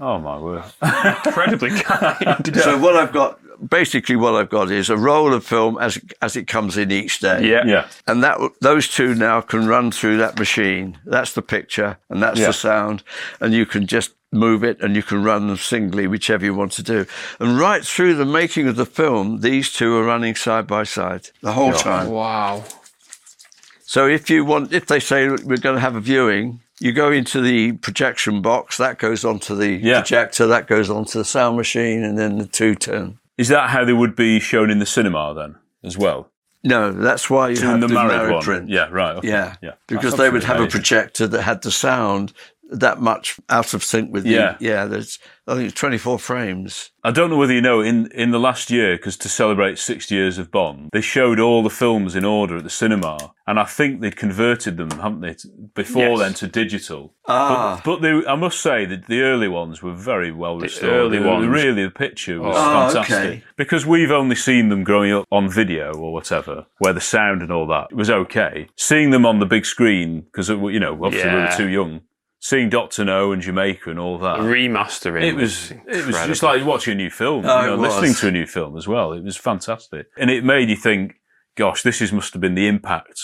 [0.00, 0.64] Oh my word.
[1.26, 2.56] Incredibly kind.
[2.56, 6.36] So what I've got, basically, what I've got is a roll of film as as
[6.36, 7.46] it comes in each day.
[7.46, 7.64] Yeah.
[7.66, 7.88] Yeah.
[8.06, 10.98] And that those two now can run through that machine.
[11.04, 12.46] That's the picture, and that's Yeah.
[12.46, 13.02] the sound,
[13.40, 16.72] and you can just move it, and you can run them singly, whichever you want
[16.72, 17.04] to do.
[17.38, 21.28] And right through the making of the film, these two are running side by side
[21.42, 22.08] the whole time.
[22.10, 22.64] Wow.
[23.84, 27.12] So if you want, if they say we're going to have a viewing, you go
[27.12, 28.76] into the projection box.
[28.78, 30.00] That goes onto the Yeah.
[30.00, 30.46] projector.
[30.46, 33.18] That goes onto the sound machine, and then the two turn.
[33.38, 36.30] Is that how they would be shown in the cinema then as well?
[36.62, 38.42] No, that's why you Doing have the the, married married one.
[38.42, 38.68] print.
[38.68, 39.16] Yeah, right.
[39.16, 39.28] okay.
[39.28, 39.70] Yeah, yeah.
[39.86, 42.32] because That's they would have a projector that had the sound
[42.70, 44.56] that much out of sync with Yeah.
[44.60, 44.70] you.
[44.70, 45.18] Yeah, there's
[45.48, 46.90] I think it's 24 frames.
[47.02, 50.14] I don't know whether you know, in, in the last year, because to celebrate 60
[50.14, 53.64] years of Bond, they showed all the films in order at the cinema, and I
[53.64, 55.34] think they'd converted them, haven't they,
[55.74, 56.18] before Yes.
[56.20, 57.14] then to digital.
[57.26, 57.80] Ah.
[57.84, 60.92] But, but they, I must say that the early ones were very well restored.
[60.92, 61.48] The early ones.
[61.48, 63.16] Really, the picture was Oh, fantastic.
[63.16, 63.42] okay.
[63.56, 67.50] Because we've only seen them growing up on video or whatever, where the sound and
[67.50, 68.68] all that was okay.
[68.76, 72.02] Seeing them on the big screen, because, you know, obviously we were too young.
[72.42, 74.38] Seeing Doctor No and Jamaica and all that.
[74.38, 75.24] Remastering.
[75.24, 78.28] It was it was just like watching a new film, Oh, you know, listening to
[78.28, 79.12] a new film as well.
[79.12, 81.16] It was fantastic, and it made you think,
[81.56, 83.20] "Gosh, this is must have been the impact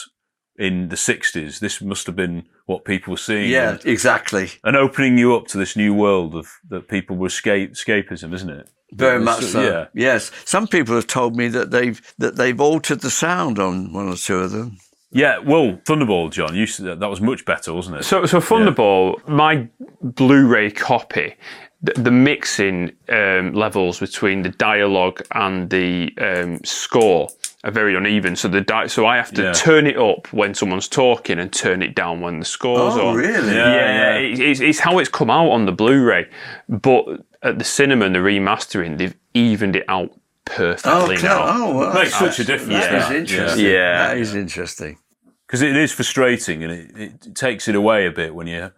[0.58, 1.60] in the '60s.
[1.60, 4.50] This must have been what people were seeing." Yeah, and, exactly.
[4.62, 8.50] and opening you up to this new world of that people were escape escapism, isn't
[8.50, 8.68] it?
[8.92, 9.62] Very much so.
[9.62, 10.30] Yeah, Yes.
[10.44, 14.16] Some people have told me that they've that they've altered the sound on one or
[14.16, 14.76] two of them.
[15.16, 15.38] Yeah.
[15.38, 18.04] Well, Thunderball, John, you said that, that was much better, wasn't it?
[18.04, 19.68] So, so Thunderball, my
[20.02, 21.34] Blu-ray copy
[21.82, 27.28] the, the mixing um, levels between the dialogue and the um, score
[27.64, 28.34] are very uneven.
[28.34, 29.52] So the di- so I have to Yeah.
[29.52, 33.16] turn it up when someone's talking and turn it down when the score's Oh, on.
[33.16, 33.54] really?
[33.54, 36.26] Yeah, Yeah, It, it's, it's how it's come out on the Blu-ray,
[36.68, 37.04] but
[37.42, 40.10] at the cinema and the remastering, they've evened it out
[40.46, 41.44] perfectly Oh, now.
[41.46, 43.16] oh, well, Makes that's- such a difference, That is that.
[43.16, 43.64] interesting.
[43.66, 44.08] Yeah.
[44.08, 44.98] That is interesting.
[45.46, 48.72] Because it is frustrating and it, it takes it away a bit when you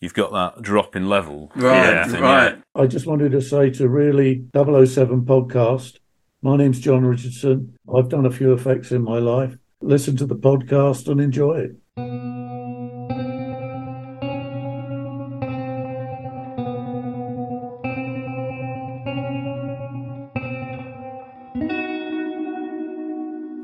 [0.00, 1.52] you've got that drop in level.
[1.54, 2.62] Right, and everything, right.
[2.74, 5.98] I just wanted to say to really 007 podcast,
[6.42, 7.76] my name's John Richardson.
[7.94, 9.56] I've done a few effects in my life.
[9.80, 11.76] Listen to the podcast and enjoy it.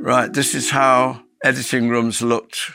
[0.03, 2.70] Right, this is how editing rooms looked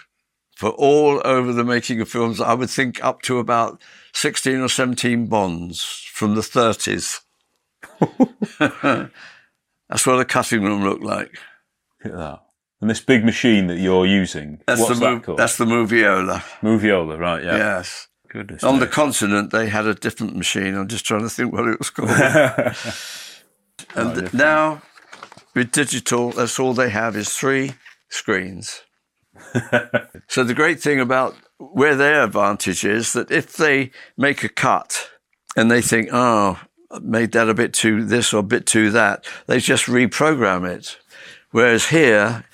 [0.56, 2.40] for all over the making of films.
[2.40, 3.82] I would think up to about
[4.14, 7.20] 16 or 17 Bonds from the 30s.
[9.90, 11.38] That's what a cutting room looked like.
[12.04, 12.42] Look at that.
[12.82, 15.40] And this big machine that you're using, That's what's the that called?
[15.40, 16.42] that's the Moviola.
[16.62, 17.44] Moviola, right?
[17.44, 17.58] Yeah.
[17.58, 18.08] Yes.
[18.28, 18.64] Goodness.
[18.64, 20.76] On the continent, they had a different machine.
[20.76, 22.10] I'm just trying to think what it was called.
[23.96, 24.82] and now,
[25.54, 27.72] with digital, that's all they have is three
[28.16, 28.82] screens.
[30.28, 35.10] so the great thing about where their advantage is that if they make a cut
[35.56, 36.60] and they think, oh,
[36.92, 40.68] I made that a bit too this or a bit too that, they just reprogram
[40.70, 40.98] it.
[41.52, 42.46] Whereas here,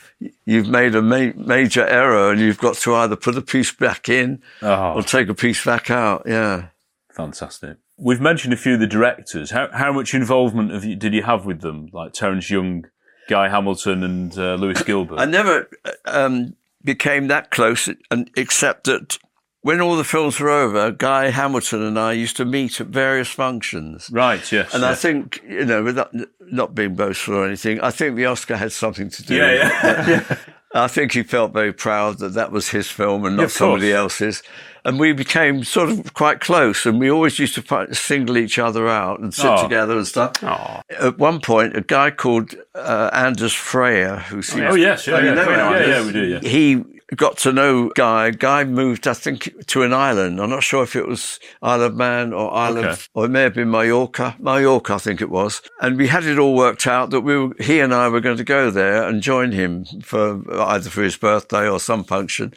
[0.45, 4.09] you've made a ma- major error and you've got to either put a piece back
[4.09, 4.93] in Oh.
[4.93, 6.23] or take a piece back out.
[6.25, 6.67] Yeah.
[7.13, 7.77] Fantastic.
[7.97, 9.51] We've mentioned a few of the directors.
[9.51, 12.85] How how much involvement have you, did you have with them, like Terence Young,
[13.29, 15.19] Guy Hamilton, and uh, Lewis Gilbert?
[15.19, 15.69] I never
[16.05, 19.17] um, became that close, and except that
[19.61, 23.29] when all the films were over, Guy Hamilton and I used to meet at various
[23.29, 24.09] functions.
[24.11, 24.51] Right.
[24.51, 24.73] Yes.
[24.73, 28.57] And I think, you know, without not being boastful or anything, I think the Oscar
[28.57, 29.51] had something to do Yeah,
[29.97, 30.33] with yeah.
[30.33, 30.39] it.
[30.73, 33.91] I think he felt very proud that that was his film and not of somebody
[33.91, 34.41] else's.
[34.83, 38.57] And we became sort of quite close, and we always used to fi- single each
[38.57, 39.61] other out and sit Oh.
[39.61, 40.43] together and stuff.
[40.43, 45.19] At one point, a guy called uh, Anders Frejdh, who seems Oh, yes, yeah, Oh,
[45.19, 45.87] you yeah, know yeah, Anders?
[45.87, 46.39] yeah, we do, yeah.
[46.39, 46.83] He
[47.15, 48.31] got to know Guy.
[48.31, 50.39] Guy moved, I think, to an island.
[50.39, 52.87] I'm not sure if it was Isle of Man or Isle Okay.
[52.89, 54.35] of, or it may have been Mallorca.
[54.39, 55.61] Mallorca, I think it was.
[55.81, 58.37] And we had it all worked out that we were, he and I were going
[58.37, 62.53] to go there and join him for either for his birthday or some function.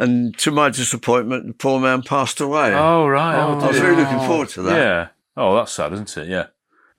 [0.00, 2.74] And to my disappointment, the poor man passed away.
[2.74, 3.38] Oh right.
[3.38, 4.26] Oh, oh, I was really looking oh.
[4.26, 4.76] forward to that.
[4.76, 5.08] Yeah.
[5.36, 6.28] Oh, that's sad, isn't it?
[6.28, 6.46] Yeah.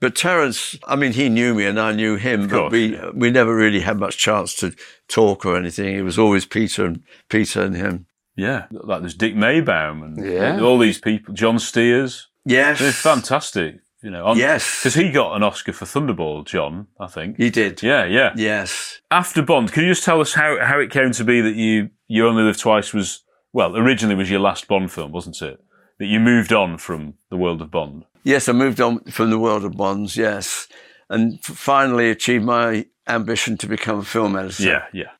[0.00, 3.30] But Terence, I mean, he knew me and I knew him, but course, we we
[3.30, 4.72] never really had much chance to
[5.08, 5.94] talk or anything.
[5.96, 8.06] It was always Peter and Peter and him.
[8.36, 8.66] Yeah.
[8.70, 10.60] Like there's Dick Maibaum and Yeah.
[10.60, 11.34] all these people.
[11.34, 12.28] John Stears.
[12.44, 12.78] Yes.
[12.78, 13.80] They're fantastic.
[14.02, 14.24] You know.
[14.26, 14.80] on- Yes.
[14.80, 16.88] Because he got an Oscar for Thunderball, John.
[17.00, 17.36] I think.
[17.36, 17.82] He did.
[17.82, 18.04] Yeah.
[18.04, 18.32] Yeah.
[18.36, 19.00] Yes.
[19.10, 21.90] After Bond, can you just tell us how, how it came to be that you
[22.08, 23.22] you only live twice was
[23.52, 25.60] well originally was your last Bond film, wasn't it?
[25.98, 28.04] That you moved on from the world of Bond.
[28.24, 30.16] Yes, I moved on from the world of bonds.
[30.16, 30.68] Yes,
[31.10, 34.62] and f- finally achieved my ambition to become a film editor.
[34.62, 34.84] Yeah.
[34.92, 35.10] Yeah.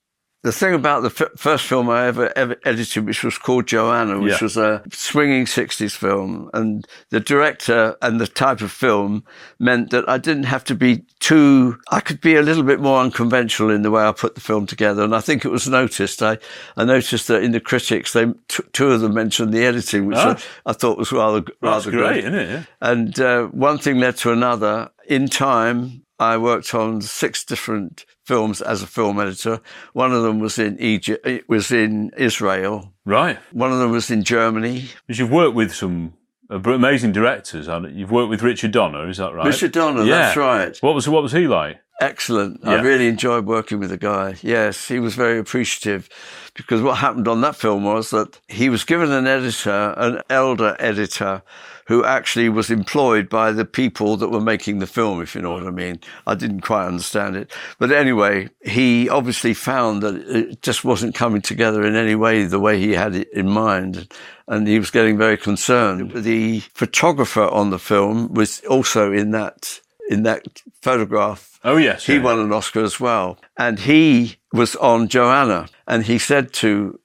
[0.44, 4.18] The thing about the f- first film I ever, ever edited, which was called Joanna,
[4.18, 4.38] which Yeah.
[4.42, 9.22] was a swinging 60s film, and the director and the type of film
[9.60, 13.00] meant that I didn't have to be too, I could be a little bit more
[13.00, 15.04] unconventional in the way I put the film together.
[15.04, 16.20] And I think it was noticed.
[16.24, 16.38] I,
[16.76, 20.16] I noticed that in the critics, they, t- two of them mentioned the editing, which
[20.18, 20.36] Ah.
[20.66, 22.50] I, I thought was rather, That's rather great, isn't it?
[22.50, 22.62] Yeah.
[22.80, 24.90] And uh, one thing led to another.
[25.06, 29.60] In time, I worked on six different films as a film editor.
[29.92, 31.26] One of them was in Egypt.
[31.26, 32.92] It was in Israel.
[33.04, 33.38] Right.
[33.50, 34.88] One of them was in Germany.
[35.06, 36.14] Because you've worked with some
[36.50, 37.66] uh, amazing directors.
[37.66, 37.88] you?
[37.92, 39.46] You've worked with Richard Donner, is that right?
[39.46, 40.76] Richard Donner, that's right.
[40.80, 41.78] What was what was he like?
[42.00, 42.66] Excellent.
[42.66, 44.34] I really enjoyed working with the guy.
[44.42, 46.08] Yes, he was very appreciative
[46.54, 50.74] because what happened on that film was that he was given an editor, an elder
[50.80, 51.42] editor,
[51.86, 55.52] who actually was employed by the people that were making the film, if you know
[55.52, 56.00] what I mean.
[56.26, 57.52] I didn't quite understand it.
[57.78, 62.60] But anyway, he obviously found that it just wasn't coming together in any way the
[62.60, 64.12] way he had it in mind.
[64.48, 66.12] And he was getting very concerned.
[66.12, 70.46] The photographer on the film was also in that, in that
[70.80, 72.22] photograph Oh yes, he yeah.
[72.22, 73.38] won an Oscar as well.
[73.56, 75.68] And he was on Joanna.
[75.86, 76.98] And he said to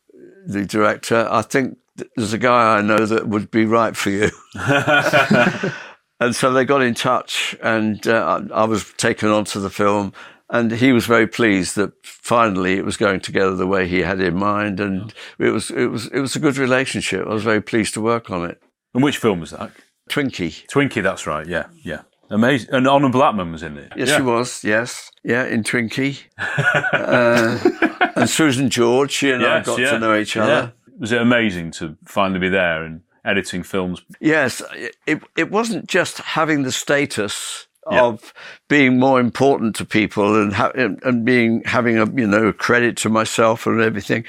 [0.46, 1.78] the director, I think th-
[2.16, 4.30] there's a guy I know that would be right for you.
[6.20, 10.14] and so they got in touch, and uh, I was taken onto the film.
[10.50, 14.22] And he was very pleased that finally it was going together the way he had
[14.22, 17.28] in mind, and it was it was it was a good relationship.
[17.28, 18.62] I was very pleased to work on it.
[18.94, 19.72] And which film was that?
[20.10, 20.66] Twinky.
[20.68, 21.46] Twinky, that's right.
[21.46, 22.04] Yeah, yeah.
[22.30, 22.70] Amazing.
[22.72, 23.92] And Honor Blackman was in it.
[23.98, 24.18] Yes, yeah.
[24.18, 24.64] she was.
[24.64, 26.24] Yes, yeah, in Twinky.
[26.94, 29.92] uh, and Susan George, she and I got yeah.
[29.92, 30.44] to know each Yeah.
[30.44, 30.74] other.
[31.00, 34.02] Was it amazing to finally be there and editing films?
[34.20, 34.62] Yes,
[35.06, 38.04] it it wasn't just having the status Yeah.
[38.04, 38.34] of
[38.68, 43.10] being more important to people and ha- and being having a you know credit to
[43.10, 44.26] myself and everything.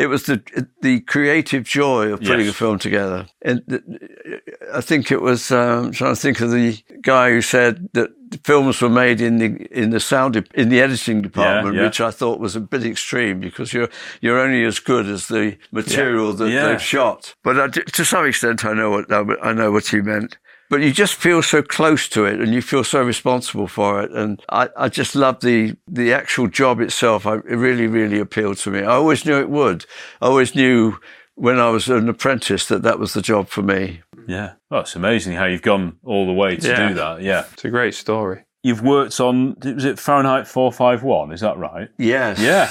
[0.00, 0.40] It was the
[0.82, 2.54] the creative joy of putting Yes.
[2.54, 3.60] a film together, and
[4.72, 5.50] I think it was.
[5.50, 8.08] Um, trying to think of the guy who said that
[8.44, 11.84] films were made in the in the sound de- in the editing department, yeah.
[11.84, 13.90] which I thought was a bit extreme because you're
[14.22, 16.66] you're only as good as the material that Yeah.
[16.68, 17.34] they've shot.
[17.42, 19.04] But I, to some extent, I know what
[19.42, 20.38] I know what he meant.
[20.70, 24.12] But you just feel so close to it, and you feel so responsible for it.
[24.12, 27.26] And I, I just love the the actual job itself.
[27.26, 28.78] I, it really, really appealed to me.
[28.80, 29.84] I always knew it would.
[30.22, 30.96] I always knew
[31.34, 34.00] when I was an apprentice that that was the job for me.
[34.28, 34.52] Yeah.
[34.70, 36.88] Well, it's amazing how you've gone all the way to Yeah.
[36.88, 37.22] do that.
[37.22, 37.44] Yeah.
[37.52, 38.44] It's a great story.
[38.62, 41.32] You've worked on, was it Fahrenheit 451?
[41.32, 41.88] Is that right?
[41.98, 42.38] Yes.
[42.38, 42.70] Yeah.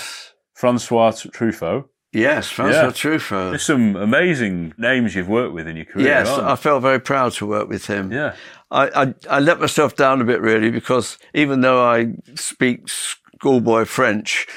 [0.54, 1.86] Francois Truffaut.
[2.12, 3.52] Yes, Francois Truffaut.
[3.52, 6.08] There's some amazing names you've worked with in your career.
[6.08, 8.12] Yes, I felt very proud to work with him.
[8.12, 8.36] Yeah.
[8.72, 13.86] I, I, I let myself down a bit really because even though I speak schoolboy
[13.86, 14.48] French,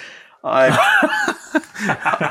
[0.45, 0.71] I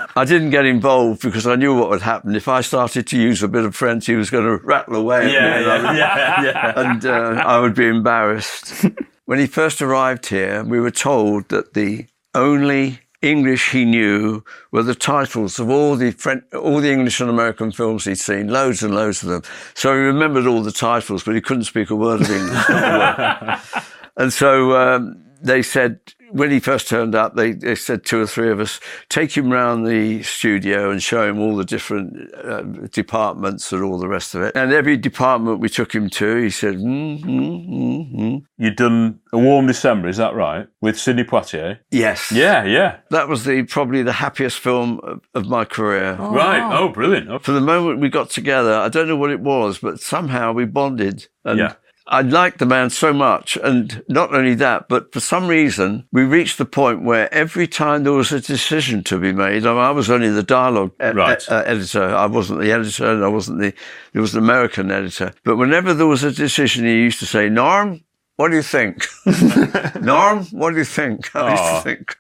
[0.15, 3.43] I didn't get involved because I knew what would happen if I started to use
[3.43, 4.07] a bit of French.
[4.07, 6.73] He was going to rattle away at Yeah, me, yeah, and yeah, yeah.
[6.75, 8.85] and uh, I would be embarrassed.
[9.25, 14.83] when he first arrived here, we were told that the only English he knew were
[14.83, 18.81] the titles of all the French, all the English and American films he'd seen, loads
[18.81, 19.43] and loads of them.
[19.75, 22.65] So he remembered all the titles, but he couldn't speak a word of English.
[24.17, 25.99] and so um, they said,
[26.31, 28.79] when he first turned up, they, they said two or three of us
[29.09, 33.97] take him round the studio and show him all the different uh, departments and all
[33.97, 34.55] the rest of it.
[34.55, 38.43] And every department we took him to, he said, mm, mm, mm, mm.
[38.57, 40.67] You'd done A Warm December, is that right?
[40.81, 41.79] With Sidney Poitier?
[41.91, 42.31] Yes.
[42.31, 42.97] Yeah, yeah.
[43.09, 46.15] That was the probably the happiest film of, of my career.
[46.15, 46.61] Right.
[46.61, 47.29] Oh, brilliant.
[47.29, 47.39] Oh.
[47.39, 50.65] For the moment we got together, I don't know what it was, but somehow we
[50.65, 51.27] bonded.
[51.43, 51.73] And Yeah.
[52.07, 53.57] I liked the man so much.
[53.63, 58.03] And not only that, but for some reason, we reached the point where every time
[58.03, 61.05] there was a decision to be made, I, mean, I was only the dialogue e-
[61.11, 61.41] Right.
[61.41, 62.03] e- uh, editor.
[62.15, 63.73] I wasn't the editor and I wasn't the,
[64.13, 65.31] there was an American editor.
[65.43, 68.01] But whenever there was a decision, he used to say, Norm,
[68.35, 69.05] what do you think?
[70.01, 71.35] Norm, what do you think?
[71.35, 72.15] I used to think,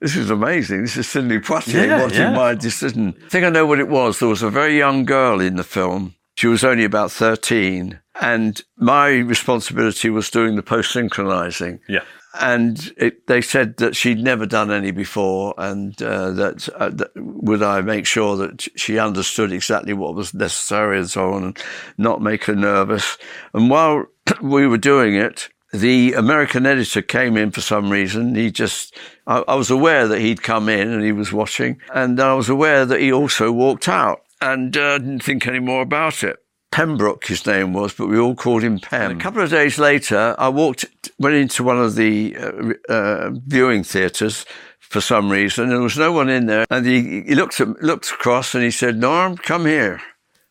[0.00, 0.82] this is amazing.
[0.82, 2.32] This is Sidney Poitier Yeah, watching yeah.
[2.34, 3.14] my decision.
[3.24, 4.18] I think I know what it was.
[4.18, 6.14] There was a very young girl in the film.
[6.34, 8.00] She was only about 13.
[8.20, 11.80] And my responsibility was doing the post synchronizing.
[11.88, 12.04] Yeah.
[12.40, 17.10] And it, they said that she'd never done any before, and uh, that, uh, that
[17.14, 21.58] would I make sure that she understood exactly what was necessary and so on, and
[21.98, 23.18] not make her nervous.
[23.52, 24.06] And while
[24.42, 28.34] we were doing it, the American editor came in for some reason.
[28.34, 32.18] He just, I, I was aware that he'd come in and he was watching, and
[32.18, 36.24] I was aware that he also walked out, and uh, didn't think any more about
[36.24, 36.41] it.
[36.72, 39.18] Pembroke, his name was, but we all called him Pem.
[39.18, 40.86] A couple of days later, I walked,
[41.18, 44.44] went into one of the uh, uh, viewing theatres
[44.80, 46.66] for some reason, and there was no one in there.
[46.70, 50.00] And he, he looked at, looked across and he said, "Norm, come here."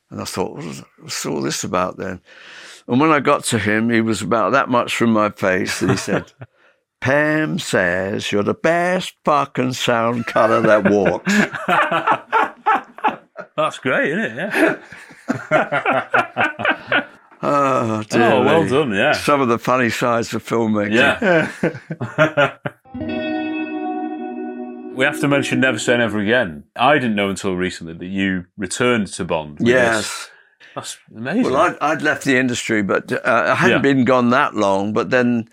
[0.10, 2.22] And I thought, what is- what's all this about then?
[2.88, 5.91] And when I got to him, he was about that much from my face, and
[5.91, 6.31] he said.
[7.02, 11.34] Pem says you're the best fucking sound cutter that walks.
[13.57, 14.53] That's great, isn't it?
[14.53, 14.77] Yeah.
[17.43, 18.69] Oh, dear Oh, well me.
[18.69, 19.13] done, yeah.
[19.13, 20.93] Some of the funny sides of filmmaking.
[20.93, 21.49] Yeah.
[24.95, 26.65] we have to mention Never Say Never Again.
[26.75, 29.57] I didn't know until recently that you returned to Bond.
[29.59, 29.97] Yes.
[29.97, 30.29] this.
[30.75, 31.43] That's amazing.
[31.51, 33.81] Well, I'd, I'd left the industry, but uh, I hadn't Yeah.
[33.93, 34.93] been gone that long.
[34.93, 35.49] But then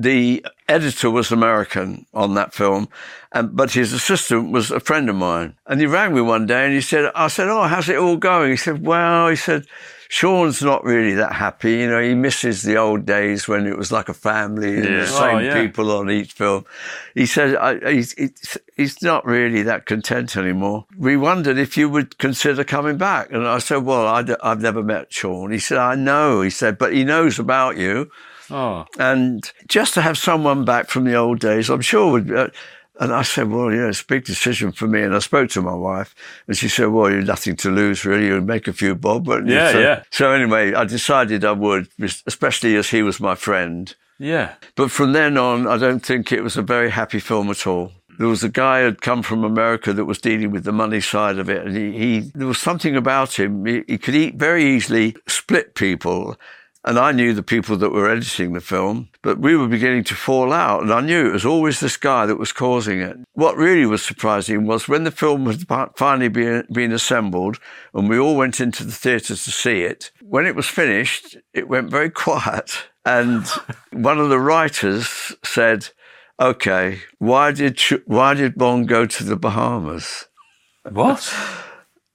[0.00, 2.88] the editor was American on that film,
[3.32, 5.56] and but his assistant was a friend of mine.
[5.66, 8.16] And he rang me one day and he said, I said, Oh, how's it all
[8.16, 8.50] going?
[8.52, 9.66] He said, Well, he said,
[10.10, 11.72] Sean's not really that happy.
[11.72, 15.00] You know, he misses the old days when it was like a family and Yeah.
[15.00, 15.60] the same Oh, yeah.
[15.62, 16.64] people on each film.
[17.14, 20.86] He said, I, he's, he's- not really that content anymore.
[20.96, 23.30] We wondered if you would consider coming back.
[23.32, 25.50] And I said, Well, I, have never met Sean.
[25.50, 26.40] He said, I know.
[26.40, 28.10] He said, But he knows about you.
[28.50, 28.86] Oh.
[28.98, 32.32] And just to have someone back from the old days, I'm sure would.
[32.32, 32.48] Uh,
[33.00, 35.02] and I said, well, you know, it's a big decision for me.
[35.02, 36.16] And I spoke to my wife,
[36.48, 38.26] and she said, well, you've nothing to lose, really.
[38.26, 39.26] You'll make a few bob.
[39.26, 40.02] But Yeah, so, yeah.
[40.10, 41.86] So anyway, I decided I would,
[42.26, 43.94] especially as he was my friend.
[44.18, 44.54] Yeah.
[44.74, 47.92] But from then on, I don't think it was a very happy film at all.
[48.18, 51.00] there was a guy who had come from America that was dealing with the money
[51.00, 53.64] side of it, and he, he there was something about him.
[53.64, 56.36] He, he could eat very easily split people,
[56.84, 60.14] and I knew the people that were editing the film, but we were beginning to
[60.14, 63.16] fall out, and I knew it was always this guy that was causing it.
[63.32, 67.58] What really was surprising was when the film had finally been, been assembled,
[67.92, 70.12] and we all went into the theatre to see it.
[70.22, 73.44] When it was finished, it went very quiet, and
[73.92, 75.88] one of the writers said,
[76.40, 80.26] "Okay, why did why did Bond go to the Bahamas?"
[80.88, 81.34] What?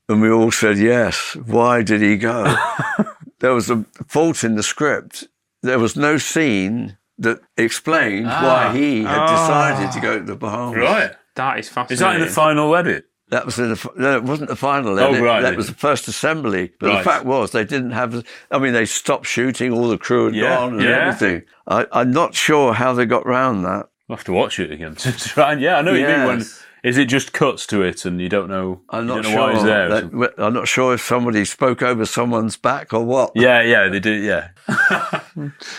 [0.10, 1.36] And we all said yes.
[1.36, 2.56] Why did he go?
[3.44, 5.28] there was a fault in the script.
[5.62, 8.42] There was no scene that explained Ah.
[8.72, 9.36] why he had Ah.
[9.38, 10.78] decided to go to the Bahamas.
[10.78, 11.12] Right.
[11.36, 11.94] That is fascinating.
[11.94, 13.06] Is that in the final edit?
[13.30, 15.10] That was in the no, it wasn't the final edit.
[15.10, 15.24] Oh, edit.
[15.24, 15.42] right.
[15.42, 16.72] That was the first assembly.
[16.80, 16.98] But Right.
[17.00, 18.24] the fact was, they didn't have.
[18.52, 19.72] I mean, they stopped shooting.
[19.74, 21.08] All the crew had Yeah, gone and yeah.
[21.08, 21.44] everything.
[21.68, 23.88] I, I'm not sure how they got round that.
[24.10, 26.26] I'll have to watch it again to try and yeah, I know what you mean.
[26.28, 26.63] When Yes.
[26.84, 28.82] Is it just cuts to it and you don't know?
[28.90, 29.40] I'm you not don't know sure.
[29.48, 29.90] why he's there.
[29.90, 33.32] that- I'm not sure if somebody spoke over someone's back or what.
[33.36, 34.12] yeah, yeah, they do.
[34.12, 34.50] Yeah,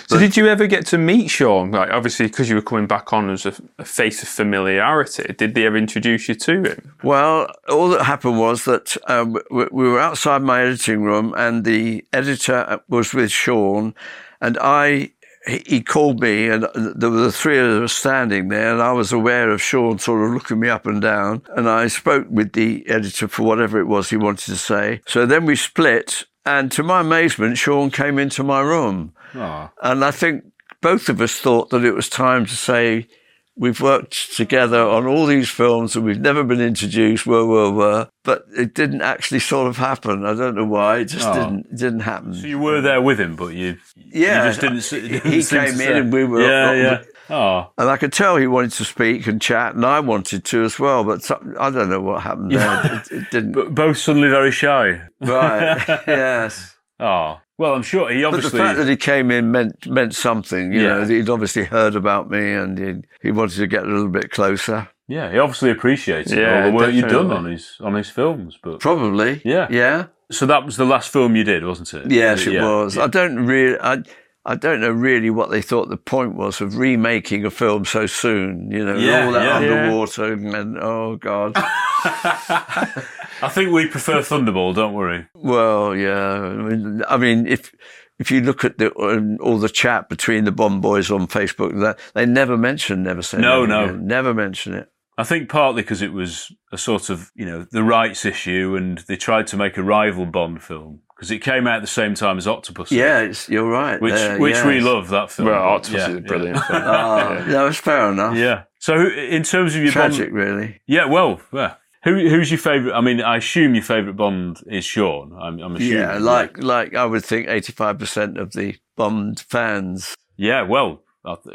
[0.09, 1.71] So did you ever get to meet Sean?
[1.73, 5.33] Like obviously because you were coming back on as a, a face of familiarity.
[5.35, 6.93] Did they ever introduce you to him?
[7.03, 11.65] Well, all that happened was that um, we, we were outside my editing room, and
[11.65, 13.95] the editor was with Sean,
[14.41, 15.11] and I.
[15.47, 18.93] He he called me, and there were the three of us standing there, and I
[18.93, 21.43] was aware of Sean sort of looking me up and down.
[21.57, 25.01] And I spoke with the editor for whatever it was he wanted to say.
[25.07, 29.13] So then we split, and to my amazement, Sean came into my room.
[29.35, 29.71] Aw.
[29.83, 30.45] And I think
[30.81, 33.07] both of us thought that it was time to say,
[33.57, 38.09] we've worked together on all these films and we've never been introduced, were, were, were.
[38.25, 40.25] But it didn't actually sort of happen.
[40.25, 40.99] I don't know why.
[40.99, 41.35] It just Oh.
[41.35, 42.35] didn't, it didn't happen.
[42.35, 44.45] so you were there with him, but you Yeah.
[44.45, 44.81] you just didn't.
[45.13, 47.03] didn't he came in say- and we were- yeah, yeah.
[47.31, 50.63] Oh, And I could tell he wanted to speak and chat, and I wanted to
[50.65, 51.05] as well.
[51.05, 53.03] But some, I don't know what happened there.
[53.11, 53.53] It, it didn't.
[53.59, 55.01] but both suddenly very shy.
[55.21, 55.83] right.
[56.07, 56.77] yes.
[57.01, 58.51] Oh, well, I'm sure he obviously.
[58.51, 60.73] But the fact that he came in meant meant something.
[60.73, 60.89] You Yeah.
[60.99, 64.31] know, he'd obviously heard about me, and he he wanted to get a little bit
[64.31, 64.89] closer.
[65.09, 68.59] yeah, he obviously appreciated Yeah, all the work you'd done on his on his films.
[68.63, 69.41] But Probably.
[69.45, 69.67] Yeah.
[69.71, 70.07] Yeah.
[70.33, 72.11] so that was the last film you did, wasn't it?
[72.11, 72.97] Yes, it Yeah, was.
[72.97, 73.05] yeah.
[73.05, 73.79] I don't really.
[73.81, 73.99] I,
[74.47, 78.05] I don't know really what they thought the point was of remaking a film so
[78.07, 78.71] soon.
[78.71, 79.57] You know, Yeah, all that yeah.
[79.57, 81.55] underwater and oh god.
[83.43, 84.75] I think we prefer Thunderball.
[84.75, 85.27] Don't worry.
[85.35, 86.39] well, yeah.
[86.41, 87.73] I mean, I mean, if
[88.19, 91.79] if you look at the um, all the chat between the Bond boys on Facebook,
[91.81, 93.85] that they never mention, never say, No, Never no.
[93.95, 94.07] Again.
[94.07, 94.89] never mention it.
[95.17, 98.99] I think partly because it was a sort of, you know, the rights issue and
[99.07, 102.15] they tried to make a rival Bond film because it came out at the same
[102.15, 102.97] time as Octopussy.
[102.97, 104.01] Yeah, it's, you're right.
[104.01, 105.47] Which, there, which we love, that film.
[105.49, 106.27] Well, Octopussy Yeah, is a yeah.
[106.27, 106.83] brilliant film.
[106.85, 108.37] Ah, no, it's fair enough.
[108.37, 108.65] Yeah.
[108.81, 110.81] So in terms of your Tragic, Bond, really.
[110.89, 111.75] yeah, well, yeah.
[112.05, 112.97] Who, who's your favourite?
[112.97, 115.33] I mean, I assume your favourite Bond is Sean.
[115.33, 115.99] I'm, I'm assuming.
[115.99, 120.15] Yeah, like like I would think, eighty five percent of the Bond fans.
[120.37, 121.03] Yeah, well,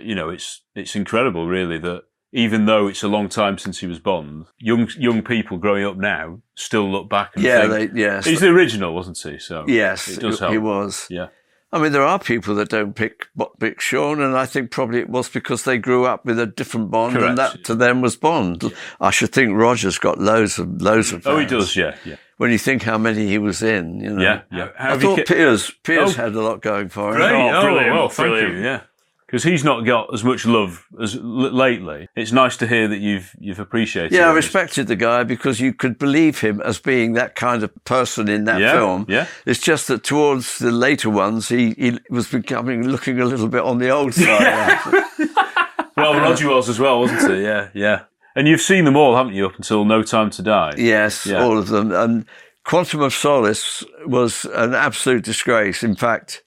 [0.01, 3.88] you know, it's it's incredible, really, that even though it's a long time since he
[3.88, 8.01] was Bond, young young people growing up now still look back and Yeah, think, they,
[8.01, 9.38] yes, he's the original, wasn't he?
[9.39, 11.07] So yes, it does he was.
[11.09, 11.27] Yeah.
[11.72, 13.28] I mean, there are people that don't pick
[13.60, 16.90] pick Sean, and I think probably it was because they grew up with a different
[16.90, 17.30] Bond, Correct.
[17.30, 18.74] and that to them was Bond.
[19.00, 21.28] I should think Roger's got loads of loads of.
[21.28, 21.76] Oh, he does.
[21.76, 24.22] Yeah, yeah, When you think how many he was in, you know.
[24.22, 24.70] yeah, yeah.
[24.80, 26.24] I thought Piers Piers Oh.
[26.24, 27.18] had a lot going for him.
[27.18, 27.32] Great.
[27.32, 28.54] Oh, Oh, brilliant, well, thank brilliant.
[28.56, 28.64] you.
[28.64, 28.82] Yeah.
[29.30, 32.07] Because he's not got as much love as l- lately.
[32.15, 34.11] It's nice to hear that you've you've appreciated.
[34.11, 37.72] Yeah, I respected the guy because you could believe him as being that kind of
[37.85, 39.06] person in that Yeah, film.
[39.07, 39.27] yeah.
[39.45, 43.61] It's just that towards the later ones, he, he was becoming looking a little bit
[43.61, 44.80] on the old side.
[45.97, 47.43] Well, Roger was as well, wasn't he?
[47.43, 48.03] Yeah, yeah.
[48.34, 50.73] And you've seen them all, haven't you, up until No Time to Die?
[50.77, 51.43] yes, Yeah.
[51.43, 51.91] all of them.
[51.91, 52.26] And
[52.64, 55.84] Quantum of Solace was an absolute disgrace.
[55.84, 56.43] In fact,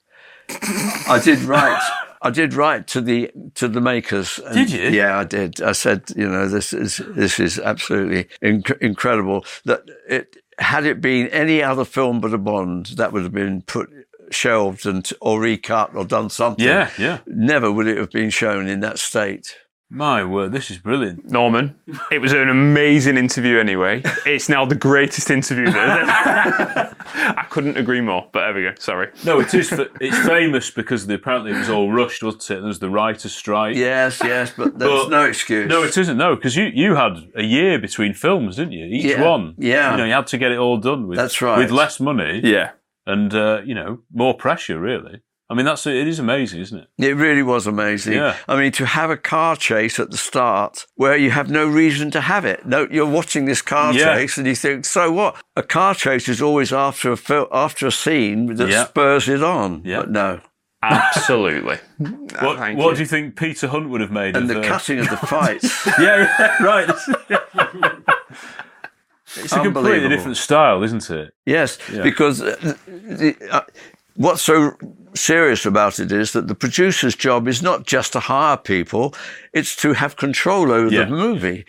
[0.48, 1.82] I did write.
[2.24, 4.38] I did write to the to the makers.
[4.38, 4.88] and- Did you?
[4.90, 5.60] Yeah, I did.
[5.60, 9.44] I said, you know, this is this is absolutely inc- incredible.
[9.64, 13.62] That it had it been any other film but a Bond, that would have been
[13.62, 13.90] put
[14.30, 16.64] shelved and or recut or done something.
[16.64, 17.18] Yeah, yeah.
[17.26, 19.56] Never would it have been shown in that state.
[19.94, 21.30] My word, this is brilliant.
[21.30, 21.74] Norman,
[22.10, 24.00] it was an amazing interview anyway.
[24.24, 25.66] It's now the greatest interview.
[25.70, 28.72] That I couldn't agree more, but there we go.
[28.78, 29.08] Sorry.
[29.22, 29.70] No, it is.
[30.00, 32.54] It's famous because the, apparently it was all rushed, wasn't it?
[32.54, 33.76] There was the writers' strike.
[33.76, 35.68] Yes, yes, but there's But- no excuse.
[35.68, 36.16] No, it isn't.
[36.16, 38.86] No, because you, you had a year between films, didn't you?
[38.86, 39.54] Each Yeah, one.
[39.58, 39.90] yeah.
[39.92, 41.18] You know, you had to get it all done with.
[41.18, 41.58] That's right.
[41.58, 42.40] With less money.
[42.42, 42.70] Yeah.
[43.04, 45.20] And uh, you know, more pressure, really.
[45.52, 46.88] I mean, that's it is amazing, isn't it?
[47.06, 48.14] It really was amazing.
[48.14, 48.36] Yeah.
[48.48, 52.10] I mean, to have a car chase at the start where you have no reason
[52.12, 52.64] to have it.
[52.64, 54.14] No, you're watching this car Yeah.
[54.14, 55.36] chase and you think, so what?
[55.54, 58.86] A car chase is always after a fil- after a scene that Yeah.
[58.86, 59.82] spurs it on.
[59.84, 59.98] Yeah.
[60.00, 60.40] But no.
[60.82, 61.78] Absolutely.
[62.40, 62.94] What, what you.
[62.94, 65.16] do you think Peter Hunt would have made And of the uh, cutting of the
[65.36, 65.86] fights.
[65.98, 66.88] yeah, yeah, right.
[69.36, 71.34] it's a completely different style, isn't it?
[71.46, 72.02] Yes, Yeah.
[72.02, 72.56] because uh,
[72.86, 73.60] the, uh,
[74.16, 74.76] what's so
[75.14, 79.14] serious about it is that the producer's job is not just to hire people,
[79.52, 81.04] it's to have control over Yeah.
[81.04, 81.64] the movie.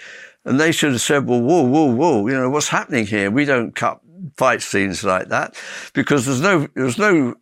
[0.45, 3.32] And they should have said, well, whoa, whoa, whoa, you know, what's happening here?
[3.32, 3.99] We don't cut
[4.38, 5.56] fight scenes like that
[5.94, 7.36] because there's no, there's no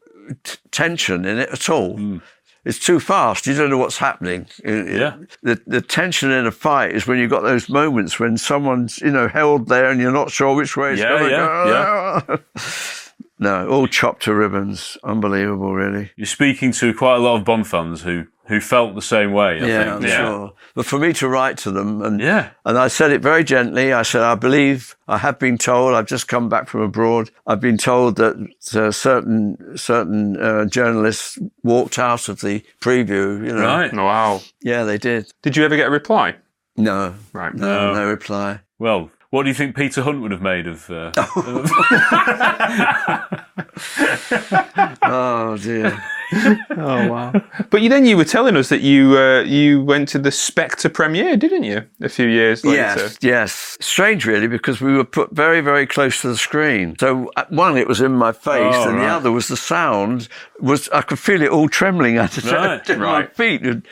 [0.43, 1.97] t- tension in it at all.
[1.97, 2.17] Hmm.
[2.63, 3.47] It's too fast.
[3.47, 4.45] You don't know what's happening.
[4.63, 5.17] Yeah.
[5.41, 9.09] The, the tension in a fight is when you've got those moments when someone's, you
[9.09, 12.39] know, held there and you're not sure which way it's Yeah, going to yeah, go.
[13.41, 14.97] no, all chopped to ribbons.
[15.03, 16.11] Unbelievable, really.
[16.15, 19.59] You're speaking to quite a lot of Bond fans who, who felt the same way.
[19.61, 20.05] I yeah, think.
[20.05, 20.53] I'm sure.
[20.75, 22.51] But for me to write to them, and Yeah.
[22.65, 23.91] and I said it very gently.
[23.91, 25.95] I said, I believe I have been told.
[25.95, 27.29] I've just come back from abroad.
[27.47, 28.35] I've been told that
[28.75, 33.45] uh, certain certain uh, journalists walked out of the preview.
[33.45, 33.91] You know, Right.
[33.93, 34.41] Wow.
[34.61, 35.31] Yeah, they did.
[35.41, 36.35] Did you ever get a reply?
[36.77, 37.53] No, Right.
[37.53, 37.93] no, No.
[37.95, 38.59] no reply.
[38.79, 40.89] Well, what do you think Peter Hunt would have made of?
[40.89, 41.11] Uh,
[45.03, 46.01] oh dear.
[46.33, 47.33] Oh wow!
[47.69, 50.87] But you then you were telling us that you uh, you went to the Spectre
[50.87, 51.83] premiere, didn't you?
[52.01, 52.77] A few years later.
[53.01, 53.77] Yes, yes.
[53.81, 56.95] Strange, really, because we were put very, very close to the screen.
[57.01, 60.29] So uh, one, it was in my face, Oh, and the other was the sound.
[60.61, 63.35] Was I could feel it all trembling at, it, Right, my right.
[63.35, 63.85] feet, and,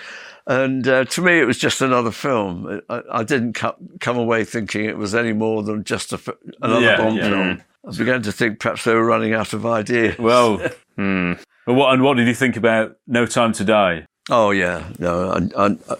[0.49, 2.81] and uh, to me, it was just another film.
[2.89, 6.29] I, I didn't co- come away thinking it was any more than just a, f-
[6.61, 7.29] another Yeah, Bond yeah.
[7.29, 7.61] film.
[7.87, 10.17] I began to think perhaps they were running out of ideas.
[10.19, 10.57] well,
[10.97, 11.33] hmm.
[11.65, 14.05] Well, what and what did you think about No Time to Die?
[14.29, 15.95] Oh yeah, no, I, I, I,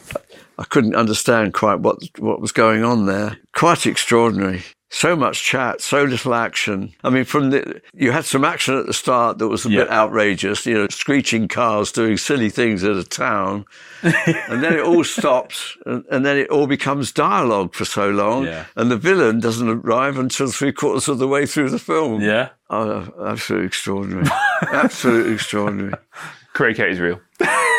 [0.58, 3.38] I couldn't understand quite what what was going on there.
[3.56, 4.64] Quite extraordinary.
[4.92, 6.94] So much chat, so little action.
[7.04, 9.88] I mean, from the you had some action at the start that was a bit
[9.90, 10.66] outrageous.
[10.66, 13.66] You know, screeching cars doing silly things at a town,
[14.02, 18.46] and then it all stops, and, and then it all becomes dialogue for so long,
[18.46, 18.66] Yeah.
[18.76, 22.22] and the villain doesn't arrive until three quarters of the way through the film.
[22.22, 22.50] Yeah.
[22.72, 24.26] Oh, absolutely extraordinary.
[24.72, 25.94] absolutely extraordinary.
[26.54, 27.22] Craig is real.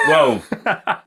[0.08, 0.42] Well,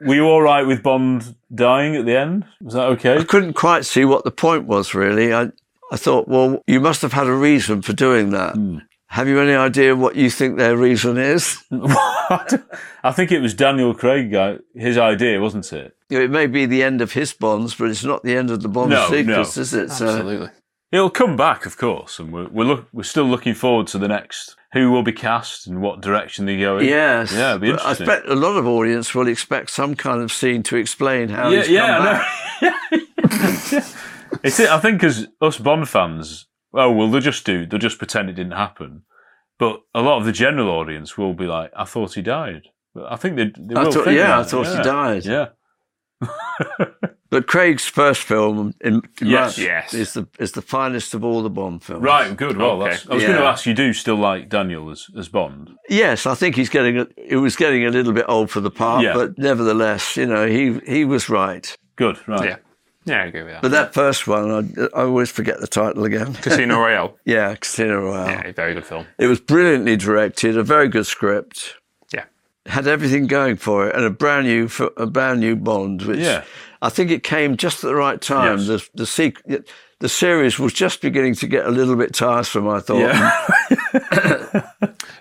[0.01, 2.45] were you all right with Bond dying at the end?
[2.61, 3.17] Was that okay?
[3.17, 5.33] I couldn't quite see what the point was really.
[5.33, 5.51] I,
[5.91, 8.55] I thought, well, you must have had a reason for doing that.
[8.55, 8.79] Hmm.
[9.07, 11.63] Have you any idea what you think their reason is?
[11.71, 15.95] I think it was Daniel Craig, uh, his idea, wasn't it?
[16.09, 18.69] It may be the end of his Bonds, but it's not the end of the
[18.69, 19.61] Bond No, sequence, no.
[19.61, 19.91] is it?
[19.91, 20.49] So- Absolutely.
[20.91, 24.07] It'll come back, of course, and we're we're, look, we're still looking forward to the
[24.07, 24.55] next.
[24.73, 26.85] Who will be cast and what direction they go in?
[26.85, 27.31] Yes.
[27.33, 28.07] yeah, it'll be But I interesting.
[28.09, 31.57] expect a lot of audience will expect some kind of scene to explain how yeah,
[31.61, 32.01] he's yeah, come
[32.61, 33.71] I back.
[33.71, 33.79] know.
[34.43, 34.69] it's it.
[34.69, 37.65] I think as us Bond fans, oh well, they'll just do.
[37.65, 39.03] They'll just pretend it didn't happen.
[39.59, 42.69] But a lot of the general audience will be like, "I thought he died."
[43.07, 43.91] I think they, they I will.
[43.91, 44.49] thought- think yeah, I that.
[44.49, 45.25] thought he died.
[45.25, 45.47] Yeah.
[47.29, 49.57] But Craig's first film in, in Yes.
[49.57, 49.93] my- Yes.
[49.95, 52.03] is the is the finest of all the Bond films.
[52.03, 52.37] Right.
[52.37, 52.57] Good.
[52.57, 52.91] Well, Okay.
[52.91, 53.65] that's, I was going to ask.
[53.65, 55.71] You do you still like Daniel as as Bond?
[55.89, 56.99] Yes, I think he's getting.
[56.99, 59.13] A, it was getting a little bit old for the part, Yeah.
[59.15, 61.75] but nevertheless, you know, he he was right.
[61.95, 62.19] Good.
[62.27, 62.49] Right.
[62.49, 62.55] Yeah.
[63.05, 63.61] Yeah, I agree with that.
[63.61, 66.33] But that first one, I, I always forget the title again.
[66.41, 67.17] Casino Royale.
[67.25, 68.29] yeah, Casino Royale.
[68.29, 69.05] Yeah, very good film.
[69.17, 71.75] It was brilliantly directed, a very good script.
[72.13, 72.25] Yeah.
[72.65, 76.01] Had everything going for it, and a brand new a brand new Bond.
[76.03, 76.43] Which Yeah.
[76.81, 78.57] I think it came just at the right time.
[78.59, 78.67] Yes.
[78.67, 79.67] The the sequ-
[79.99, 82.67] the series was just beginning to get a little bit tiresome.
[82.69, 82.99] I thought.
[82.99, 84.63] Yeah.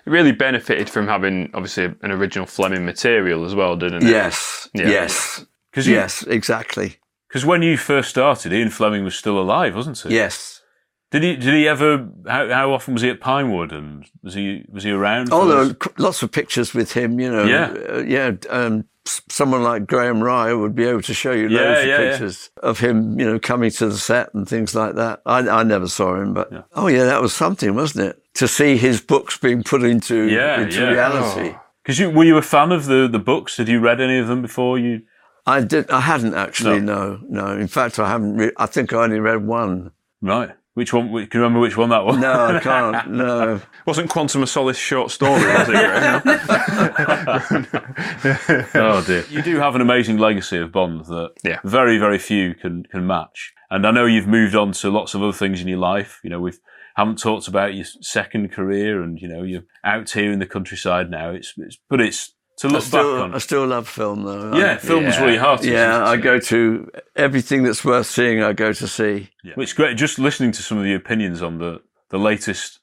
[0.05, 4.09] It really benefited from having obviously an original Fleming material as well, didn't it?
[4.09, 4.67] yes.
[4.73, 4.89] Yeah.
[4.89, 5.45] Yes.
[5.71, 6.23] 'Cause you- yes.
[6.23, 6.97] Exactly.
[7.33, 10.13] Because when you first started, Ian Fleming was still alive, wasn't he?
[10.13, 10.61] Yes.
[11.09, 11.35] Did he?
[11.35, 12.07] Did he ever?
[12.27, 13.71] How, how often was he at Pinewood?
[13.71, 14.63] And was he?
[14.69, 15.29] Was he around?
[15.31, 17.19] Oh, there are lots of pictures with him.
[17.19, 17.73] You know, Yeah.
[17.91, 18.33] uh, yeah.
[18.51, 18.85] Um,
[19.29, 22.09] someone like Graham Rye would be able to show you Yeah, loads of yeah, yeah.
[22.11, 23.19] pictures of him.
[23.19, 25.23] You know, coming to the set and things like that.
[25.25, 28.23] I, I never saw him, but oh yeah, that was something, wasn't it?
[28.35, 30.89] To see his books being put into Yeah, into yeah.
[30.91, 31.55] reality.
[31.83, 33.57] Because you were you a fan of the the books?
[33.57, 35.01] Had you read any of them before you?
[35.45, 35.89] I did.
[35.91, 36.79] I hadn't actually.
[36.79, 37.47] No, no.
[37.57, 38.37] In fact, I haven't.
[38.37, 39.91] Re- I think I only read one.
[40.21, 40.51] Right.
[40.75, 41.09] Which one?
[41.09, 42.17] Can you remember which one that was?
[42.17, 43.09] No, I can't.
[43.11, 43.61] No.
[43.85, 45.75] Wasn't Quantum of Solace short story, was it?
[48.75, 49.25] Oh dear.
[49.29, 51.59] You do have an amazing legacy of Bond that Yeah.
[51.63, 53.53] very very few can can match.
[53.69, 56.19] And I know you've moved on to lots of other things in your life.
[56.23, 56.53] You know, we
[56.95, 61.09] haven't talked about your second career, and you know, you're out here in the countryside
[61.09, 61.31] now.
[61.31, 63.35] It's, it's but it's to I look still, back on.
[63.35, 64.55] I still love film though.
[64.55, 68.41] Yeah, I- film is really hard to Yeah, I go to everything that's worth seeing.
[68.43, 69.29] I go to see.
[69.43, 69.53] Yeah.
[69.57, 69.97] It's great.
[69.97, 72.79] Just listening to some of the opinions on the, the latest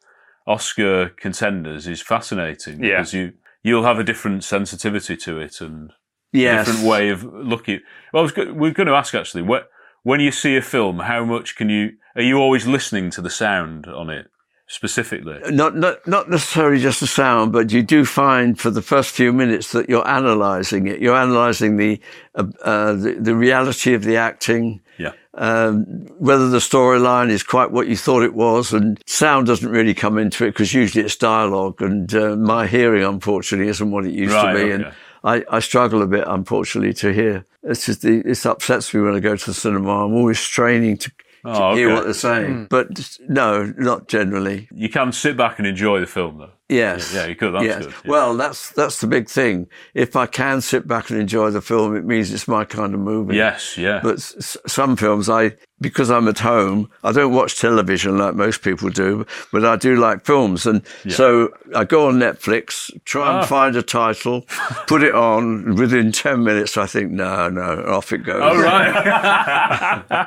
[0.47, 2.99] Oscar contenders is fascinating Yeah.
[2.99, 3.33] because you
[3.63, 5.93] you'll have a different sensitivity to it and
[6.33, 6.67] Yes.
[6.67, 7.81] a different way of looking.
[8.13, 9.43] Well, I was go- we're going to ask actually.
[9.43, 9.69] What,
[10.03, 11.93] when you see a film, how much can you?
[12.17, 14.29] Are you always listening to the sound on it
[14.71, 15.41] specifically?
[15.51, 19.33] Not, not, not necessarily just the sound, but you do find for the first few
[19.33, 21.01] minutes that you're analysing it.
[21.01, 22.01] You're analysing the,
[22.37, 24.81] uh, uh, the the reality of the acting.
[24.97, 25.13] Yeah.
[25.35, 25.85] Um,
[26.19, 30.19] whether the storyline is quite what you thought it was, and sound doesn't really come
[30.19, 34.35] into it because usually it's dialogue, and uh, my hearing, unfortunately, isn't what it used
[34.35, 34.93] Right, to be, and.
[35.23, 37.45] I, I struggle a bit, unfortunately, to hear.
[37.63, 40.07] It's just the, this upsets me when I go to the cinema.
[40.07, 41.13] I'm always straining to,
[41.45, 42.69] to Oh, hear what they're saying, Mm.
[42.69, 44.69] but no, not generally.
[44.75, 46.51] You can sit back and enjoy the film though.
[46.71, 47.13] Yes.
[47.13, 47.53] Yeah, you could.
[47.55, 47.85] That's yes.
[47.85, 47.95] good.
[48.07, 49.67] Well, that's that's the big thing.
[49.93, 53.01] If I can sit back and enjoy the film, it means it's my kind of
[53.01, 53.35] movie.
[53.37, 54.01] Yes, yeah.
[54.03, 58.63] But s- some films, I because I'm at home, I don't watch television like most
[58.63, 61.15] people do, but I do like films, and Yeah.
[61.15, 63.47] so I go on Netflix, try and Ah.
[63.47, 64.43] find a title,
[64.87, 65.75] put it on.
[65.77, 68.41] Within ten minutes, I think, no, no, off it goes.
[68.43, 70.27] Oh right.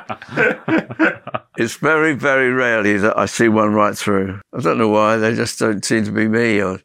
[1.56, 4.40] It's very, very rarely that I see one right through.
[4.56, 5.16] I don't know why.
[5.16, 6.80] They just don't seem to be me or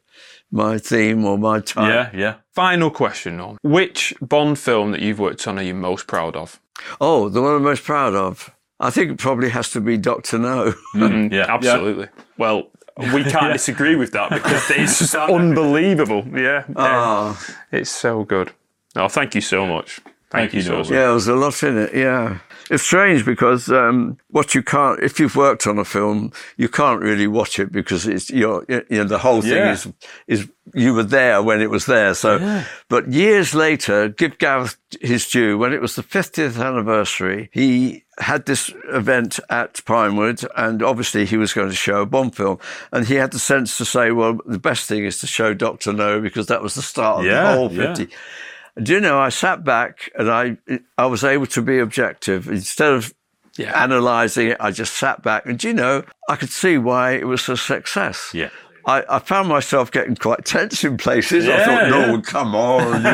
[0.52, 2.12] my theme or my type.
[2.14, 2.34] yeah, yeah.
[2.54, 3.58] Final question, Norm.
[3.62, 6.60] Which Bond film that you've worked on are you most proud of?
[7.00, 8.50] Oh, the one I'm most proud of.
[8.78, 10.72] I think it probably has to be Doctor No.
[10.94, 12.08] Mm, yeah, absolutely.
[12.38, 13.52] Well, we can't Yeah.
[13.52, 16.24] disagree with that because it's just unbelievable.
[16.32, 17.38] Yeah, Ah.
[17.72, 18.52] it's so good.
[18.96, 20.00] Oh, thank you so much.
[20.30, 20.80] Thank, Thank you you, so Noel.
[20.80, 20.90] much.
[20.90, 21.94] Yeah, there's a lot in it.
[21.94, 22.38] Yeah.
[22.70, 27.02] It's strange because um, what you can't, if you've worked on a film, you can't
[27.02, 29.72] really watch it because it's you know, the whole thing Yeah.
[29.72, 29.88] is
[30.28, 32.14] is you were there when it was there.
[32.14, 35.58] So, but years later, give Gareth his due.
[35.58, 41.36] When it was the 50th anniversary, he had this event at Pinewood, and obviously he
[41.36, 42.58] was going to show a Bond film,
[42.92, 45.92] and he had the sense to say, well, the best thing is to show Doctor
[45.92, 47.94] No because that was the start of Yeah, the whole yeah.
[47.94, 48.14] 50.
[48.82, 50.58] Do you know, I sat back and I,
[50.96, 52.48] I was able to be objective.
[52.48, 53.14] Instead of
[53.58, 57.26] analysing it, I just sat back and, do you know, I could see why it
[57.26, 58.30] was a success.
[58.32, 58.50] Yeah.
[58.86, 61.48] I, I found myself getting quite tense in places.
[61.48, 62.20] I thought, no, yeah.
[62.22, 62.94] come on.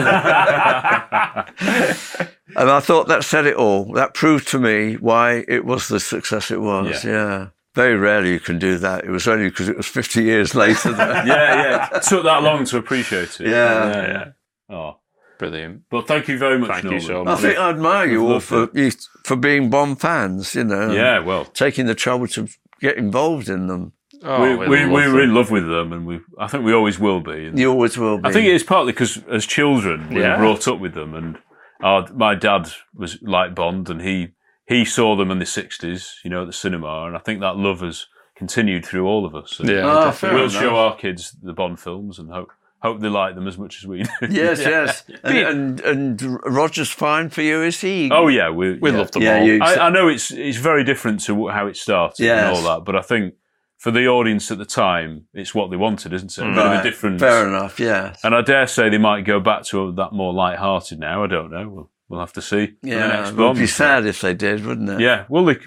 [2.57, 3.93] and I thought that said it all.
[3.95, 7.05] That proved to me why it was the success it was.
[7.05, 7.11] Yeah.
[7.11, 7.49] Yeah.
[7.75, 9.05] Very rarely you can do that.
[9.05, 10.93] It was only because it was 50 years later.
[10.93, 11.97] That yeah, yeah.
[11.97, 13.49] It took that long to appreciate it.
[13.49, 13.91] Yeah.
[13.91, 14.75] yeah, yeah.
[14.75, 14.99] Oh,
[15.39, 15.83] Brilliant.
[15.91, 16.71] but thank you very much.
[16.71, 17.03] Thank you Norman.
[17.03, 18.91] so I think I admire you We've all for you,
[19.25, 20.55] for being Bond fans.
[20.55, 22.49] You know, Yeah, well, taking the trouble to
[22.81, 23.93] get involved in them.
[24.23, 25.21] Oh, we, we we, love we're them.
[25.21, 27.47] in love with them, and we I think we always will be.
[27.47, 28.29] And You always will be.
[28.29, 30.33] I think it is partly because as children we Yeah.
[30.33, 31.37] were brought up with them, and
[31.83, 34.29] our, my dad was like Bond, and he
[34.67, 37.57] he saw them in the sixties, you know, at the cinema, and I think that
[37.57, 39.61] love has continued through all of us.
[39.61, 40.53] And Yeah, Ah, fair we'll enough.
[40.63, 42.51] show our kids the Bond films and hope
[42.87, 44.11] hope they like them as much as we do.
[44.31, 44.69] Yes, Yeah.
[44.69, 45.05] yes.
[45.25, 48.11] And, and and Roger's fine for you, is he?
[48.13, 48.99] Oh yeah, we We yeah.
[48.99, 49.47] love them Yeah, all.
[49.47, 52.39] you- I, I know it's it's very different to how it started Yes.
[52.45, 53.35] and all that, but I think
[53.79, 56.43] for the audience at the time, it's what they wanted, isn't it?
[56.43, 56.81] A bit of Right.
[56.81, 57.21] a different.
[57.21, 57.79] Fair enough.
[57.79, 58.15] Yeah.
[58.25, 61.23] And I dare say they might go back to that more light-hearted now.
[61.23, 61.69] I don't know.
[61.69, 62.75] We'll, we'll have to see.
[62.83, 63.29] Yeah.
[63.29, 65.01] It would be sad if they did, wouldn't it?
[65.01, 65.27] Yeah.
[65.29, 65.59] Well, they,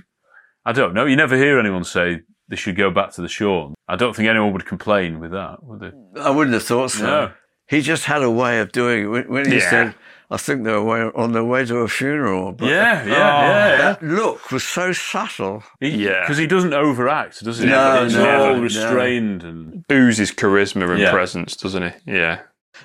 [0.66, 1.06] I don't know.
[1.06, 3.74] You never hear anyone say they should go back to the Sean.
[3.88, 5.92] I don't think anyone would complain with that, would they?
[6.22, 7.06] I wouldn't have thought so.
[7.06, 7.32] No.
[7.68, 9.08] He just had a way of doing it.
[9.08, 9.70] When, when he Yeah.
[9.70, 9.96] said,
[10.32, 13.70] "I think they were on their way to a funeral," but Yeah, yeah, Oh, yeah,
[13.70, 13.78] yeah.
[13.78, 15.64] that look was so subtle.
[15.80, 16.22] Yeah.
[16.22, 17.68] Because he doesn't overact, does he?
[17.68, 18.62] No, He's no, all no.
[18.62, 21.12] restrained and Oozes charisma and Yeah.
[21.12, 22.12] presence, doesn't he?
[22.14, 22.40] Yeah.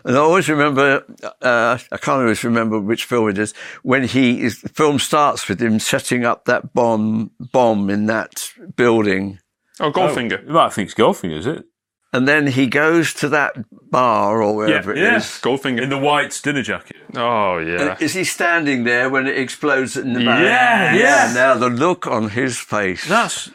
[0.05, 1.05] And I always remember,
[1.41, 5.49] uh, I can't always remember which film it is, when he is, the film starts
[5.49, 9.39] with him setting up that bomb, bomb in that building.
[9.81, 10.41] Oh, oh, Goldfinger.
[10.43, 11.65] Oh, you might think it's Goldfinger, is it?
[12.13, 13.57] And then he goes to that
[13.91, 15.05] bar or wherever it is.
[15.05, 15.19] yeah.
[15.19, 15.83] Goldfinger.
[15.83, 16.97] In the white dinner jacket.
[17.17, 17.93] Oh, yeah.
[17.93, 20.43] And is he standing there when it explodes in the back?
[20.45, 21.33] Yeah, yeah.
[21.35, 23.09] Now the look on his face.
[23.09, 23.51] That's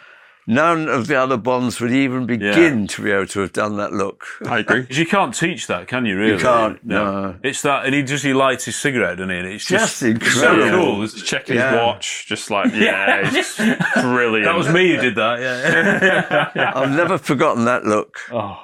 [0.51, 3.93] None of the other Bonds would even begin to be able to have done that
[3.93, 4.25] look.
[4.47, 4.83] I agree.
[4.87, 6.17] 'Cause you can't teach that, can you?
[6.17, 6.31] Really?
[6.33, 7.35] You can't, no.
[7.43, 9.37] It's that, and he just he lights his cigarette, doesn't he?
[9.37, 10.65] And it's Just just, it's incredible.
[10.65, 11.03] so cool.
[11.03, 11.25] isn't it?
[11.25, 11.85] Check his Yeah.
[11.85, 13.57] watch, just like, yeah, it's
[14.01, 14.45] brilliant.
[14.45, 15.39] That was me who did that.
[15.39, 16.71] Yeah.
[16.75, 18.17] I've never forgotten that look.
[18.31, 18.59] oh,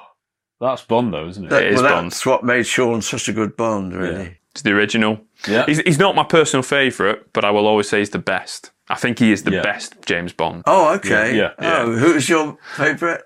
[0.60, 1.50] that's Bond, though, isn't it?
[1.50, 2.10] That- It is well, Bond.
[2.10, 4.38] that's what made Sean such a good Bond, really.
[4.50, 5.20] It's the original.
[5.46, 5.66] Yeah.
[5.66, 8.72] He's, he's not my personal favourite, but I will always say he's the best.
[8.88, 9.62] I think he is the Yeah.
[9.62, 10.62] best James Bond.
[10.66, 11.36] Oh, okay.
[11.36, 13.20] Yeah, yeah, Oh, who's your favourite?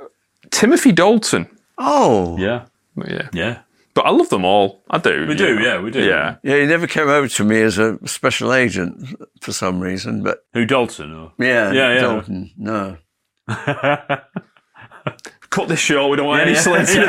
[0.50, 1.48] Timothy Dalton.
[1.78, 2.64] Oh, Yeah.
[3.06, 3.28] Yeah.
[3.32, 3.58] Yeah.
[3.92, 4.82] But I love them all.
[4.88, 5.26] I do.
[5.26, 5.62] We do, know.
[5.62, 6.00] yeah, we do.
[6.04, 6.36] Yeah.
[6.42, 6.56] yeah.
[6.60, 10.64] He never came over to me as a special agent for some reason, but Who,
[10.64, 11.12] Dalton?
[11.14, 11.32] Or?
[11.38, 12.00] yeah, Yeah, yeah.
[12.00, 12.50] Dalton.
[12.56, 12.96] No.
[15.50, 16.10] Cut this short.
[16.12, 16.60] We don't want Yeah, any yeah.
[16.84, 17.02] slating.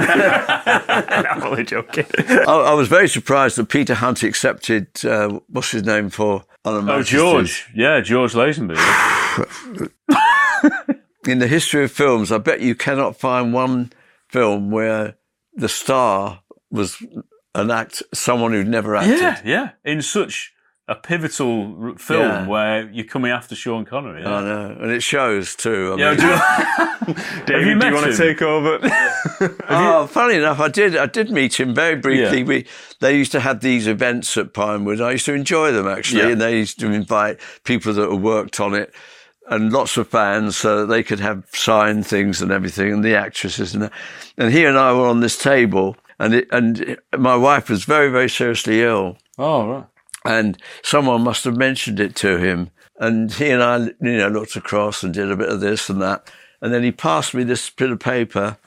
[1.29, 2.05] I'm only joking.
[2.27, 6.73] I, I was very surprised that Peter Hunt accepted uh, what's his name for On
[6.73, 7.11] Her Oh, Majesty's.
[7.19, 7.69] George.
[7.75, 8.77] Yeah, George Lazenby.
[11.27, 13.91] In the history of films, I bet you cannot find one
[14.29, 15.15] film where
[15.53, 16.97] the star was
[17.53, 19.19] an act someone who'd never acted.
[19.19, 19.69] yeah, yeah.
[19.85, 20.53] In such
[20.91, 22.47] a pivotal film Yeah.
[22.47, 24.21] where you're coming after Sean Connery.
[24.21, 24.35] Yeah.
[24.35, 25.95] I know, and it shows too.
[25.95, 27.15] I Yeah, mean- do you-
[27.45, 28.11] David, you do you want him?
[28.11, 28.79] to take over?
[29.69, 30.95] Oh, funny enough, I did.
[30.95, 32.39] I did meet him very briefly.
[32.39, 32.45] Yeah.
[32.45, 32.65] We
[32.99, 34.99] they used to have these events at Pinewood.
[35.01, 36.29] I used to enjoy them actually, Yeah.
[36.33, 38.93] and they used to invite people that had worked on it
[39.49, 43.15] and lots of fans so that they could have signed things and everything, and the
[43.15, 43.93] actresses and that.
[44.37, 48.09] And he and I were on this table, and it, and my wife was very
[48.11, 49.85] very seriously ill, Oh, right.
[50.25, 52.69] And someone must have mentioned it to him.
[52.99, 56.01] And he and I, you know, looked across and did a bit of this and
[56.01, 56.29] that.
[56.61, 58.57] And then he passed me this bit of paper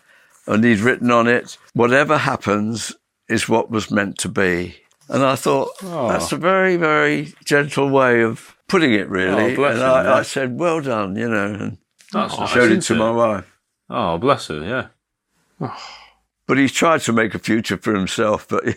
[0.47, 2.93] and he'd written on it, whatever happens
[3.29, 4.77] is what was meant to be.
[5.09, 6.09] And I thought, Oh.
[6.09, 9.57] that's a very, very gentle way of putting it, really.
[9.57, 10.15] Oh, and him, I, yeah.
[10.15, 11.79] I said, well done, you know, and
[12.13, 13.57] That's I nice, showed it isn't to my wife.
[13.89, 14.87] Oh, bless her, yeah.
[15.61, 15.77] Oh.
[16.47, 18.65] But he's tried to make a future for himself, but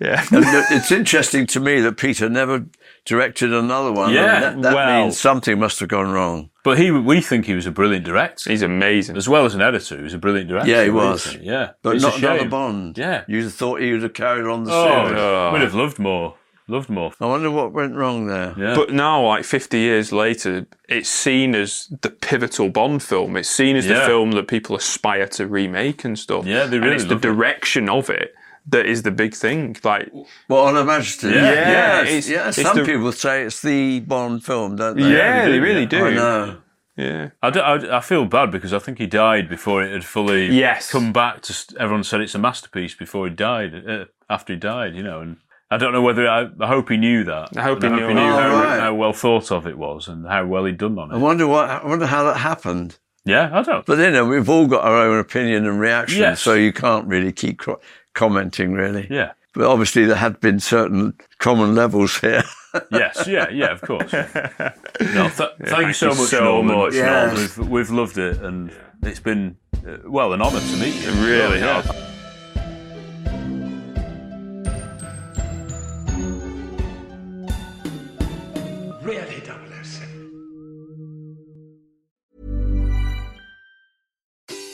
[0.00, 0.24] yeah.
[0.32, 2.66] And it's interesting to me that Peter never
[3.04, 4.12] directed another one.
[4.12, 6.50] Yeah, And that, that well- means something must have gone wrong.
[6.64, 8.50] But he, we think he was a brilliant director.
[8.50, 9.16] He's amazing.
[9.16, 10.68] As well as an editor, he was a brilliant director.
[10.70, 11.24] Yeah, he was.
[11.24, 11.42] think.
[11.44, 11.70] Yeah.
[11.82, 12.48] But It's not another.
[12.48, 12.98] Bond.
[12.98, 13.22] Yeah.
[13.28, 15.20] You'd have thought he would have carried on the Oh, series.
[15.20, 15.52] Oh.
[15.52, 16.34] we'd have loved more.
[16.68, 17.12] Loved more.
[17.20, 18.52] I wonder what went wrong there.
[18.58, 18.74] Yeah.
[18.74, 23.36] But now, like 50 years later, it's seen as the pivotal Bond film.
[23.36, 26.44] It's seen as the film that people aspire to remake and stuff.
[26.44, 27.28] Yeah, they And really it's the love it.
[27.28, 28.34] direction of it
[28.68, 29.76] that is the big thing.
[29.84, 30.10] Like,
[30.48, 31.28] Well, On Her Majesty.
[31.28, 31.34] Yeah.
[31.34, 31.52] yeah.
[31.52, 35.08] Yeah, it's- it's- yeah, it's some the- people say it's the Bond film, don't they?
[35.08, 36.04] Yeah, they really do.
[36.04, 36.56] I know.
[36.96, 37.28] yeah.
[37.44, 40.46] I, do, I, I feel bad because I think he died before it had fully
[40.46, 40.90] Yes.
[40.90, 41.52] come back to.
[41.52, 43.84] s- Everyone said it's a masterpiece before he died.
[43.88, 45.36] Uh, after he died, you know, and
[45.70, 47.56] I don't know whether I, I hope he knew that.
[47.56, 48.14] I hope And he knew.
[48.14, 48.80] how, Oh, right.
[48.80, 51.14] how well thought of it was and how well he'd done on it.
[51.14, 51.20] I it.
[51.22, 51.68] wonder what.
[51.68, 52.98] I wonder how that happened.
[53.24, 53.84] Yeah, I don't.
[53.84, 56.40] But you know, we've all got our own opinion and reaction, Yes.
[56.40, 57.80] so you can't really keep co-
[58.14, 59.08] commenting, really.
[59.10, 59.32] Yeah.
[59.52, 62.42] But obviously, there had been certain common levels here.
[62.92, 64.12] Yes, yeah, yeah, of course.
[65.00, 66.76] No, th- thank, you so much, so Norman.
[66.76, 67.24] much, Yeah.
[67.24, 67.34] Norman.
[67.36, 68.70] We've, we've loved it, and
[69.02, 69.56] it's been
[69.88, 71.08] uh, well an honour to meet you.
[71.08, 71.80] It really yeah.
[71.80, 71.86] has.
[71.90, 72.15] Really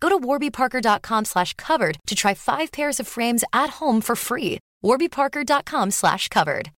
[0.00, 4.58] Go to warbyparker.com slash covered to try 5 pairs of frames at home for free.
[4.84, 6.70] warbyparker.com slash covered.